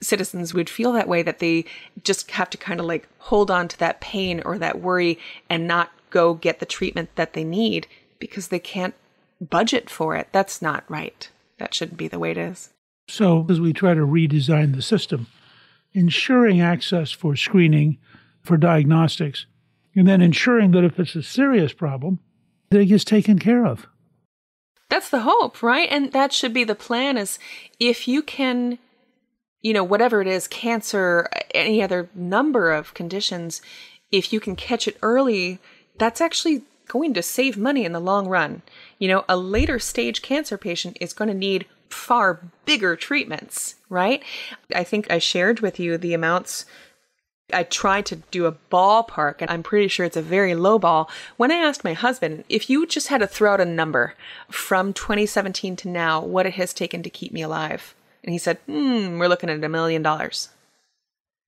citizens 0.01 0.53
would 0.53 0.69
feel 0.69 0.91
that 0.93 1.07
way 1.07 1.21
that 1.21 1.39
they 1.39 1.65
just 2.03 2.31
have 2.31 2.49
to 2.49 2.57
kind 2.57 2.79
of 2.79 2.85
like 2.85 3.07
hold 3.19 3.49
on 3.49 3.67
to 3.67 3.77
that 3.79 4.01
pain 4.01 4.41
or 4.45 4.57
that 4.57 4.81
worry 4.81 5.17
and 5.49 5.67
not 5.67 5.91
go 6.09 6.33
get 6.33 6.59
the 6.59 6.65
treatment 6.65 7.09
that 7.15 7.33
they 7.33 7.43
need 7.43 7.87
because 8.19 8.49
they 8.49 8.59
can't 8.59 8.93
budget 9.41 9.89
for 9.89 10.15
it. 10.15 10.27
That's 10.31 10.61
not 10.61 10.83
right. 10.87 11.29
That 11.57 11.73
shouldn't 11.73 11.97
be 11.97 12.07
the 12.07 12.19
way 12.19 12.31
it 12.31 12.37
is. 12.37 12.69
So 13.07 13.45
as 13.49 13.59
we 13.59 13.73
try 13.73 13.93
to 13.93 14.01
redesign 14.01 14.75
the 14.75 14.81
system 14.81 15.27
ensuring 15.93 16.59
access 16.59 17.11
for 17.11 17.35
screening 17.35 17.97
for 18.41 18.57
diagnostics, 18.57 19.45
and 19.95 20.07
then 20.07 20.21
ensuring 20.21 20.71
that 20.71 20.83
if 20.83 20.99
it's 20.99 21.15
a 21.15 21.21
serious 21.21 21.71
problem, 21.71 22.19
that 22.71 22.81
it 22.81 22.87
gets 22.87 23.03
taken 23.03 23.37
care 23.37 23.63
of. 23.65 23.87
That's 24.93 25.09
the 25.09 25.21
hope, 25.21 25.63
right? 25.63 25.89
And 25.89 26.11
that 26.11 26.31
should 26.31 26.53
be 26.53 26.63
the 26.63 26.75
plan 26.75 27.17
is 27.17 27.39
if 27.79 28.07
you 28.07 28.21
can, 28.21 28.77
you 29.59 29.73
know, 29.73 29.83
whatever 29.83 30.21
it 30.21 30.27
is, 30.27 30.47
cancer, 30.47 31.27
any 31.55 31.81
other 31.81 32.11
number 32.13 32.71
of 32.71 32.93
conditions, 32.93 33.59
if 34.11 34.31
you 34.31 34.39
can 34.39 34.55
catch 34.55 34.87
it 34.87 34.99
early, 35.01 35.57
that's 35.97 36.21
actually 36.21 36.61
going 36.87 37.15
to 37.15 37.23
save 37.23 37.57
money 37.57 37.85
in 37.85 37.91
the 37.91 37.99
long 37.99 38.27
run. 38.27 38.61
You 38.99 39.07
know, 39.07 39.25
a 39.27 39.35
later 39.35 39.79
stage 39.79 40.21
cancer 40.21 40.59
patient 40.59 40.95
is 41.01 41.13
going 41.13 41.29
to 41.29 41.33
need 41.33 41.65
far 41.89 42.41
bigger 42.65 42.95
treatments, 42.95 43.77
right? 43.89 44.21
I 44.75 44.83
think 44.83 45.09
I 45.09 45.17
shared 45.17 45.61
with 45.61 45.79
you 45.79 45.97
the 45.97 46.13
amounts. 46.13 46.67
I 47.51 47.63
tried 47.63 48.05
to 48.07 48.17
do 48.31 48.45
a 48.45 48.57
ballpark, 48.71 49.35
and 49.41 49.49
I'm 49.49 49.63
pretty 49.63 49.87
sure 49.87 50.05
it's 50.05 50.17
a 50.17 50.21
very 50.21 50.55
low 50.55 50.79
ball. 50.79 51.09
When 51.37 51.51
I 51.51 51.55
asked 51.55 51.83
my 51.83 51.93
husband, 51.93 52.45
if 52.47 52.69
you 52.69 52.85
just 52.87 53.09
had 53.09 53.19
to 53.19 53.27
throw 53.27 53.53
out 53.53 53.61
a 53.61 53.65
number 53.65 54.15
from 54.49 54.93
2017 54.93 55.75
to 55.77 55.89
now, 55.89 56.21
what 56.21 56.45
it 56.45 56.53
has 56.53 56.73
taken 56.73 57.03
to 57.03 57.09
keep 57.09 57.33
me 57.33 57.41
alive, 57.41 57.95
and 58.23 58.31
he 58.31 58.37
said, 58.37 58.59
hmm, 58.65 59.17
we're 59.17 59.27
looking 59.27 59.49
at 59.49 59.63
a 59.63 59.69
million 59.69 60.01
dollars. 60.01 60.49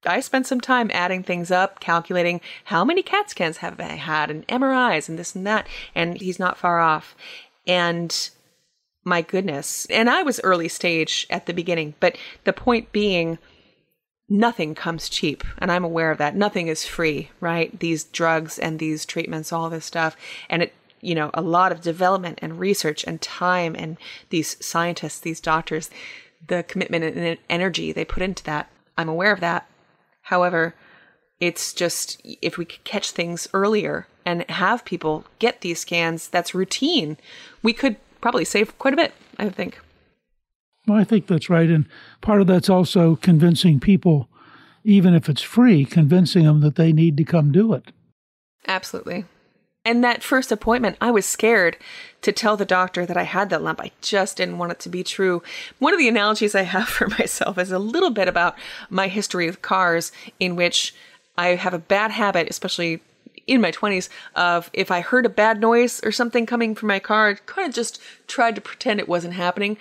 I 0.05 0.19
spent 0.19 0.45
some 0.45 0.61
time 0.61 0.91
adding 0.93 1.23
things 1.23 1.49
up, 1.49 1.79
calculating 1.79 2.41
how 2.65 2.85
many 2.85 3.01
CAT 3.01 3.29
scans 3.29 3.57
have 3.57 3.79
I 3.79 3.95
had 3.95 4.29
and 4.29 4.47
MRIs 4.47 5.09
and 5.09 5.17
this 5.17 5.35
and 5.35 5.47
that, 5.47 5.67
and 5.95 6.19
he's 6.21 6.37
not 6.37 6.57
far 6.57 6.79
off. 6.79 7.15
And 7.65 8.29
my 9.03 9.21
goodness. 9.21 9.85
And 9.89 10.09
I 10.09 10.23
was 10.23 10.39
early 10.43 10.67
stage 10.67 11.25
at 11.29 11.45
the 11.45 11.53
beginning, 11.53 11.95
but 11.99 12.17
the 12.43 12.53
point 12.53 12.91
being, 12.91 13.37
nothing 14.29 14.75
comes 14.75 15.09
cheap. 15.09 15.43
And 15.57 15.71
I'm 15.71 15.83
aware 15.83 16.11
of 16.11 16.17
that. 16.17 16.35
Nothing 16.35 16.67
is 16.67 16.85
free, 16.85 17.31
right? 17.39 17.77
These 17.79 18.05
drugs 18.05 18.57
and 18.57 18.79
these 18.79 19.05
treatments, 19.05 19.51
all 19.53 19.69
this 19.69 19.85
stuff. 19.85 20.15
And 20.49 20.63
it, 20.63 20.73
you 21.01 21.15
know, 21.15 21.29
a 21.33 21.41
lot 21.41 21.71
of 21.71 21.81
development 21.81 22.39
and 22.41 22.59
research 22.59 23.03
and 23.03 23.21
time 23.21 23.75
and 23.75 23.97
these 24.29 24.57
scientists, 24.65 25.19
these 25.19 25.39
doctors, 25.39 25.89
the 26.47 26.63
commitment 26.63 27.03
and 27.03 27.37
energy 27.49 27.91
they 27.91 28.05
put 28.05 28.23
into 28.23 28.43
that. 28.45 28.69
I'm 28.97 29.09
aware 29.09 29.31
of 29.31 29.39
that. 29.41 29.67
However, 30.23 30.73
it's 31.39 31.73
just 31.73 32.21
if 32.23 32.57
we 32.57 32.65
could 32.65 32.83
catch 32.83 33.11
things 33.11 33.47
earlier 33.53 34.07
and 34.25 34.49
have 34.49 34.85
people 34.85 35.25
get 35.37 35.61
these 35.61 35.81
scans, 35.81 36.27
that's 36.27 36.55
routine. 36.55 37.17
We 37.61 37.73
could 37.73 37.97
probably 38.21 38.45
save 38.45 38.77
quite 38.79 38.93
a 38.93 38.97
bit, 38.97 39.13
I 39.37 39.49
think. 39.49 39.79
Well, 40.87 40.99
I 40.99 41.03
think 41.03 41.27
that's 41.27 41.49
right. 41.49 41.69
And 41.69 41.87
part 42.21 42.41
of 42.41 42.47
that's 42.47 42.69
also 42.69 43.15
convincing 43.17 43.79
people, 43.79 44.29
even 44.83 45.13
if 45.13 45.29
it's 45.29 45.41
free, 45.41 45.85
convincing 45.85 46.45
them 46.45 46.61
that 46.61 46.75
they 46.75 46.93
need 46.93 47.17
to 47.17 47.23
come 47.23 47.51
do 47.51 47.73
it. 47.73 47.85
Absolutely. 48.67 49.25
And 49.83 50.03
that 50.03 50.23
first 50.23 50.51
appointment, 50.51 50.97
I 50.99 51.11
was 51.11 51.27
scared 51.27 51.77
to 52.23 52.31
tell 52.31 52.57
the 52.57 52.65
doctor 52.65 53.05
that 53.05 53.17
I 53.17 53.23
had 53.23 53.51
that 53.51 53.61
lump. 53.61 53.79
I 53.79 53.91
just 54.01 54.37
didn't 54.37 54.57
want 54.57 54.71
it 54.71 54.79
to 54.79 54.89
be 54.89 55.03
true. 55.03 55.43
One 55.77 55.93
of 55.93 55.99
the 55.99 56.07
analogies 56.07 56.55
I 56.55 56.63
have 56.63 56.89
for 56.89 57.07
myself 57.07 57.57
is 57.59 57.71
a 57.71 57.79
little 57.79 58.09
bit 58.09 58.27
about 58.27 58.55
my 58.89 59.07
history 59.07 59.45
with 59.45 59.61
cars, 59.61 60.11
in 60.39 60.55
which 60.55 60.95
I 61.37 61.49
have 61.49 61.73
a 61.73 61.79
bad 61.79 62.11
habit, 62.11 62.49
especially 62.49 63.01
in 63.45 63.61
my 63.61 63.71
20s 63.71 64.09
of 64.35 64.71
if 64.73 64.89
I 64.89 65.01
heard 65.01 65.25
a 65.25 65.29
bad 65.29 65.61
noise 65.61 66.01
or 66.03 66.11
something 66.11 66.47
coming 66.47 66.73
from 66.73 66.87
my 66.87 66.97
car, 66.97 67.29
I 67.29 67.33
kind 67.45 67.67
of 67.67 67.75
just 67.75 68.01
tried 68.27 68.55
to 68.55 68.61
pretend 68.61 68.99
it 68.99 69.07
wasn't 69.07 69.35
happening. 69.35 69.77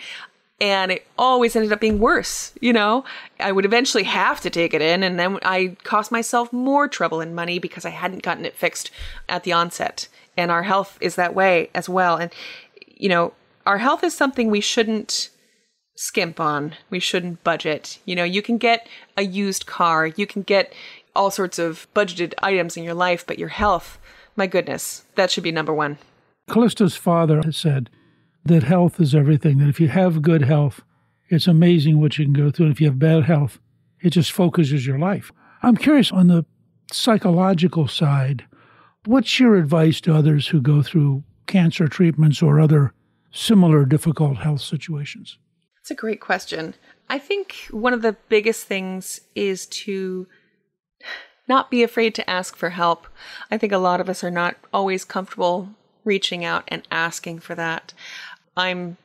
And 0.61 0.93
it 0.93 1.07
always 1.19 1.57
ended 1.57 1.73
up 1.73 1.81
being 1.81 1.99
worse, 1.99 2.53
you 2.61 2.73
know? 2.73 3.05
I 3.41 3.53
would 3.53 3.65
eventually 3.65 4.05
have 4.05 4.41
to 4.43 4.51
take 4.51 4.73
it 4.73 4.81
in, 4.81 5.03
and 5.03 5.19
then 5.19 5.39
I 5.43 5.77
cost 5.83 6.13
myself 6.13 6.53
more 6.53 6.87
trouble 6.87 7.21
and 7.21 7.35
money 7.35 7.59
because 7.59 7.85
I 7.85 7.91
hadn't 7.91 8.23
gotten 8.23 8.45
it 8.45 8.57
fixed 8.57 8.91
at 9.29 9.43
the 9.43 9.53
onset. 9.53 10.09
And 10.37 10.51
our 10.51 10.63
health 10.63 10.97
is 11.01 11.17
that 11.17 11.35
way 11.35 11.71
as 11.75 11.89
well. 11.89 12.17
And, 12.17 12.33
you 12.87 13.09
know, 13.09 13.33
our 13.67 13.79
health 13.79 14.05
is 14.05 14.15
something 14.15 14.51
we 14.51 14.61
shouldn't 14.61 15.31
skimp 15.97 16.39
on. 16.39 16.75
We 16.89 17.01
shouldn't 17.01 17.43
budget. 17.45 17.99
You 18.05 18.15
know, 18.15 18.25
you 18.25 18.43
can 18.43 18.59
get 18.59 18.87
a 19.17 19.23
used 19.23 19.67
car, 19.67 20.07
you 20.07 20.27
can 20.27 20.43
get, 20.43 20.73
all 21.17 21.31
sorts 21.31 21.59
of 21.59 21.87
budgeted 21.95 22.35
items 22.43 22.77
in 22.77 22.85
your 22.85 22.95
life, 22.95 23.27
but 23.27 23.39
your 23.39 23.49
health, 23.49 23.99
my 24.37 24.47
goodness, 24.47 25.05
that 25.15 25.31
should 25.31 25.45
be 25.45 25.53
number 25.53 25.73
one. 25.73 25.99
Callista's 26.51 26.97
father 26.97 27.41
said 27.53 27.89
that 28.45 28.62
health 28.62 29.01
is 29.01 29.14
everything, 29.14 29.59
that 29.59 29.68
if 29.68 29.80
you 29.80 29.88
have 29.88 30.22
good 30.22 30.42
health, 30.42 30.82
it's 31.28 31.47
amazing 31.47 32.01
what 32.01 32.18
you 32.18 32.24
can 32.24 32.34
go 32.34 32.51
through. 32.51 32.66
And 32.66 32.74
if 32.74 32.80
you 32.80 32.86
have 32.88 32.99
bad 32.99 33.24
health, 33.24 33.59
it 34.01 34.11
just 34.11 34.32
focuses 34.32 34.86
your 34.86 34.99
life. 34.99 35.32
I'm 35.62 35.76
curious 35.76 36.12
on 36.12 36.28
the 36.28 36.45
psychological 36.92 37.88
side, 37.88 38.45
what's 39.07 39.40
your 39.40 39.57
advice 39.57 40.01
to 40.03 40.14
others 40.14 40.49
who 40.49 40.61
go 40.61 40.82
through 40.82 41.24
cancer 41.47 41.88
treatments 41.88 42.42
or 42.42 42.61
other 42.61 42.92
similar 43.32 43.84
difficult 43.84 44.38
health 44.38 44.61
situations? 44.61 45.38
It's 45.80 45.90
a 45.90 45.95
great 45.95 46.20
question. 46.20 46.74
I 47.09 47.18
think 47.18 47.68
one 47.70 47.92
of 47.92 48.03
the 48.03 48.16
biggest 48.28 48.66
things 48.66 49.20
is 49.34 49.66
to 49.66 50.26
not 51.47 51.70
be 51.70 51.82
afraid 51.82 52.14
to 52.14 52.30
ask 52.30 52.57
for 52.57 52.70
help. 52.70 53.07
I 53.51 53.59
think 53.59 53.72
a 53.72 53.78
lot 53.78 54.01
of 54.01 54.09
us 54.09 54.24
are 54.24 54.30
not 54.30 54.57
always 54.72 55.05
comfortable 55.05 55.70
reaching 56.05 56.45
out 56.45 56.64
and 56.68 56.86
asking 56.90 57.40
for 57.40 57.55
that. 57.55 57.92
I'm 58.57 58.97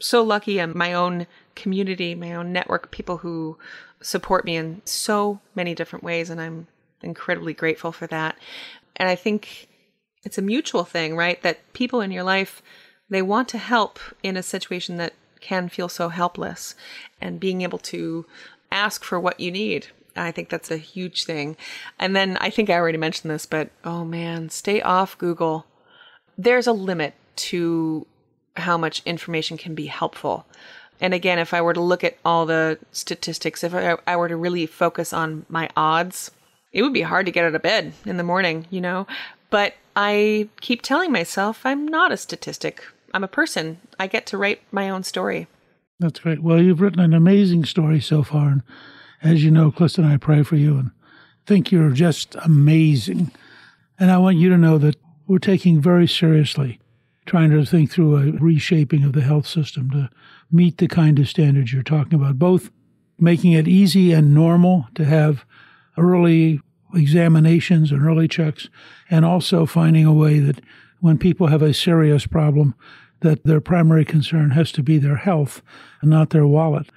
so 0.00 0.22
lucky 0.22 0.58
in 0.58 0.76
my 0.76 0.92
own 0.92 1.26
community, 1.54 2.14
my 2.14 2.34
own 2.34 2.52
network, 2.52 2.90
people 2.90 3.18
who 3.18 3.58
support 4.02 4.44
me 4.44 4.56
in 4.56 4.82
so 4.84 5.40
many 5.54 5.74
different 5.74 6.04
ways, 6.04 6.30
and 6.30 6.40
I'm 6.40 6.66
incredibly 7.02 7.54
grateful 7.54 7.92
for 7.92 8.06
that. 8.08 8.36
And 8.96 9.08
I 9.08 9.14
think 9.14 9.68
it's 10.22 10.38
a 10.38 10.42
mutual 10.42 10.84
thing, 10.84 11.16
right? 11.16 11.42
That 11.42 11.72
people 11.72 12.00
in 12.00 12.10
your 12.10 12.24
life, 12.24 12.62
they 13.08 13.22
want 13.22 13.48
to 13.50 13.58
help 13.58 13.98
in 14.22 14.36
a 14.36 14.42
situation 14.42 14.96
that 14.98 15.14
can 15.40 15.68
feel 15.68 15.88
so 15.88 16.08
helpless, 16.08 16.74
and 17.20 17.40
being 17.40 17.62
able 17.62 17.78
to 17.78 18.26
ask 18.72 19.04
for 19.04 19.20
what 19.20 19.38
you 19.38 19.50
need. 19.50 19.86
I 20.16 20.32
think 20.32 20.48
that's 20.48 20.70
a 20.70 20.76
huge 20.78 21.24
thing. 21.24 21.56
And 21.98 22.16
then 22.16 22.36
I 22.38 22.50
think 22.50 22.68
I 22.68 22.74
already 22.74 22.98
mentioned 22.98 23.30
this, 23.30 23.46
but 23.46 23.70
oh 23.84 24.04
man, 24.04 24.48
stay 24.48 24.80
off 24.80 25.18
Google. 25.18 25.66
There's 26.36 26.66
a 26.66 26.72
limit 26.72 27.14
to 27.36 28.06
how 28.56 28.76
much 28.78 29.02
information 29.04 29.56
can 29.56 29.74
be 29.74 29.86
helpful. 29.86 30.46
And 31.00 31.12
again, 31.12 31.38
if 31.38 31.52
I 31.52 31.60
were 31.60 31.74
to 31.74 31.80
look 31.80 32.04
at 32.04 32.16
all 32.24 32.46
the 32.46 32.78
statistics, 32.92 33.62
if 33.62 33.74
I, 33.74 33.96
I, 34.06 34.16
were 34.16 34.28
to 34.28 34.36
really 34.36 34.66
focus 34.66 35.12
on 35.12 35.44
my 35.48 35.68
odds, 35.76 36.30
it 36.72 36.82
would 36.82 36.94
be 36.94 37.02
hard 37.02 37.26
to 37.26 37.32
get 37.32 37.44
out 37.44 37.54
of 37.54 37.62
bed 37.62 37.92
in 38.04 38.16
the 38.16 38.22
morning, 38.22 38.66
you 38.70 38.80
know? 38.80 39.06
But 39.50 39.74
I 39.94 40.48
keep 40.60 40.82
telling 40.82 41.12
myself 41.12 41.64
I'm 41.64 41.86
not 41.86 42.12
a 42.12 42.16
statistic. 42.16 42.82
I'm 43.12 43.24
a 43.24 43.28
person. 43.28 43.78
I 43.98 44.06
get 44.06 44.26
to 44.26 44.38
write 44.38 44.62
my 44.72 44.88
own 44.88 45.02
story. 45.02 45.46
That's 45.98 46.20
great. 46.20 46.42
Well, 46.42 46.60
you've 46.60 46.80
written 46.80 47.00
an 47.00 47.14
amazing 47.14 47.64
story 47.64 48.00
so 48.00 48.22
far. 48.22 48.48
And 48.48 48.62
as 49.22 49.44
you 49.44 49.50
know, 49.50 49.70
Clifton 49.70 50.04
and 50.04 50.12
I 50.12 50.16
pray 50.18 50.42
for 50.42 50.56
you 50.56 50.76
and 50.76 50.90
think 51.46 51.70
you're 51.70 51.90
just 51.90 52.34
amazing. 52.42 53.32
And 53.98 54.10
I 54.10 54.18
want 54.18 54.36
you 54.36 54.50
to 54.50 54.58
know 54.58 54.78
that 54.78 54.96
we're 55.26 55.38
taking 55.38 55.80
very 55.80 56.06
seriously 56.06 56.80
trying 57.26 57.50
to 57.50 57.64
think 57.64 57.90
through 57.90 58.16
a 58.16 58.32
reshaping 58.32 59.04
of 59.04 59.12
the 59.12 59.22
health 59.22 59.46
system 59.46 59.90
to 59.90 60.10
meet 60.50 60.78
the 60.78 60.88
kind 60.88 61.18
of 61.18 61.28
standards 61.28 61.72
you're 61.72 61.82
talking 61.82 62.14
about, 62.14 62.38
both 62.38 62.70
making 63.18 63.52
it 63.52 63.66
easy 63.66 64.12
and 64.12 64.34
normal 64.34 64.86
to 64.94 65.04
have 65.04 65.44
early 65.98 66.60
examinations 66.94 67.90
and 67.90 68.06
early 68.06 68.28
checks, 68.28 68.68
and 69.10 69.24
also 69.24 69.66
finding 69.66 70.04
a 70.04 70.12
way 70.12 70.38
that 70.38 70.60
when 71.00 71.18
people 71.18 71.48
have 71.48 71.62
a 71.62 71.74
serious 71.74 72.26
problem, 72.26 72.74
that 73.20 73.44
their 73.44 73.60
primary 73.60 74.04
concern 74.04 74.50
has 74.50 74.70
to 74.72 74.82
be 74.82 74.98
their 74.98 75.16
health 75.16 75.62
and 76.00 76.10
not 76.10 76.30
their 76.30 76.46
wallet. 76.46 76.88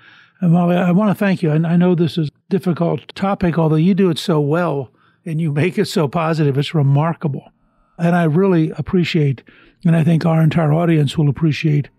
And 0.41 0.53
Molly, 0.53 0.75
I 0.75 0.91
want 0.91 1.09
to 1.09 1.15
thank 1.15 1.41
you. 1.41 1.51
And 1.51 1.65
I 1.67 1.75
know 1.75 1.95
this 1.95 2.17
is 2.17 2.29
a 2.29 2.31
difficult 2.49 3.13
topic, 3.15 3.57
although 3.57 3.75
you 3.75 3.93
do 3.93 4.09
it 4.09 4.19
so 4.19 4.39
well 4.39 4.91
and 5.25 5.41
you 5.41 5.51
make 5.51 5.77
it 5.77 5.85
so 5.85 6.07
positive. 6.07 6.57
It's 6.57 6.73
remarkable. 6.73 7.51
And 7.97 8.15
I 8.15 8.23
really 8.23 8.71
appreciate, 8.71 9.43
and 9.85 9.95
I 9.95 10.03
think 10.03 10.25
our 10.25 10.41
entire 10.41 10.73
audience 10.73 11.17
will 11.17 11.29
appreciate 11.29 11.89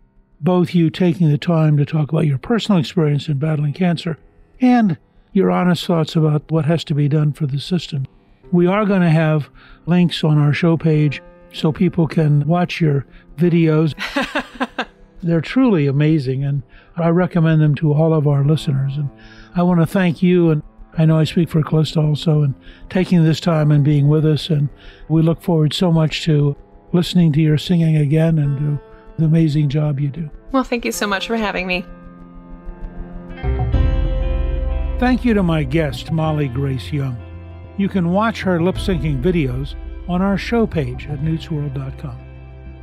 both 0.40 0.74
you 0.74 0.90
taking 0.90 1.30
the 1.30 1.38
time 1.38 1.76
to 1.76 1.84
talk 1.84 2.10
about 2.10 2.26
your 2.26 2.38
personal 2.38 2.78
experience 2.78 3.28
in 3.28 3.38
battling 3.38 3.72
cancer 3.72 4.18
and 4.60 4.98
your 5.32 5.50
honest 5.50 5.86
thoughts 5.86 6.16
about 6.16 6.50
what 6.50 6.64
has 6.64 6.84
to 6.84 6.94
be 6.94 7.08
done 7.08 7.32
for 7.32 7.46
the 7.46 7.60
system. 7.60 8.06
We 8.52 8.66
are 8.66 8.84
going 8.84 9.02
to 9.02 9.10
have 9.10 9.48
links 9.86 10.24
on 10.24 10.38
our 10.38 10.52
show 10.52 10.76
page 10.76 11.22
so 11.52 11.72
people 11.72 12.06
can 12.06 12.46
watch 12.46 12.80
your 12.80 13.06
videos. 13.36 13.94
They're 15.22 15.40
truly 15.40 15.86
amazing, 15.86 16.44
and 16.44 16.62
I 16.96 17.08
recommend 17.08 17.60
them 17.60 17.74
to 17.76 17.92
all 17.92 18.12
of 18.12 18.26
our 18.26 18.44
listeners. 18.44 18.96
And 18.96 19.10
I 19.54 19.62
want 19.62 19.80
to 19.80 19.86
thank 19.86 20.22
you, 20.22 20.50
and 20.50 20.62
I 20.96 21.04
know 21.04 21.18
I 21.18 21.24
speak 21.24 21.48
for 21.48 21.62
Callista 21.62 22.00
also, 22.00 22.42
and 22.42 22.54
taking 22.88 23.24
this 23.24 23.40
time 23.40 23.70
and 23.70 23.84
being 23.84 24.08
with 24.08 24.24
us. 24.24 24.48
And 24.48 24.68
we 25.08 25.22
look 25.22 25.42
forward 25.42 25.72
so 25.72 25.92
much 25.92 26.24
to 26.24 26.56
listening 26.92 27.32
to 27.32 27.40
your 27.40 27.58
singing 27.58 27.96
again 27.96 28.38
and 28.38 28.58
to 28.58 28.80
the 29.18 29.24
amazing 29.24 29.68
job 29.68 30.00
you 30.00 30.08
do. 30.08 30.30
Well, 30.52 30.64
thank 30.64 30.84
you 30.84 30.92
so 30.92 31.06
much 31.06 31.26
for 31.26 31.36
having 31.36 31.66
me. 31.66 31.84
Thank 34.98 35.24
you 35.24 35.32
to 35.34 35.42
my 35.42 35.62
guest, 35.62 36.12
Molly 36.12 36.48
Grace 36.48 36.92
Young. 36.92 37.16
You 37.78 37.88
can 37.88 38.10
watch 38.10 38.42
her 38.42 38.60
lip 38.60 38.74
syncing 38.74 39.22
videos 39.22 39.74
on 40.08 40.20
our 40.20 40.36
show 40.36 40.66
page 40.66 41.06
at 41.06 41.20
newtsworld.com. 41.20 42.18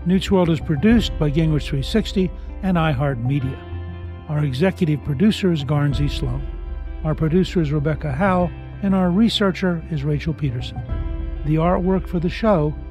Newt's 0.05 0.31
World 0.31 0.49
is 0.49 0.59
produced 0.59 1.11
by 1.19 1.29
Gingrich 1.29 1.67
360 1.67 2.31
and 2.63 2.77
iHeartMedia. 2.77 4.29
Our 4.29 4.43
executive 4.43 5.03
producer 5.03 5.51
is 5.51 5.63
Guernsey 5.63 6.07
Sloan. 6.07 6.41
Our 7.03 7.13
producer 7.13 7.61
is 7.61 7.71
Rebecca 7.71 8.11
Howe, 8.11 8.49
and 8.81 8.95
our 8.95 9.11
researcher 9.11 9.83
is 9.91 10.03
Rachel 10.03 10.33
Peterson. 10.33 10.81
The 11.45 11.55
artwork 11.55 12.07
for 12.07 12.19
the 12.19 12.29
show 12.29 12.73